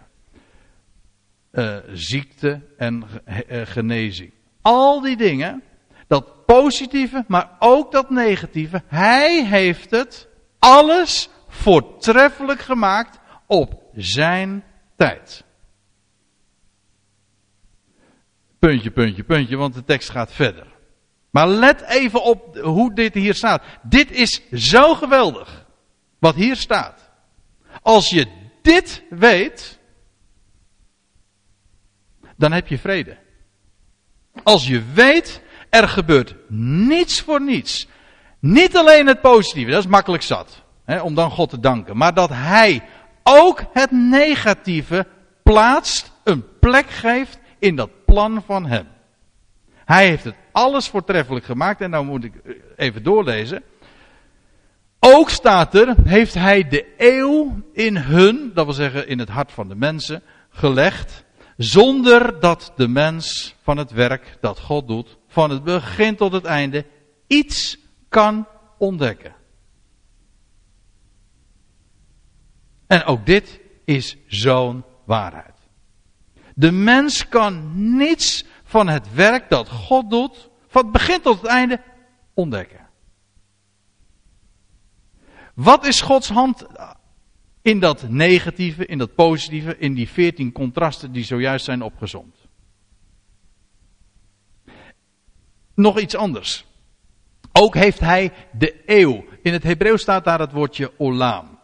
Uh, 1.52 1.78
ziekte 1.92 2.62
en 2.78 3.04
uh, 3.28 3.62
genezing. 3.64 4.34
Al 4.62 5.02
die 5.02 5.18
dingen, 5.18 5.64
dat 6.08 6.46
positieve, 6.46 7.24
maar 7.28 7.56
ook 7.60 7.92
dat 7.92 8.10
negatieve, 8.10 8.84
hij 8.88 9.46
heeft 9.46 9.92
het 9.92 10.28
alles 10.60 11.30
voortreffelijk 11.48 12.60
gemaakt 12.60 13.20
op 13.48 13.84
zijn 13.96 14.64
tijd. 14.96 15.44
Puntje, 18.60 18.92
puntje, 18.92 19.24
puntje, 19.24 19.58
want 19.58 19.74
de 19.74 19.84
tekst 19.84 20.10
gaat 20.10 20.32
verder. 20.32 20.73
Maar 21.34 21.48
let 21.48 21.82
even 21.82 22.24
op 22.24 22.58
hoe 22.58 22.94
dit 22.94 23.14
hier 23.14 23.34
staat. 23.34 23.64
Dit 23.82 24.12
is 24.12 24.42
zo 24.52 24.96
geweldig. 24.96 25.66
Wat 26.20 26.36
hier 26.36 26.56
staat. 26.56 27.10
Als 27.82 28.10
je 28.10 28.28
dit 28.62 29.04
weet, 29.10 29.80
dan 32.38 32.52
heb 32.52 32.68
je 32.68 32.78
vrede. 32.78 33.18
Als 34.44 34.68
je 34.68 34.84
weet, 34.94 35.42
er 35.70 35.88
gebeurt 35.88 36.36
niets 36.88 37.22
voor 37.22 37.42
niets. 37.42 37.88
Niet 38.40 38.78
alleen 38.78 39.08
het 39.08 39.22
positieve, 39.22 39.72
dat 39.72 39.84
is 39.84 39.90
makkelijk 39.90 40.24
zat. 40.24 40.64
Hè, 40.86 41.02
om 41.02 41.16
dan 41.16 41.32
God 41.32 41.50
te 41.50 41.60
danken. 41.60 41.98
Maar 41.98 42.14
dat 42.14 42.30
Hij 42.30 42.84
ook 43.24 43.64
het 43.72 43.92
negatieve 43.92 45.08
plaatst, 45.44 46.12
een 46.24 46.60
plek 46.60 46.90
geeft 46.90 47.40
in 47.60 47.76
dat 47.76 48.06
plan 48.06 48.44
van 48.46 48.66
hem. 48.66 48.93
Hij 49.86 50.08
heeft 50.08 50.24
het 50.24 50.36
alles 50.52 50.88
voortreffelijk 50.88 51.46
gemaakt. 51.46 51.82
En 51.82 51.90
nou 51.90 52.06
moet 52.06 52.24
ik 52.24 52.34
even 52.76 53.04
doorlezen. 53.04 53.64
Ook 55.00 55.30
staat 55.30 55.76
er, 55.76 55.96
heeft 56.04 56.34
hij 56.34 56.68
de 56.68 56.94
eeuw 56.98 57.62
in 57.74 57.98
hun, 57.98 58.52
dat 58.54 58.66
wil 58.66 58.74
zeggen 58.74 59.08
in 59.08 59.20
het 59.20 59.30
hart 59.30 59.52
van 59.52 59.68
de 59.68 59.76
mensen, 59.76 60.24
gelegd. 60.50 61.24
Zonder 61.58 62.40
dat 62.40 62.74
de 62.76 62.88
mens 62.88 63.56
van 63.62 63.78
het 63.78 63.92
werk 63.92 64.38
dat 64.42 64.60
God 64.60 64.88
doet, 64.88 65.18
van 65.28 65.50
het 65.50 65.64
begin 65.64 66.16
tot 66.16 66.32
het 66.32 66.46
einde, 66.46 66.86
iets 67.28 67.78
kan 68.10 68.48
ontdekken. 68.78 69.36
En 72.88 73.04
ook 73.04 73.26
dit 73.26 73.60
is 73.86 74.18
zo'n 74.28 74.84
waarheid. 75.06 75.54
De 76.56 76.72
mens 76.72 77.28
kan 77.28 77.72
niets 77.98 78.46
van 78.74 78.88
het 78.88 79.14
werk 79.14 79.50
dat 79.50 79.70
God 79.70 80.10
doet, 80.10 80.50
van 80.68 80.84
het 80.84 80.92
begin 80.92 81.22
tot 81.22 81.42
het 81.42 81.50
einde, 81.50 81.82
ontdekken. 82.34 82.90
Wat 85.54 85.86
is 85.86 86.02
Gods 86.02 86.30
hand 86.30 86.66
in 87.62 87.80
dat 87.80 88.10
negatieve, 88.10 88.86
in 88.86 88.98
dat 88.98 89.16
positieve, 89.16 89.78
in 89.78 89.94
die 89.94 90.10
veertien 90.10 90.52
contrasten 90.52 91.12
die 91.12 91.24
zojuist 91.24 91.66
zijn 91.66 91.82
opgezomd? 91.82 92.36
Nog 95.74 96.00
iets 96.00 96.16
anders. 96.16 96.66
Ook 97.52 97.76
heeft 97.76 98.00
hij 98.00 98.34
de 98.52 98.82
eeuw. 98.86 99.26
In 99.42 99.54
het 99.54 99.64
Hebreeuws 99.64 100.02
staat 100.02 100.24
daar 100.26 100.40
het 100.40 100.52
woordje 100.52 100.92
olam. 100.98 101.60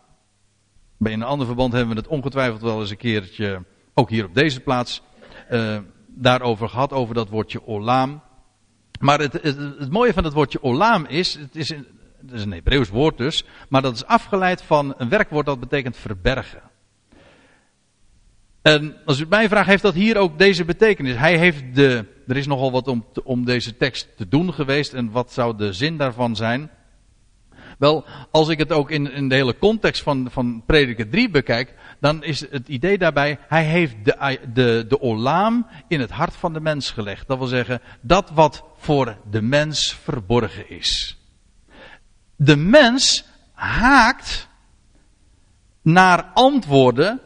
Bij 0.97 1.14
een 1.14 1.24
ander 1.24 1.45
verband 1.45 1.74
hebben 1.74 1.95
we 1.95 2.01
het 2.01 2.10
ongetwijfeld 2.10 2.62
wel 2.62 2.80
eens 2.80 2.89
een 2.89 2.97
keertje 2.97 3.66
ook 3.93 4.10
hier 4.10 4.26
op 4.26 4.34
deze 4.34 4.60
plaats, 4.60 5.01
uh, 5.51 5.78
daarover 6.16 6.70
gehad, 6.70 6.93
over 6.93 7.16
dat 7.16 7.30
woordje 7.30 7.68
olam. 7.68 8.22
Maar 8.99 9.20
het, 9.20 9.34
het, 9.34 9.91
mooie 9.91 10.14
van 10.14 10.24
het 10.24 10.34
woordje 10.34 10.64
olam 10.64 11.05
is, 11.05 11.34
het 11.34 11.55
is, 11.55 11.70
een, 11.70 11.88
het 12.22 12.32
is 12.32 12.43
een 12.43 12.51
Hebreeuws 12.51 12.89
woord 12.89 13.18
dus, 13.18 13.45
maar 13.70 13.82
dat 13.82 13.95
is 13.95 14.05
afgeleid 14.05 14.62
van 14.62 14.93
een 14.97 15.10
werkwoord 15.10 15.45
dat 15.45 15.60
betekent 15.60 15.97
verbergen. 15.97 16.62
En 18.62 18.95
als 19.05 19.20
u 19.20 19.26
mij 19.30 19.49
vraagt, 19.49 19.68
heeft 19.68 19.82
dat 19.82 19.93
hier 19.93 20.18
ook 20.18 20.38
deze 20.38 20.66
betekenis. 20.66 21.16
Hij 21.16 21.38
heeft 21.38 21.76
de, 21.76 22.05
er 22.28 22.38
is 22.38 22.47
nogal 22.47 22.72
wat 22.72 22.88
om, 22.88 23.05
om 23.24 23.45
deze 23.45 23.78
tekst 23.78 24.07
te 24.18 24.28
doen 24.28 24.53
geweest 24.53 24.93
en 24.93 25.12
wat 25.12 25.32
zou 25.32 25.57
de 25.57 25.74
zin 25.74 25.97
daarvan 25.97 26.36
zijn? 26.36 26.70
Wel, 27.80 28.06
als 28.32 28.48
ik 28.48 28.58
het 28.58 28.72
ook 28.72 28.92
in, 28.92 29.30
de 29.30 29.36
hele 29.36 29.58
context 29.58 30.04
van, 30.04 30.28
van 30.32 30.64
Prediker 30.66 31.10
3 31.10 31.30
bekijk, 31.30 31.74
dan 32.00 32.24
is 32.24 32.40
het 32.50 32.68
idee 32.68 32.98
daarbij, 32.98 33.40
hij 33.48 33.64
heeft 33.64 33.96
de, 34.04 34.40
de, 34.54 34.86
de 34.88 35.02
olaam 35.02 35.68
in 35.88 36.00
het 36.00 36.12
hart 36.12 36.36
van 36.36 36.54
de 36.54 36.60
mens 36.60 36.92
gelegd. 36.92 37.28
Dat 37.28 37.38
wil 37.38 37.48
zeggen, 37.48 37.82
dat 38.02 38.32
wat 38.34 38.64
voor 38.78 39.18
de 39.30 39.42
mens 39.42 39.98
verborgen 40.04 40.70
is. 40.70 41.18
De 42.36 42.56
mens 42.56 43.26
haakt 43.54 44.48
naar 45.82 46.32
antwoorden 46.34 47.22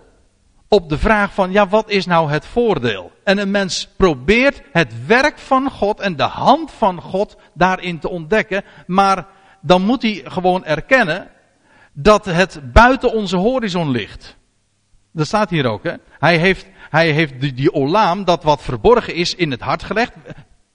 op 0.67 0.89
de 0.89 0.97
vraag 0.97 1.33
van, 1.33 1.51
ja, 1.51 1.67
wat 1.67 1.89
is 1.89 2.05
nou 2.05 2.31
het 2.31 2.45
voordeel? 2.45 3.11
En 3.23 3.37
een 3.37 3.51
mens 3.51 3.87
probeert 3.97 4.61
het 4.71 5.05
werk 5.05 5.37
van 5.37 5.71
God 5.71 5.99
en 5.99 6.15
de 6.15 6.23
hand 6.23 6.71
van 6.71 7.01
God 7.01 7.37
daarin 7.53 7.99
te 7.99 8.09
ontdekken, 8.09 8.63
maar 8.87 9.27
dan 9.65 9.81
moet 9.81 10.01
hij 10.01 10.21
gewoon 10.25 10.65
erkennen 10.65 11.29
dat 11.93 12.25
het 12.25 12.59
buiten 12.73 13.13
onze 13.13 13.37
horizon 13.37 13.91
ligt. 13.91 14.35
Dat 15.11 15.27
staat 15.27 15.49
hier 15.49 15.65
ook, 15.65 15.83
hè. 15.83 15.93
Hij 16.19 16.37
heeft, 16.37 16.65
hij 16.89 17.11
heeft 17.11 17.41
die, 17.41 17.53
die 17.53 17.73
olaam, 17.73 18.25
dat 18.25 18.43
wat 18.43 18.61
verborgen 18.61 19.15
is, 19.15 19.35
in 19.35 19.51
het 19.51 19.61
hart 19.61 19.83
gelegd. 19.83 20.11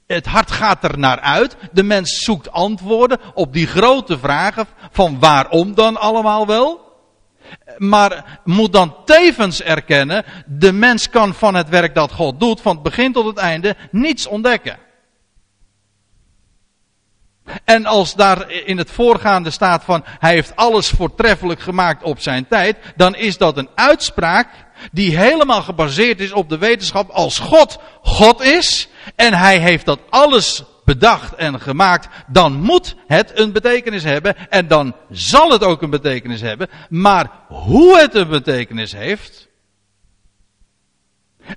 Het 0.06 0.26
hart 0.26 0.50
gaat 0.50 0.84
er 0.84 0.98
naar 0.98 1.20
uit. 1.20 1.56
De 1.72 1.82
mens 1.82 2.22
zoekt 2.24 2.50
antwoorden 2.50 3.18
op 3.34 3.52
die 3.52 3.66
grote 3.66 4.18
vragen 4.18 4.66
van 4.90 5.18
waarom 5.18 5.74
dan 5.74 5.96
allemaal 5.96 6.46
wel. 6.46 6.86
Maar 7.76 8.40
moet 8.44 8.72
dan 8.72 8.94
tevens 9.04 9.62
erkennen, 9.62 10.24
de 10.46 10.72
mens 10.72 11.10
kan 11.10 11.34
van 11.34 11.54
het 11.54 11.68
werk 11.68 11.94
dat 11.94 12.12
God 12.12 12.40
doet, 12.40 12.60
van 12.60 12.74
het 12.74 12.82
begin 12.82 13.12
tot 13.12 13.26
het 13.26 13.36
einde, 13.36 13.76
niets 13.90 14.26
ontdekken. 14.26 14.78
En 17.64 17.86
als 17.86 18.14
daar 18.14 18.50
in 18.50 18.78
het 18.78 18.90
voorgaande 18.90 19.50
staat 19.50 19.84
van 19.84 20.04
hij 20.18 20.32
heeft 20.32 20.56
alles 20.56 20.88
voortreffelijk 20.88 21.60
gemaakt 21.60 22.02
op 22.02 22.20
zijn 22.20 22.48
tijd, 22.48 22.76
dan 22.96 23.14
is 23.14 23.38
dat 23.38 23.56
een 23.56 23.68
uitspraak 23.74 24.48
die 24.92 25.18
helemaal 25.18 25.62
gebaseerd 25.62 26.20
is 26.20 26.32
op 26.32 26.48
de 26.48 26.58
wetenschap 26.58 27.10
als 27.10 27.38
God 27.38 27.78
God 28.02 28.42
is 28.42 28.88
en 29.16 29.34
hij 29.34 29.58
heeft 29.58 29.86
dat 29.86 30.00
alles 30.10 30.64
bedacht 30.84 31.34
en 31.34 31.60
gemaakt, 31.60 32.08
dan 32.26 32.52
moet 32.52 32.96
het 33.06 33.38
een 33.38 33.52
betekenis 33.52 34.02
hebben 34.02 34.50
en 34.50 34.68
dan 34.68 34.94
zal 35.10 35.50
het 35.50 35.64
ook 35.64 35.82
een 35.82 35.90
betekenis 35.90 36.40
hebben. 36.40 36.68
Maar 36.88 37.30
hoe 37.48 37.98
het 37.98 38.14
een 38.14 38.28
betekenis 38.28 38.92
heeft 38.92 39.48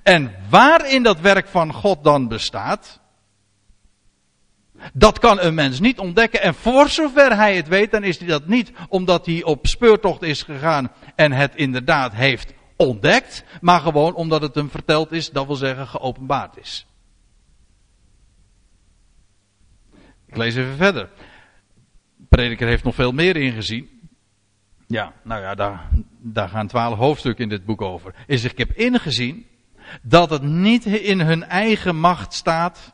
en 0.02 0.34
waarin 0.48 1.02
dat 1.02 1.20
werk 1.20 1.48
van 1.48 1.72
God 1.72 2.04
dan 2.04 2.28
bestaat, 2.28 3.00
dat 4.92 5.18
kan 5.18 5.40
een 5.40 5.54
mens 5.54 5.80
niet 5.80 5.98
ontdekken. 5.98 6.42
En 6.42 6.54
voor 6.54 6.88
zover 6.88 7.36
hij 7.36 7.56
het 7.56 7.68
weet, 7.68 7.90
dan 7.90 8.04
is 8.04 8.18
hij 8.18 8.28
dat 8.28 8.46
niet 8.46 8.72
omdat 8.88 9.26
hij 9.26 9.42
op 9.42 9.66
speurtocht 9.66 10.22
is 10.22 10.42
gegaan 10.42 10.92
en 11.14 11.32
het 11.32 11.54
inderdaad 11.54 12.12
heeft 12.12 12.52
ontdekt. 12.76 13.44
Maar 13.60 13.80
gewoon 13.80 14.14
omdat 14.14 14.42
het 14.42 14.54
hem 14.54 14.70
verteld 14.70 15.12
is, 15.12 15.30
dat 15.30 15.46
wil 15.46 15.56
zeggen 15.56 15.86
geopenbaard 15.86 16.56
is. 16.56 16.86
Ik 20.26 20.36
lees 20.36 20.54
even 20.54 20.76
verder. 20.76 21.08
De 22.16 22.26
prediker 22.28 22.68
heeft 22.68 22.84
nog 22.84 22.94
veel 22.94 23.12
meer 23.12 23.36
ingezien. 23.36 24.00
Ja, 24.86 25.12
nou 25.22 25.40
ja, 25.40 25.54
daar, 25.54 25.88
daar 26.18 26.48
gaan 26.48 26.66
twaalf 26.66 26.98
hoofdstukken 26.98 27.44
in 27.44 27.50
dit 27.50 27.64
boek 27.64 27.80
over. 27.80 28.14
Is 28.26 28.44
ik 28.44 28.58
heb 28.58 28.72
ingezien 28.72 29.46
dat 30.02 30.30
het 30.30 30.42
niet 30.42 30.86
in 30.86 31.20
hun 31.20 31.44
eigen 31.44 31.96
macht 31.96 32.34
staat 32.34 32.92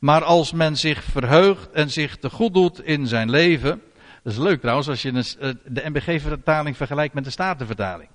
maar 0.00 0.24
als 0.24 0.52
men 0.52 0.76
zich 0.76 1.02
verheugt 1.02 1.70
en 1.70 1.90
zich 1.90 2.16
te 2.16 2.30
goed 2.30 2.54
doet 2.54 2.84
in 2.84 3.06
zijn 3.06 3.30
leven. 3.30 3.82
Dat 4.22 4.32
is 4.32 4.38
leuk 4.38 4.60
trouwens 4.60 4.88
als 4.88 5.02
je 5.02 5.10
eh, 5.12 5.50
de 5.64 5.82
MBG-vertaling 5.88 6.76
vergelijkt 6.76 7.14
met 7.14 7.24
de 7.24 7.30
Statenvertaling. 7.30 8.08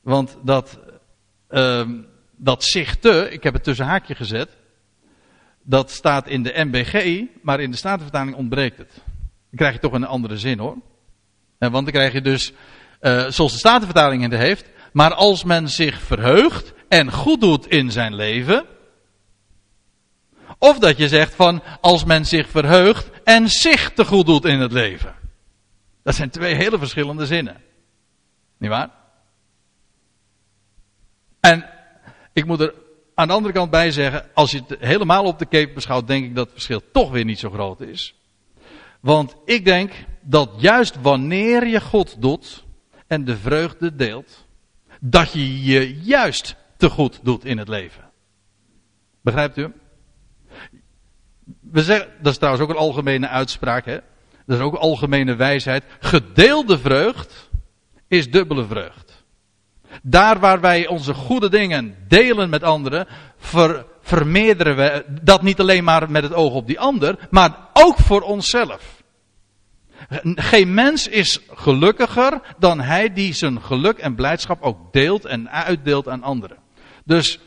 Want 0.00 0.38
dat, 0.42 0.78
uh, 1.50 1.88
dat 2.36 2.64
zich 2.64 2.96
te, 2.96 3.28
ik 3.30 3.42
heb 3.42 3.54
het 3.54 3.64
tussen 3.64 3.86
haakje 3.86 4.14
gezet. 4.14 4.56
Dat 5.62 5.90
staat 5.90 6.28
in 6.28 6.42
de 6.42 6.52
MBG, 6.54 7.22
maar 7.42 7.60
in 7.60 7.70
de 7.70 7.76
Statenvertaling 7.76 8.36
ontbreekt 8.36 8.78
het. 8.78 8.94
Dan 8.94 9.56
krijg 9.56 9.74
je 9.74 9.80
toch 9.80 9.92
een 9.92 10.06
andere 10.06 10.38
zin 10.38 10.58
hoor. 10.58 10.76
En 11.58 11.70
want 11.70 11.84
dan 11.84 11.94
krijg 11.94 12.12
je 12.12 12.20
dus, 12.20 12.52
uh, 13.00 13.26
zoals 13.28 13.52
de 13.52 13.58
Statenvertaling 13.58 14.22
het 14.22 14.32
heeft. 14.32 14.70
Maar 14.92 15.14
als 15.14 15.44
men 15.44 15.68
zich 15.68 16.00
verheugt 16.00 16.74
en 16.88 17.12
goed 17.12 17.40
doet 17.40 17.66
in 17.66 17.90
zijn 17.90 18.14
leven 18.14 18.66
of 20.58 20.78
dat 20.78 20.96
je 20.96 21.08
zegt 21.08 21.34
van 21.34 21.62
als 21.80 22.04
men 22.04 22.26
zich 22.26 22.48
verheugt 22.48 23.10
en 23.24 23.48
zich 23.48 23.92
te 23.92 24.04
goed 24.04 24.26
doet 24.26 24.44
in 24.44 24.60
het 24.60 24.72
leven. 24.72 25.14
Dat 26.02 26.14
zijn 26.14 26.30
twee 26.30 26.54
hele 26.54 26.78
verschillende 26.78 27.26
zinnen. 27.26 27.62
Niet 28.58 28.70
waar? 28.70 28.90
En 31.40 31.66
ik 32.32 32.46
moet 32.46 32.60
er 32.60 32.74
aan 33.14 33.28
de 33.28 33.34
andere 33.34 33.54
kant 33.54 33.70
bij 33.70 33.90
zeggen, 33.90 34.26
als 34.34 34.50
je 34.50 34.62
het 34.66 34.78
helemaal 34.80 35.24
op 35.24 35.38
de 35.38 35.46
keep 35.46 35.74
beschouwt, 35.74 36.06
denk 36.06 36.24
ik 36.24 36.34
dat 36.34 36.44
het 36.44 36.52
verschil 36.52 36.82
toch 36.92 37.10
weer 37.10 37.24
niet 37.24 37.38
zo 37.38 37.50
groot 37.50 37.80
is. 37.80 38.14
Want 39.00 39.36
ik 39.44 39.64
denk 39.64 39.92
dat 40.20 40.50
juist 40.56 41.00
wanneer 41.00 41.66
je 41.66 41.80
God 41.80 42.22
doet 42.22 42.64
en 43.06 43.24
de 43.24 43.36
vreugde 43.36 43.96
deelt, 43.96 44.46
dat 45.00 45.32
je 45.32 45.62
je 45.62 46.00
juist 46.00 46.56
te 46.76 46.90
goed 46.90 47.20
doet 47.22 47.44
in 47.44 47.58
het 47.58 47.68
leven. 47.68 48.10
Begrijpt 49.20 49.56
u? 49.56 49.72
We 51.60 51.82
zeggen, 51.82 52.08
dat 52.20 52.32
is 52.32 52.38
trouwens 52.38 52.64
ook 52.64 52.70
een 52.70 52.82
algemene 52.82 53.28
uitspraak, 53.28 53.84
hè? 53.84 53.98
Dat 54.46 54.58
is 54.58 54.64
ook 54.64 54.74
algemene 54.74 55.36
wijsheid. 55.36 55.84
Gedeelde 56.00 56.78
vreugd 56.78 57.50
is 58.08 58.30
dubbele 58.30 58.66
vreugd. 58.66 59.24
Daar 60.02 60.38
waar 60.38 60.60
wij 60.60 60.86
onze 60.86 61.14
goede 61.14 61.48
dingen 61.48 61.96
delen 62.08 62.50
met 62.50 62.62
anderen, 62.62 63.06
ver, 63.38 63.86
vermeerderen 64.00 64.76
we 64.76 65.04
dat 65.22 65.42
niet 65.42 65.60
alleen 65.60 65.84
maar 65.84 66.10
met 66.10 66.22
het 66.22 66.34
oog 66.34 66.52
op 66.52 66.66
die 66.66 66.80
ander, 66.80 67.28
maar 67.30 67.56
ook 67.72 67.98
voor 67.98 68.20
onszelf. 68.20 69.02
Geen 70.34 70.74
mens 70.74 71.08
is 71.08 71.40
gelukkiger 71.54 72.40
dan 72.58 72.80
hij 72.80 73.12
die 73.12 73.32
zijn 73.32 73.62
geluk 73.62 73.98
en 73.98 74.14
blijdschap 74.14 74.62
ook 74.62 74.92
deelt 74.92 75.24
en 75.24 75.50
uitdeelt 75.50 76.08
aan 76.08 76.22
anderen. 76.22 76.56
Dus 77.04 77.38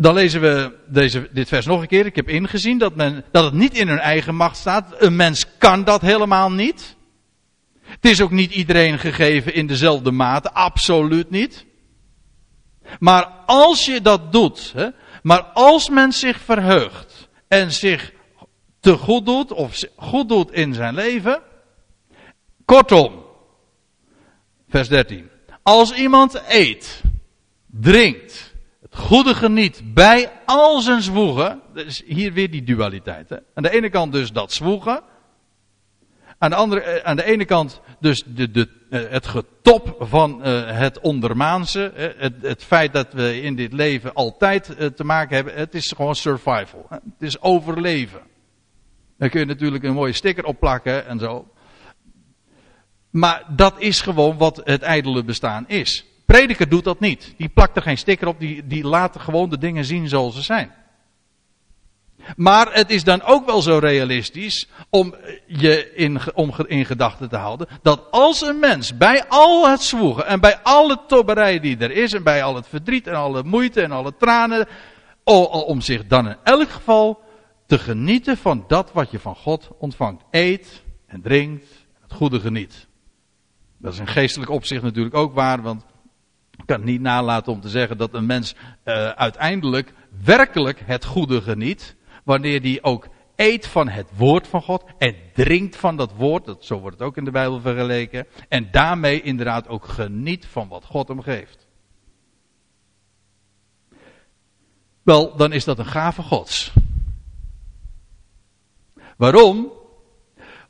dan 0.00 0.14
lezen 0.14 0.40
we 0.40 0.76
deze, 0.86 1.28
dit 1.32 1.48
vers 1.48 1.66
nog 1.66 1.80
een 1.80 1.86
keer. 1.86 2.06
Ik 2.06 2.16
heb 2.16 2.28
ingezien 2.28 2.78
dat, 2.78 2.94
men, 2.94 3.24
dat 3.30 3.44
het 3.44 3.52
niet 3.52 3.76
in 3.76 3.88
hun 3.88 3.98
eigen 3.98 4.34
macht 4.34 4.56
staat. 4.56 4.94
Een 5.02 5.16
mens 5.16 5.44
kan 5.58 5.84
dat 5.84 6.00
helemaal 6.00 6.52
niet. 6.52 6.96
Het 7.80 8.04
is 8.04 8.20
ook 8.20 8.30
niet 8.30 8.52
iedereen 8.52 8.98
gegeven 8.98 9.54
in 9.54 9.66
dezelfde 9.66 10.10
mate. 10.10 10.52
Absoluut 10.52 11.30
niet. 11.30 11.66
Maar 12.98 13.24
als 13.46 13.84
je 13.84 14.00
dat 14.00 14.32
doet, 14.32 14.72
hè, 14.74 14.88
maar 15.22 15.42
als 15.42 15.88
men 15.88 16.12
zich 16.12 16.40
verheugt 16.40 17.28
en 17.48 17.72
zich 17.72 18.12
te 18.80 18.96
goed 18.96 19.26
doet 19.26 19.52
of 19.52 19.80
goed 19.96 20.28
doet 20.28 20.52
in 20.52 20.74
zijn 20.74 20.94
leven. 20.94 21.42
Kortom, 22.64 23.24
vers 24.68 24.88
13. 24.88 25.30
Als 25.62 25.92
iemand 25.92 26.42
eet, 26.48 27.02
drinkt, 27.66 28.47
goede 28.90 29.34
geniet 29.34 29.82
bij 29.84 30.30
al 30.44 30.80
zijn 30.80 31.02
zwoegen. 31.02 31.60
Dus 31.74 32.02
hier 32.06 32.32
weer 32.32 32.50
die 32.50 32.62
dualiteit. 32.62 33.28
Hè? 33.28 33.36
Aan 33.54 33.62
de 33.62 33.70
ene 33.70 33.90
kant 33.90 34.12
dus 34.12 34.32
dat 34.32 34.52
zwoegen. 34.52 35.02
Aan 36.38 36.50
de, 36.50 36.56
andere, 36.56 36.80
eh, 36.80 37.04
aan 37.04 37.16
de 37.16 37.24
ene 37.24 37.44
kant 37.44 37.80
dus 38.00 38.22
de, 38.26 38.50
de, 38.50 38.68
eh, 38.90 39.00
het 39.08 39.26
getop 39.26 39.96
van 40.00 40.40
uh, 40.46 40.70
het 40.78 41.00
ondermaanse. 41.00 41.92
Het, 42.16 42.34
het, 42.40 42.64
feit 42.64 42.92
dat 42.92 43.12
we 43.12 43.42
in 43.42 43.56
dit 43.56 43.72
leven 43.72 44.14
altijd 44.14 44.76
te 44.96 45.04
maken 45.04 45.36
hebben. 45.36 45.54
Het 45.54 45.74
is 45.74 45.92
gewoon 45.96 46.14
survival. 46.14 46.86
Het 46.88 47.00
is 47.18 47.40
overleven. 47.40 48.20
Daar 49.18 49.28
kun 49.28 49.40
je 49.40 49.46
natuurlijk 49.46 49.84
een 49.84 49.94
mooie 49.94 50.12
sticker 50.12 50.44
op 50.44 50.58
plakken 50.60 51.06
en 51.06 51.18
zo. 51.18 51.48
Maar 53.10 53.44
dat 53.48 53.74
is 53.78 54.00
gewoon 54.00 54.36
wat 54.36 54.60
het 54.64 54.82
ijdele 54.82 55.24
bestaan 55.24 55.64
is. 55.68 56.07
Prediker 56.32 56.68
doet 56.68 56.84
dat 56.84 57.00
niet. 57.00 57.34
Die 57.36 57.48
plakt 57.48 57.76
er 57.76 57.82
geen 57.82 57.98
sticker 57.98 58.28
op, 58.28 58.40
die, 58.40 58.66
die 58.66 58.84
laat 58.84 59.20
gewoon 59.20 59.50
de 59.50 59.58
dingen 59.58 59.84
zien 59.84 60.08
zoals 60.08 60.34
ze 60.34 60.42
zijn. 60.42 60.72
Maar 62.36 62.72
het 62.72 62.90
is 62.90 63.04
dan 63.04 63.22
ook 63.22 63.46
wel 63.46 63.62
zo 63.62 63.78
realistisch 63.78 64.68
om 64.90 65.14
je 65.46 65.94
in, 65.94 66.20
om 66.34 66.52
in 66.66 66.84
gedachten 66.84 67.28
te 67.28 67.36
houden 67.36 67.68
dat 67.82 68.10
als 68.10 68.42
een 68.42 68.58
mens 68.58 68.96
bij 68.96 69.24
al 69.28 69.68
het 69.68 69.82
zwoegen 69.82 70.26
en 70.26 70.40
bij 70.40 70.58
alle 70.62 71.00
tobberij 71.06 71.60
die 71.60 71.76
er 71.76 71.90
is 71.90 72.12
en 72.12 72.22
bij 72.22 72.42
al 72.42 72.54
het 72.54 72.68
verdriet 72.68 73.06
en 73.06 73.14
alle 73.14 73.42
moeite 73.42 73.82
en 73.82 73.92
alle 73.92 74.14
tranen, 74.18 74.68
om 75.24 75.80
zich 75.80 76.06
dan 76.06 76.28
in 76.28 76.36
elk 76.44 76.70
geval 76.70 77.20
te 77.66 77.78
genieten 77.78 78.36
van 78.36 78.64
dat 78.66 78.92
wat 78.92 79.10
je 79.10 79.18
van 79.18 79.36
God 79.36 79.68
ontvangt. 79.78 80.24
Eet 80.30 80.82
en 81.06 81.22
drinkt 81.22 81.66
het 82.02 82.12
goede 82.12 82.40
geniet. 82.40 82.86
Dat 83.78 83.92
is 83.92 83.98
in 83.98 84.06
geestelijk 84.06 84.50
opzicht 84.50 84.82
natuurlijk 84.82 85.14
ook 85.14 85.34
waar, 85.34 85.62
want 85.62 85.84
kan 86.68 86.84
niet 86.84 87.00
nalaten 87.00 87.52
om 87.52 87.60
te 87.60 87.68
zeggen 87.68 87.96
dat 87.96 88.14
een 88.14 88.26
mens 88.26 88.54
uh, 88.54 89.08
uiteindelijk 89.08 89.92
werkelijk 90.24 90.80
het 90.84 91.04
goede 91.04 91.40
geniet. 91.40 91.96
Wanneer 92.24 92.62
die 92.62 92.82
ook 92.82 93.08
eet 93.36 93.66
van 93.66 93.88
het 93.88 94.06
woord 94.16 94.46
van 94.46 94.62
God 94.62 94.84
en 94.98 95.14
drinkt 95.34 95.76
van 95.76 95.96
dat 95.96 96.12
woord, 96.12 96.44
dat, 96.44 96.64
zo 96.64 96.80
wordt 96.80 96.98
het 96.98 97.06
ook 97.06 97.16
in 97.16 97.24
de 97.24 97.30
Bijbel 97.30 97.60
vergeleken, 97.60 98.26
en 98.48 98.68
daarmee 98.70 99.22
inderdaad 99.22 99.68
ook 99.68 99.84
geniet 99.84 100.46
van 100.46 100.68
wat 100.68 100.84
God 100.84 101.08
hem 101.08 101.20
geeft. 101.20 101.66
Wel, 105.02 105.36
dan 105.36 105.52
is 105.52 105.64
dat 105.64 105.78
een 105.78 105.86
gave 105.86 106.22
Gods. 106.22 106.72
Waarom? 109.16 109.72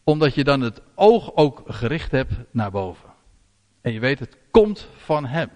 Omdat 0.05 0.34
je 0.34 0.44
dan 0.44 0.61
het 0.61 0.82
oog 0.94 1.34
ook 1.34 1.62
gericht 1.66 2.11
hebt 2.11 2.32
naar 2.51 2.70
boven. 2.70 3.09
En 3.80 3.92
je 3.92 4.01
weet, 4.01 4.18
het 4.18 4.36
komt 4.51 4.88
van 4.96 5.26
Hem. 5.26 5.51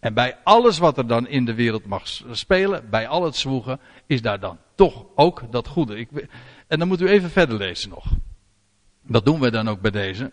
En 0.00 0.14
bij 0.14 0.36
alles 0.44 0.78
wat 0.78 0.98
er 0.98 1.06
dan 1.06 1.28
in 1.28 1.44
de 1.44 1.54
wereld 1.54 1.86
mag 1.86 2.02
spelen, 2.30 2.90
bij 2.90 3.08
al 3.08 3.24
het 3.24 3.36
zwoegen, 3.36 3.80
is 4.06 4.22
daar 4.22 4.40
dan 4.40 4.58
toch 4.74 5.04
ook 5.14 5.42
dat 5.50 5.68
goede. 5.68 5.98
Ik, 5.98 6.08
en 6.66 6.78
dan 6.78 6.88
moet 6.88 7.00
u 7.00 7.08
even 7.08 7.30
verder 7.30 7.56
lezen 7.56 7.90
nog. 7.90 8.04
Dat 9.02 9.24
doen 9.24 9.40
we 9.40 9.50
dan 9.50 9.68
ook 9.68 9.80
bij 9.80 9.90
deze. 9.90 10.32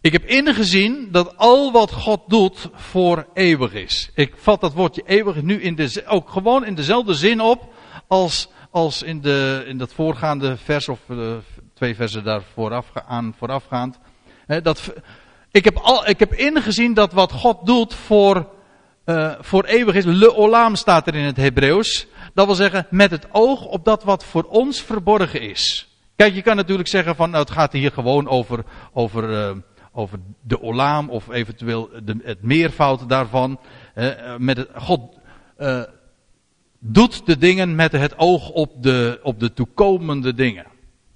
Ik 0.00 0.12
heb 0.12 0.24
ingezien 0.24 1.08
dat 1.10 1.36
al 1.36 1.72
wat 1.72 1.92
God 1.92 2.20
doet 2.26 2.68
voor 2.72 3.26
eeuwig 3.34 3.72
is. 3.72 4.10
Ik 4.14 4.34
vat 4.36 4.60
dat 4.60 4.72
woordje 4.72 5.02
eeuwig 5.06 5.42
nu 5.42 5.62
in 5.62 5.74
de, 5.74 6.02
ook 6.06 6.28
gewoon 6.28 6.64
in 6.64 6.74
dezelfde 6.74 7.14
zin 7.14 7.40
op 7.40 7.74
als, 8.06 8.48
als 8.70 9.02
in, 9.02 9.20
de, 9.20 9.64
in 9.66 9.78
dat 9.78 9.92
voorgaande 9.92 10.56
vers 10.56 10.88
of 10.88 11.00
uh, 11.08 11.36
twee 11.74 11.94
versen 11.94 12.24
daar 12.24 12.42
aan 13.06 13.34
voorafgaand. 13.38 13.98
dat, 14.62 14.92
ik, 15.50 15.64
heb 15.64 15.76
al, 15.76 16.08
ik 16.08 16.18
heb 16.18 16.34
ingezien 16.34 16.94
dat 16.94 17.12
wat 17.12 17.32
God 17.32 17.66
doet 17.66 17.94
voor, 17.94 18.48
uh, 19.06 19.32
voor 19.40 19.64
eeuwig 19.64 19.94
is. 19.94 20.04
Le 20.04 20.34
olam 20.34 20.76
staat 20.76 21.06
er 21.06 21.14
in 21.14 21.24
het 21.24 21.36
Hebreeuws. 21.36 22.06
Dat 22.34 22.46
wil 22.46 22.54
zeggen, 22.54 22.86
met 22.90 23.10
het 23.10 23.26
oog 23.32 23.64
op 23.64 23.84
dat 23.84 24.04
wat 24.04 24.24
voor 24.24 24.42
ons 24.42 24.82
verborgen 24.82 25.40
is. 25.40 25.88
Kijk, 26.16 26.34
je 26.34 26.42
kan 26.42 26.56
natuurlijk 26.56 26.88
zeggen 26.88 27.16
van, 27.16 27.30
nou, 27.30 27.42
het 27.42 27.52
gaat 27.52 27.72
hier 27.72 27.92
gewoon 27.92 28.28
over, 28.28 28.64
over, 28.92 29.30
uh, 29.30 29.50
over 29.92 30.18
de 30.40 30.62
olaam 30.62 31.10
of 31.10 31.28
eventueel 31.28 31.90
de, 32.04 32.16
het 32.22 32.42
meervoud 32.42 33.08
daarvan. 33.08 33.60
Uh, 33.94 34.36
met 34.38 34.56
het, 34.56 34.68
God 34.74 35.00
uh, 35.58 35.82
doet 36.78 37.26
de 37.26 37.38
dingen 37.38 37.74
met 37.74 37.92
het 37.92 38.18
oog 38.18 38.50
op 38.50 38.82
de, 38.82 39.20
op 39.22 39.40
de 39.40 39.52
toekomende 39.52 40.34
dingen. 40.34 40.66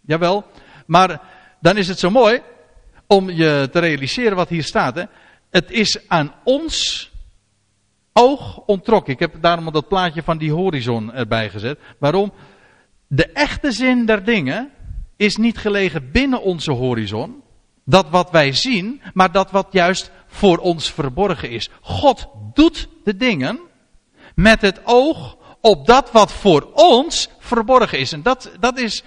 Jawel, 0.01 0.45
maar 0.87 1.21
dan 1.61 1.77
is 1.77 1.89
het 1.89 1.99
zo 1.99 2.11
mooi 2.11 2.41
om 3.07 3.31
je 3.31 3.69
te 3.73 3.79
realiseren 3.79 4.37
wat 4.37 4.49
hier 4.49 4.65
staat. 4.65 4.95
Hè. 4.95 5.05
Het 5.51 5.71
is 5.71 6.09
aan 6.09 6.35
ons 6.45 7.11
oog 8.13 8.59
ontrokken. 8.59 9.13
Ik 9.13 9.19
heb 9.19 9.35
daarom 9.41 9.73
dat 9.73 9.89
plaatje 9.89 10.23
van 10.23 10.39
die 10.39 10.53
horizon 10.53 11.13
erbij 11.13 11.51
gezet. 11.51 11.79
Waarom? 11.99 12.33
De 13.07 13.27
echte 13.27 13.73
zin 13.73 14.07
der 14.07 14.25
dingen 14.25 14.71
is 15.17 15.37
niet 15.37 15.59
gelegen 15.59 16.11
binnen 16.11 16.43
onze 16.43 16.73
horizon. 16.73 17.43
Dat 17.85 18.11
wat 18.11 18.31
wij 18.31 18.53
zien, 18.53 19.03
maar 19.13 19.33
dat 19.33 19.51
wat 19.51 19.67
juist 19.71 20.11
voor 20.27 20.59
ons 20.59 20.93
verborgen 20.93 21.51
is. 21.51 21.71
God 21.81 22.29
doet 22.55 22.89
de 23.05 23.17
dingen 23.17 23.61
met 24.35 24.61
het 24.61 24.81
oog 24.85 25.37
op 25.61 25.87
dat 25.87 26.11
wat 26.11 26.33
voor 26.33 26.71
ons 26.73 27.29
verborgen 27.39 27.99
is. 27.99 28.13
En 28.13 28.23
dat, 28.23 28.51
dat 28.61 28.79
is 28.79 29.03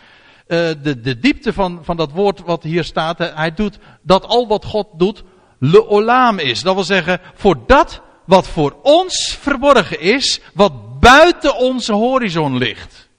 de, 0.48 1.00
de 1.02 1.20
diepte 1.20 1.54
van, 1.54 1.80
van 1.82 1.98
dat 1.98 2.12
woord 2.12 2.42
wat 2.42 2.64
hier 2.64 2.84
staat. 2.84 3.18
Hij 3.18 3.54
doet 3.54 3.78
dat 4.02 4.26
al 4.26 4.48
wat 4.48 4.66
God 4.66 4.88
doet, 4.98 5.24
le 5.60 5.90
olam 5.90 6.40
is. 6.40 6.62
Dat 6.62 6.74
wil 6.74 6.84
zeggen, 6.84 7.20
voor 7.34 7.58
dat 7.68 8.02
wat 8.26 8.48
voor 8.48 8.76
ons 8.82 9.38
verborgen 9.42 10.00
is, 10.00 10.40
wat 10.54 11.00
buiten 11.00 11.58
onze 11.58 11.94
horizon 11.94 12.58
ligt. 12.58 13.10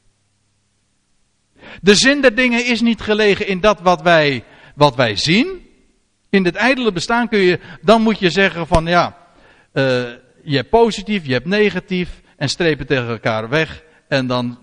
De 1.81 1.95
zin 1.95 2.21
der 2.21 2.35
dingen 2.35 2.67
is 2.67 2.81
niet 2.81 3.01
gelegen 3.01 3.47
in 3.47 3.61
dat 3.61 3.81
wat 3.81 4.03
wij, 4.03 4.45
wat 4.75 4.95
wij 4.95 5.17
zien. 5.17 5.67
In 6.31 6.45
het 6.45 6.55
ijdele 6.55 6.93
bestaan 6.93 7.29
kun 7.29 7.39
je, 7.39 7.61
dan 7.83 8.03
moet 8.03 8.19
je 8.19 8.31
zeggen 8.31 8.67
van 8.67 8.87
ja, 8.87 9.17
uh, 9.73 9.85
je 10.43 10.57
hebt 10.57 10.71
positief, 10.71 11.27
je 11.27 11.33
hebt 11.33 11.47
negatief 11.47 12.21
en 12.37 12.49
strepen 12.49 12.87
tegen 12.87 13.09
elkaar 13.09 13.49
weg. 13.49 13.83
En 14.09 14.27
dan, 14.27 14.59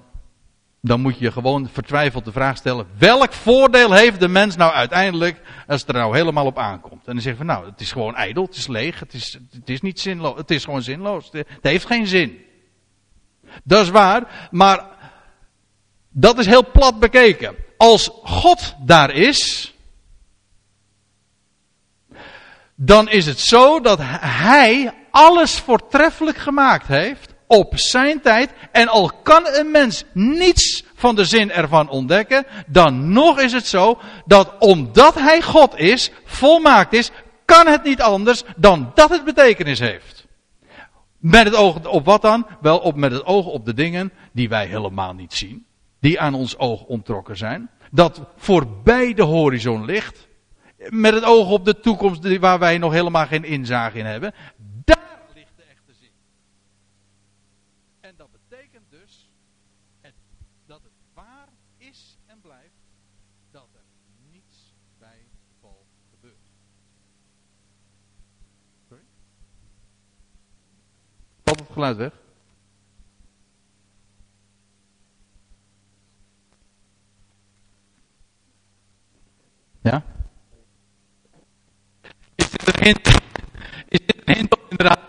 dan 0.86 1.01
moet 1.01 1.19
je 1.19 1.31
gewoon 1.31 1.69
vertwijfeld 1.71 2.25
de 2.25 2.31
vraag 2.31 2.57
stellen, 2.57 2.88
welk 2.97 3.33
voordeel 3.33 3.91
heeft 3.91 4.19
de 4.19 4.27
mens 4.27 4.55
nou 4.55 4.73
uiteindelijk 4.73 5.41
als 5.67 5.79
het 5.81 5.89
er 5.89 5.95
nou 5.95 6.15
helemaal 6.15 6.45
op 6.45 6.57
aankomt. 6.57 7.05
En 7.05 7.13
dan 7.13 7.21
zeggen 7.21 7.45
van 7.45 7.55
nou, 7.55 7.69
het 7.69 7.81
is 7.81 7.91
gewoon 7.91 8.15
ijdel, 8.15 8.43
het 8.43 8.55
is 8.55 8.67
leeg, 8.67 8.99
het 8.99 9.13
is, 9.13 9.38
het 9.51 9.69
is 9.69 9.81
niet 9.81 9.99
zinloos, 9.99 10.38
het 10.38 10.51
is 10.51 10.63
gewoon 10.63 10.81
zinloos. 10.81 11.29
Het 11.31 11.47
heeft 11.61 11.86
geen 11.86 12.07
zin. 12.07 12.45
Dat 13.63 13.83
is 13.83 13.89
waar, 13.89 14.47
maar 14.51 14.86
dat 16.09 16.39
is 16.39 16.45
heel 16.45 16.71
plat 16.71 16.99
bekeken. 16.99 17.55
Als 17.77 18.09
God 18.23 18.75
daar 18.79 19.11
is, 19.11 19.73
dan 22.75 23.09
is 23.09 23.25
het 23.25 23.39
zo 23.39 23.79
dat 23.79 23.99
Hij 24.19 24.93
alles 25.11 25.59
voortreffelijk 25.59 26.38
gemaakt 26.38 26.88
heeft 26.88 27.34
op 27.47 27.77
zijn 27.77 28.21
tijd. 28.21 28.53
En 28.71 28.87
al 28.87 29.11
kan 29.23 29.47
een 29.47 29.71
mens 29.71 30.03
niets 30.13 30.83
van 30.95 31.15
de 31.15 31.25
zin 31.25 31.51
ervan 31.51 31.89
ontdekken, 31.89 32.45
dan 32.67 33.11
nog 33.11 33.39
is 33.39 33.51
het 33.51 33.67
zo 33.67 33.99
dat 34.25 34.53
omdat 34.59 35.15
hij 35.15 35.41
God 35.41 35.77
is, 35.77 36.11
volmaakt 36.25 36.93
is, 36.93 37.11
kan 37.45 37.67
het 37.67 37.83
niet 37.83 38.01
anders 38.01 38.43
dan 38.57 38.91
dat 38.93 39.09
het 39.09 39.23
betekenis 39.23 39.79
heeft. 39.79 40.25
Met 41.17 41.45
het 41.45 41.55
oog 41.55 41.87
op 41.87 42.05
wat 42.05 42.21
dan? 42.21 42.47
Wel 42.61 42.77
op 42.77 42.95
met 42.95 43.11
het 43.11 43.25
oog 43.25 43.45
op 43.45 43.65
de 43.65 43.73
dingen 43.73 44.11
die 44.33 44.49
wij 44.49 44.65
helemaal 44.65 45.13
niet 45.13 45.33
zien. 45.33 45.65
Die 45.99 46.19
aan 46.19 46.33
ons 46.33 46.57
oog 46.57 46.83
ontrokken 46.83 47.37
zijn. 47.37 47.69
Dat 47.91 48.21
voorbij 48.35 49.13
de 49.13 49.23
horizon 49.23 49.85
ligt. 49.85 50.27
Met 50.89 51.13
het 51.13 51.23
oog 51.23 51.49
op 51.49 51.65
de 51.65 51.79
toekomst 51.79 52.37
waar 52.37 52.59
wij 52.59 52.77
nog 52.77 52.91
helemaal 52.91 53.25
geen 53.25 53.43
inzage 53.43 53.97
in 53.97 54.05
hebben. 54.05 54.33
Geluid 71.76 71.97
weg? 71.97 72.11
Ja? 79.82 80.03
Is 82.36 82.49
dit 82.49 82.67
een 82.67 82.84
hint? 82.84 83.07
Is 83.88 83.99
dit 84.05 84.21
een 84.26 84.36
hint 84.36 84.53
op 84.53 84.65
inderdaad? 84.69 84.99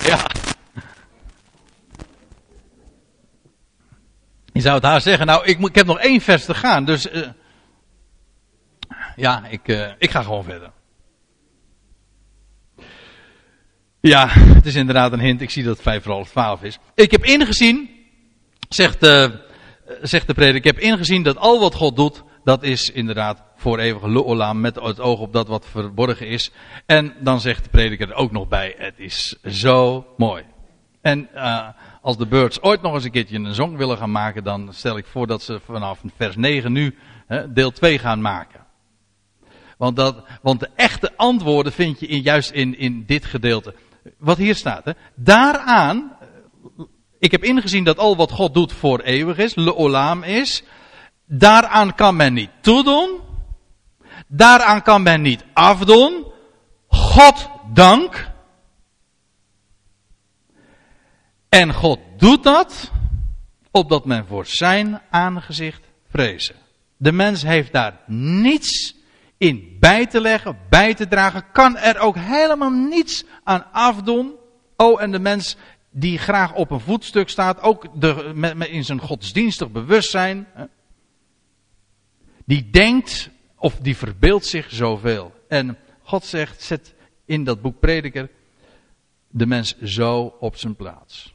Ja. 0.00 0.30
Je 4.52 4.60
zou 4.60 4.74
het 4.74 4.84
haar 4.84 5.00
zeggen, 5.00 5.26
nou, 5.26 5.44
ik, 5.44 5.58
moet, 5.58 5.68
ik 5.68 5.74
heb 5.74 5.86
nog 5.86 5.98
één 5.98 6.20
vers 6.20 6.44
te 6.44 6.54
gaan, 6.54 6.84
dus. 6.84 7.12
Uh, 7.12 7.28
ja, 9.16 9.46
ik, 9.46 9.68
uh, 9.68 9.90
ik 9.98 10.10
ga 10.10 10.22
gewoon 10.22 10.44
verder. 10.44 10.72
Ja, 14.06 14.28
het 14.28 14.66
is 14.66 14.74
inderdaad 14.74 15.12
een 15.12 15.20
hint. 15.20 15.40
Ik 15.40 15.50
zie 15.50 15.62
dat 15.62 15.72
het 15.72 15.82
5 15.82 16.02
voor 16.02 16.12
half 16.12 16.30
12 16.30 16.62
is. 16.62 16.78
Ik 16.94 17.10
heb 17.10 17.24
ingezien, 17.24 17.90
zegt 18.68 19.00
de, 19.00 19.44
zegt 20.02 20.26
de 20.26 20.34
prediker, 20.34 20.58
ik 20.58 20.76
heb 20.76 20.78
ingezien 20.78 21.22
dat 21.22 21.36
al 21.36 21.60
wat 21.60 21.74
God 21.74 21.96
doet, 21.96 22.22
dat 22.44 22.62
is 22.62 22.90
inderdaad 22.90 23.42
voor 23.56 23.78
eeuwig 23.78 24.02
olam 24.02 24.60
met 24.60 24.74
het 24.74 25.00
oog 25.00 25.20
op 25.20 25.32
dat 25.32 25.48
wat 25.48 25.66
verborgen 25.70 26.28
is. 26.28 26.50
En 26.86 27.14
dan 27.20 27.40
zegt 27.40 27.64
de 27.64 27.70
prediker 27.70 28.08
er 28.08 28.14
ook 28.14 28.32
nog 28.32 28.48
bij, 28.48 28.74
het 28.78 28.94
is 28.96 29.36
zo 29.44 30.06
mooi. 30.16 30.44
En 31.00 31.28
uh, 31.34 31.68
als 32.02 32.16
de 32.16 32.26
Birds 32.26 32.62
ooit 32.62 32.82
nog 32.82 32.94
eens 32.94 33.04
een 33.04 33.10
keertje 33.10 33.38
een 33.38 33.54
zong 33.54 33.76
willen 33.76 33.98
gaan 33.98 34.12
maken, 34.12 34.44
dan 34.44 34.68
stel 34.72 34.96
ik 34.96 35.06
voor 35.06 35.26
dat 35.26 35.42
ze 35.42 35.60
vanaf 35.64 36.00
vers 36.16 36.36
9 36.36 36.72
nu 36.72 36.98
hè, 37.26 37.52
deel 37.52 37.70
2 37.70 37.98
gaan 37.98 38.20
maken. 38.20 38.64
Want, 39.76 39.96
dat, 39.96 40.24
want 40.42 40.60
de 40.60 40.68
echte 40.76 41.16
antwoorden 41.16 41.72
vind 41.72 42.00
je 42.00 42.20
juist 42.20 42.50
in, 42.50 42.78
in 42.78 43.04
dit 43.06 43.24
gedeelte 43.24 43.74
wat 44.18 44.36
hier 44.36 44.54
staat. 44.54 44.84
Hè? 44.84 44.92
Daaraan, 45.14 46.16
ik 47.18 47.30
heb 47.30 47.44
ingezien 47.44 47.84
dat 47.84 47.98
al 47.98 48.16
wat 48.16 48.30
God 48.30 48.54
doet 48.54 48.72
voor 48.72 49.00
eeuwig 49.00 49.38
is, 49.38 49.54
le 49.54 49.76
olam 49.76 50.22
is. 50.22 50.62
Daaraan 51.26 51.94
kan 51.94 52.16
men 52.16 52.32
niet 52.32 52.50
toedoen. 52.60 53.20
Daaraan 54.26 54.82
kan 54.82 55.02
men 55.02 55.22
niet 55.22 55.44
afdoen. 55.52 56.24
God 56.88 57.48
dank. 57.72 58.30
En 61.48 61.72
God 61.72 61.98
doet 62.16 62.42
dat 62.42 62.90
opdat 63.70 64.04
men 64.04 64.26
voor 64.26 64.46
zijn 64.46 65.00
aangezicht 65.10 65.82
vrezen. 66.08 66.56
De 66.96 67.12
mens 67.12 67.42
heeft 67.42 67.72
daar 67.72 68.00
niets 68.06 68.95
in 69.38 69.76
bij 69.80 70.06
te 70.06 70.20
leggen, 70.20 70.58
bij 70.68 70.94
te 70.94 71.08
dragen, 71.08 71.44
kan 71.52 71.76
er 71.76 71.98
ook 71.98 72.16
helemaal 72.16 72.70
niets 72.70 73.24
aan 73.44 73.72
afdoen. 73.72 74.34
Oh, 74.76 75.02
en 75.02 75.10
de 75.10 75.18
mens 75.18 75.56
die 75.90 76.18
graag 76.18 76.54
op 76.54 76.70
een 76.70 76.80
voetstuk 76.80 77.28
staat, 77.28 77.60
ook 77.60 78.00
de, 78.00 78.66
in 78.70 78.84
zijn 78.84 79.00
godsdienstig 79.00 79.70
bewustzijn, 79.70 80.46
die 82.44 82.70
denkt 82.70 83.30
of 83.56 83.78
die 83.78 83.96
verbeeldt 83.96 84.46
zich 84.46 84.70
zoveel. 84.70 85.32
En 85.48 85.78
God 86.02 86.24
zegt, 86.24 86.62
zet 86.62 86.94
in 87.24 87.44
dat 87.44 87.62
boek 87.62 87.80
Prediker 87.80 88.30
de 89.28 89.46
mens 89.46 89.78
zo 89.78 90.36
op 90.40 90.56
zijn 90.56 90.76
plaats. 90.76 91.34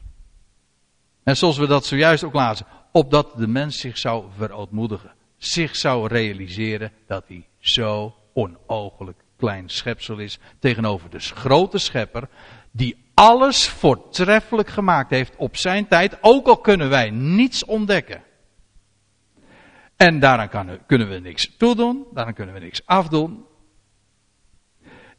En 1.22 1.36
zoals 1.36 1.58
we 1.58 1.66
dat 1.66 1.86
zojuist 1.86 2.24
ook 2.24 2.34
lazen, 2.34 2.66
opdat 2.92 3.36
de 3.36 3.46
mens 3.46 3.80
zich 3.80 3.98
zou 3.98 4.24
verootmoedigen. 4.36 5.14
Zich 5.36 5.76
zou 5.76 6.06
realiseren 6.06 6.92
dat 7.06 7.24
hij 7.28 7.46
zo 7.62 8.14
onogelijk 8.32 9.24
klein 9.36 9.68
schepsel 9.68 10.18
is 10.18 10.38
tegenover 10.58 11.10
de 11.10 11.18
grote 11.18 11.78
schepper 11.78 12.28
die 12.70 13.10
alles 13.14 13.68
voortreffelijk 13.68 14.68
gemaakt 14.68 15.10
heeft 15.10 15.36
op 15.36 15.56
zijn 15.56 15.88
tijd, 15.88 16.18
ook 16.20 16.46
al 16.46 16.56
kunnen 16.58 16.88
wij 16.88 17.10
niets 17.10 17.64
ontdekken. 17.64 18.22
En 19.96 20.20
daaraan 20.20 20.78
kunnen 20.86 21.08
we 21.08 21.18
niks 21.18 21.56
toedoen, 21.56 22.06
daaraan 22.12 22.34
kunnen 22.34 22.54
we 22.54 22.60
niks 22.60 22.86
afdoen. 22.86 23.44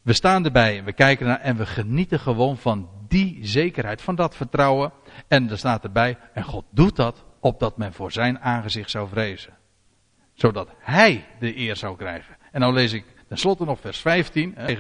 We 0.01 0.13
staan 0.13 0.45
erbij 0.45 0.77
en 0.77 0.85
we 0.85 0.93
kijken 0.93 1.25
naar 1.25 1.39
en 1.39 1.57
we 1.57 1.65
genieten 1.65 2.19
gewoon 2.19 2.57
van 2.57 2.89
die 3.07 3.39
zekerheid, 3.41 4.01
van 4.01 4.15
dat 4.15 4.35
vertrouwen. 4.35 4.93
En 5.27 5.49
er 5.49 5.57
staat 5.57 5.83
erbij, 5.83 6.17
en 6.33 6.43
God 6.43 6.65
doet 6.69 6.95
dat 6.95 7.23
opdat 7.39 7.77
men 7.77 7.93
voor 7.93 8.11
zijn 8.11 8.39
aangezicht 8.39 8.89
zou 8.89 9.07
vrezen. 9.07 9.53
Zodat 10.33 10.69
hij 10.79 11.25
de 11.39 11.57
eer 11.57 11.75
zou 11.75 11.97
krijgen. 11.97 12.37
En 12.51 12.59
nou 12.59 12.73
lees 12.73 12.93
ik 12.93 13.05
tenslotte 13.27 13.65
nog 13.65 13.79
vers 13.79 13.97
15. 13.97 14.55
Eh, 14.55 14.79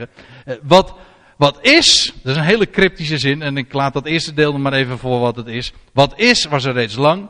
wat, 0.61 0.95
wat 1.37 1.65
is, 1.65 2.13
dat 2.23 2.31
is 2.31 2.37
een 2.37 2.47
hele 2.47 2.69
cryptische 2.69 3.17
zin 3.17 3.41
en 3.41 3.57
ik 3.57 3.73
laat 3.73 3.93
dat 3.93 4.05
eerste 4.05 4.33
deel 4.33 4.57
maar 4.57 4.73
even 4.73 4.97
voor 4.97 5.19
wat 5.19 5.35
het 5.35 5.47
is. 5.47 5.73
Wat 5.93 6.19
is, 6.19 6.45
was 6.45 6.63
er 6.63 6.73
reeds 6.73 6.95
lang. 6.95 7.29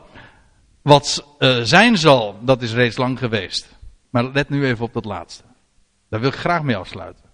Wat 0.82 1.36
uh, 1.38 1.60
zijn 1.62 1.98
zal, 1.98 2.38
dat 2.40 2.62
is 2.62 2.72
reeds 2.72 2.96
lang 2.96 3.18
geweest. 3.18 3.78
Maar 4.10 4.24
let 4.24 4.48
nu 4.48 4.66
even 4.66 4.84
op 4.84 4.92
dat 4.92 5.04
laatste. 5.04 5.42
Daar 6.08 6.20
wil 6.20 6.28
ik 6.28 6.34
graag 6.34 6.62
mee 6.62 6.76
afsluiten. 6.76 7.24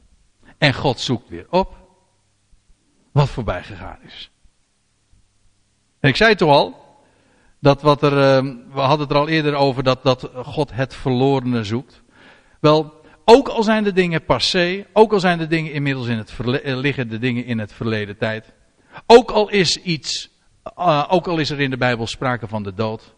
En 0.59 0.75
God 0.75 1.01
zoekt 1.01 1.29
weer 1.29 1.47
op 1.51 1.77
wat 3.13 3.29
voorbij 3.29 3.63
gegaan 3.63 3.99
is. 4.03 4.31
En 6.01 6.09
ik 6.09 6.17
zei 6.17 6.35
toch 6.35 6.51
al, 6.51 6.90
dat 7.61 7.83
wat 7.83 8.03
er, 8.03 8.13
uh, 8.13 8.53
we 8.73 8.81
hadden 8.81 9.07
het 9.07 9.11
er 9.11 9.17
al 9.17 9.29
eerder 9.29 9.55
over 9.55 9.83
dat, 9.83 10.03
dat 10.03 10.31
God 10.35 10.73
het 10.73 10.95
verlorene 10.95 11.65
zoekt. 11.65 12.03
Wel, 12.61 13.01
ook 13.25 13.49
al 13.49 13.63
zijn 13.63 13.85
de 13.85 13.93
dingen 13.93 14.25
passé, 14.25 14.87
ook 14.93 15.13
al 15.13 15.21
zijn 15.21 15.39
de 15.39 15.47
dingen 15.47 15.73
inmiddels 15.73 16.07
in 16.07 16.19
het 16.19 16.31
verleden, 16.31 16.77
liggen 16.77 17.09
de 17.09 17.19
dingen 17.19 17.45
in 17.45 17.59
het 17.59 17.73
verleden 17.73 18.19
tijd. 18.19 18.53
Ook 19.07 19.31
al 19.31 19.49
is 19.49 19.77
iets, 19.77 20.31
uh, 20.79 21.07
ook 21.09 21.27
al 21.27 21.39
is 21.39 21.51
er 21.51 21.61
in 21.61 21.71
de 21.71 21.77
Bijbel 21.77 22.07
sprake 22.07 22.47
van 22.49 22.63
de 22.63 22.75
dood. 22.75 23.15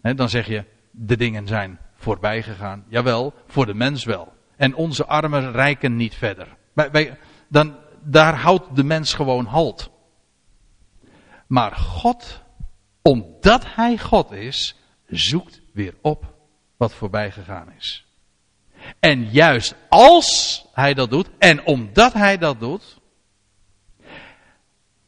Hè, 0.00 0.14
dan 0.14 0.28
zeg 0.28 0.46
je, 0.46 0.64
de 0.90 1.16
dingen 1.16 1.46
zijn 1.46 1.78
voorbij 1.94 2.42
gegaan. 2.42 2.84
Jawel, 2.88 3.34
voor 3.46 3.66
de 3.66 3.74
mens 3.74 4.04
wel. 4.04 4.32
En 4.56 4.74
onze 4.74 5.06
armen 5.06 5.52
reiken 5.52 5.96
niet 5.96 6.14
verder. 6.14 6.56
Dan, 7.48 7.76
daar 8.02 8.34
houdt 8.34 8.76
de 8.76 8.84
mens 8.84 9.14
gewoon 9.14 9.44
halt. 9.44 9.90
Maar 11.46 11.72
God, 11.72 12.42
omdat 13.02 13.74
Hij 13.74 13.98
God 13.98 14.30
is, 14.30 14.74
zoekt 15.06 15.60
weer 15.72 15.94
op 16.00 16.34
wat 16.76 16.94
voorbij 16.94 17.30
gegaan 17.30 17.72
is. 17.78 18.04
En 19.00 19.30
juist 19.30 19.74
als 19.88 20.64
Hij 20.72 20.94
dat 20.94 21.10
doet, 21.10 21.30
en 21.38 21.66
omdat 21.66 22.12
Hij 22.12 22.38
dat 22.38 22.60
doet, 22.60 22.98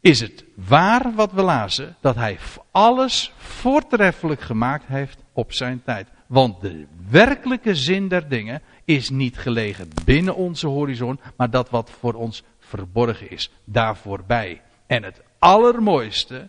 is 0.01 0.20
het 0.20 0.45
waar 0.55 1.14
wat 1.14 1.32
we 1.32 1.43
lazen, 1.43 1.97
dat 2.01 2.14
Hij 2.14 2.38
alles 2.70 3.32
voortreffelijk 3.36 4.40
gemaakt 4.40 4.86
heeft 4.86 5.18
op 5.32 5.53
zijn 5.53 5.82
tijd. 5.84 6.09
Want 6.26 6.61
de 6.61 6.86
werkelijke 7.11 7.74
zin 7.74 8.09
der 8.09 8.28
dingen 8.28 8.62
is 8.84 9.11
niet 9.11 9.38
gelegen 9.38 9.88
binnen 10.05 10.36
onze 10.36 10.66
horizon, 10.66 11.20
maar 11.36 11.51
dat 11.51 11.70
wat 11.70 11.90
voor 11.90 12.14
ons 12.14 12.43
verborgen 12.59 13.30
is, 13.30 13.51
daar 13.64 13.97
voorbij. 13.97 14.62
En 14.86 15.03
het 15.03 15.22
allermooiste, 15.38 16.49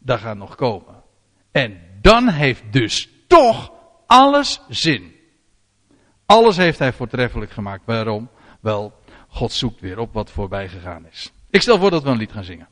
dat 0.00 0.18
gaat 0.20 0.36
nog 0.36 0.54
komen. 0.54 1.02
En 1.50 1.80
dan 2.00 2.28
heeft 2.28 2.72
dus 2.72 3.08
toch 3.26 3.72
alles 4.06 4.60
zin. 4.68 5.14
Alles 6.26 6.56
heeft 6.56 6.78
hij 6.78 6.92
voortreffelijk 6.92 7.50
gemaakt. 7.50 7.82
Waarom? 7.86 8.30
Wel, 8.60 8.92
God 9.28 9.52
zoekt 9.52 9.80
weer 9.80 9.98
op 9.98 10.12
wat 10.12 10.30
voorbij 10.30 10.68
gegaan 10.68 11.06
is. 11.06 11.32
Ik 11.50 11.62
stel 11.62 11.78
voor 11.78 11.90
dat 11.90 12.02
we 12.02 12.08
een 12.08 12.16
lied 12.16 12.32
gaan 12.32 12.44
zingen. 12.44 12.68